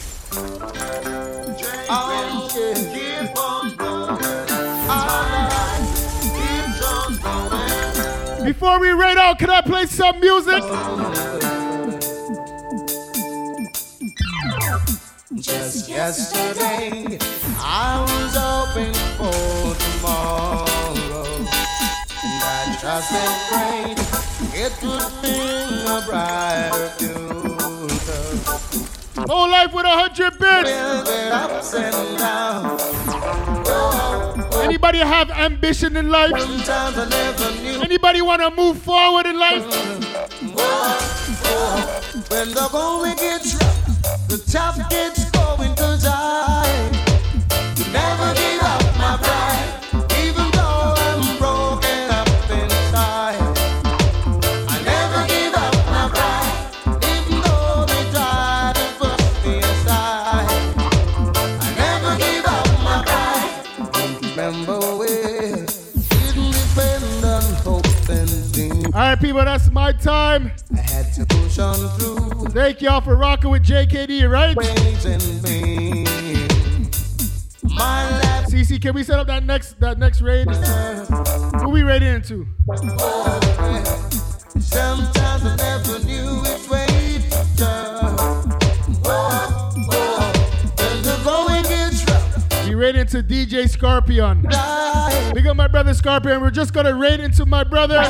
Before 8.52 8.82
we 8.82 8.92
rate 8.92 9.18
out, 9.18 9.40
can 9.40 9.50
I 9.50 9.62
play 9.62 9.86
some 9.86 10.20
music? 10.20 10.62
Just 15.40 15.88
yesterday, 15.88 17.18
I 17.58 18.02
was 18.02 18.36
hoping 18.36 18.94
for 19.16 19.74
tomorrow. 19.80 20.66
I 22.84 23.00
and 23.24 23.36
prayed 23.48 24.00
it 24.54 24.74
would 24.84 25.08
bring 25.22 25.88
a 25.88 26.04
brighter 26.06 26.90
future. 27.00 28.71
Whole 29.30 29.50
life 29.50 29.74
with 29.74 29.86
a 29.86 29.90
hundred 29.90 30.38
bits. 30.40 30.70
Anybody 34.64 35.00
have 35.00 35.30
ambition 35.32 35.98
in 35.98 36.10
life? 36.10 36.32
Anybody 37.84 38.22
want 38.22 38.42
to 38.42 38.52
move 38.52 38.82
forward 38.82 39.26
in 39.26 39.38
life? 39.38 39.66
when 42.32 42.50
the 42.54 43.16
gets 43.20 43.54
the 44.28 44.38
tough 44.52 44.78
gets 44.90 45.21
people, 69.22 69.46
that's 69.46 69.70
my 69.72 69.92
time. 69.92 70.52
I 70.76 70.82
had 70.82 71.14
to 71.14 71.26
push 71.28 71.60
on 71.60 71.76
through. 72.00 72.50
Thank 72.50 72.82
y'all 72.82 73.02
for 73.02 73.16
rocking 73.16 73.52
with 73.52 73.64
JKD, 73.64 74.30
right? 74.30 74.58
CC, 78.50 78.82
can 78.82 78.96
we 78.96 79.04
set 79.04 79.20
up 79.20 79.28
that 79.28 79.44
next 79.44 79.80
that 79.80 80.00
next 80.00 80.22
raid? 80.22 80.50
Who 81.62 81.70
we 81.70 81.84
raiding 81.84 82.16
into? 82.16 82.48
Sometimes 84.60 85.46
I 85.46 85.56
never 85.56 86.00
knew 86.06 86.42
which 86.42 86.70
way 86.70 86.88
We 92.68 92.76
raid 92.76 92.96
into 92.96 93.22
DJ 93.22 93.70
Scorpion. 93.70 94.42
Big 95.34 95.46
up 95.46 95.56
my 95.56 95.68
brother 95.68 95.94
Scorpion. 95.94 96.42
We're 96.42 96.50
just 96.50 96.74
gonna 96.74 96.96
raid 96.96 97.20
into 97.20 97.46
my 97.46 97.64
brother. 97.64 98.02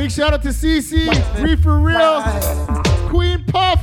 Big 0.00 0.10
shout 0.10 0.32
out 0.32 0.42
to 0.42 0.48
CC, 0.48 1.08
Reefer 1.42 1.78
Real, 1.78 2.22
Queen 3.10 3.44
Puff, 3.44 3.82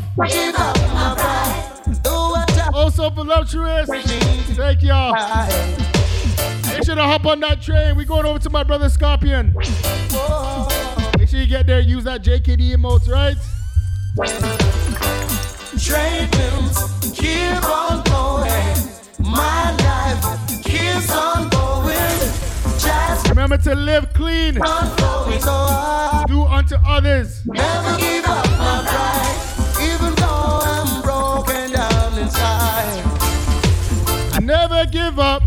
also 2.73 3.11
voluptuous. 3.11 3.87
Thank 3.87 4.81
y'all. 4.81 5.13
Make 5.13 6.83
sure 6.83 6.95
to 6.95 7.03
hop 7.03 7.27
on 7.27 7.39
that 7.41 7.61
train. 7.61 7.95
We 7.95 8.03
going 8.03 8.25
over 8.25 8.39
to 8.39 8.49
my 8.49 8.63
brother 8.63 8.89
Scorpion. 8.89 9.53
Make 11.19 11.29
sure 11.29 11.39
you 11.39 11.45
get 11.45 11.67
there. 11.67 11.81
Use 11.81 12.05
that 12.05 12.23
JKD 12.23 12.75
emotes, 12.75 13.07
right? 13.07 13.37
Trade 15.79 16.35
winds 16.35 17.11
keep 17.15 17.63
on 17.63 18.03
going. 18.05 18.75
My 19.19 19.71
life 19.71 20.63
keeps 20.63 21.11
on 21.11 21.49
going. 21.49 21.56
Remember 23.37 23.57
to 23.59 23.75
live 23.75 24.11
clean. 24.13 24.59
on 24.59 24.97
going 24.97 25.39
so 25.41 25.51
I 25.51 26.23
Do 26.27 26.41
unto 26.41 26.75
others. 26.83 27.45
never 27.45 27.95
give 27.99 28.25
up 28.25 28.49
my 28.57 28.81
pride, 28.83 29.37
even 29.79 30.15
though 30.15 30.59
I'm 30.63 31.03
broken 31.03 31.71
down 31.71 32.17
inside. 32.17 33.03
Never 34.41 34.87
give 34.87 35.19
up. 35.19 35.43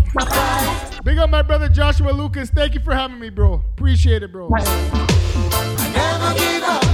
Big 1.03 1.19
up 1.19 1.31
my 1.31 1.43
brother 1.43 1.69
Joshua 1.69 2.13
Lucas. 2.13 2.49
Thank 2.51 2.75
you 2.75 2.81
for 2.81 2.95
having 2.95 3.19
me, 3.19 3.29
bro. 3.29 3.55
Appreciate 3.55 4.23
it, 4.23 4.31
bro. 4.31 4.49
I 4.55 4.63
never 5.93 6.39
give 6.39 6.63
up 6.63 6.90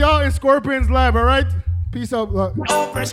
y'all 0.00 0.22
in 0.22 0.32
Scorpions 0.32 0.90
Live, 0.90 1.14
all 1.14 1.24
right? 1.24 1.46
Peace 1.92 2.12
out. 2.12 2.34
uh, 2.34 2.50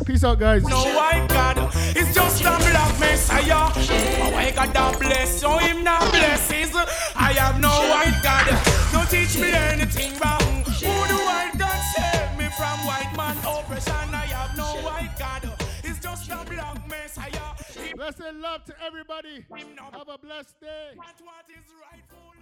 Peace 0.06 0.24
out, 0.24 0.40
guys. 0.40 0.64
No 0.64 0.84
white 0.96 1.26
God. 1.28 1.58
It's 1.96 2.14
just 2.16 2.42
a 2.42 2.46
black 2.46 3.00
messiah. 3.00 3.72
Oh, 3.76 4.34
I 4.36 4.52
got 4.52 4.74
that 4.74 5.00
bless. 5.00 5.42
So 5.42 5.58
him 5.58 5.84
not 5.84 6.00
blesses. 6.12 6.74
I 7.16 7.34
have 7.34 7.60
no 7.60 7.70
white 7.70 8.18
God. 8.24 8.48
Don't 8.94 9.10
teach 9.10 9.38
me 9.42 9.52
anything 9.52 10.14
wrong. 10.20 10.64
Who 10.64 10.94
the 11.12 11.20
white 11.28 11.54
God 11.58 11.80
save 11.96 12.38
me 12.38 12.46
from 12.56 12.78
white 12.86 13.12
man 13.18 13.36
oppression? 13.44 14.14
I 14.14 14.26
have 14.32 14.56
no 14.56 14.76
white 14.86 15.12
God. 15.20 15.52
It's 15.84 16.00
just 16.00 16.30
a 16.32 16.38
black 16.46 16.88
messiah. 16.88 17.52
Blessed 17.96 18.34
love 18.40 18.64
to 18.66 18.74
everybody. 18.86 19.44
Have 19.92 20.08
a 20.08 20.18
blessed 20.20 20.62
day. 20.62 20.92
what 20.96 21.18
is 21.50 21.66
rightful. 21.82 22.37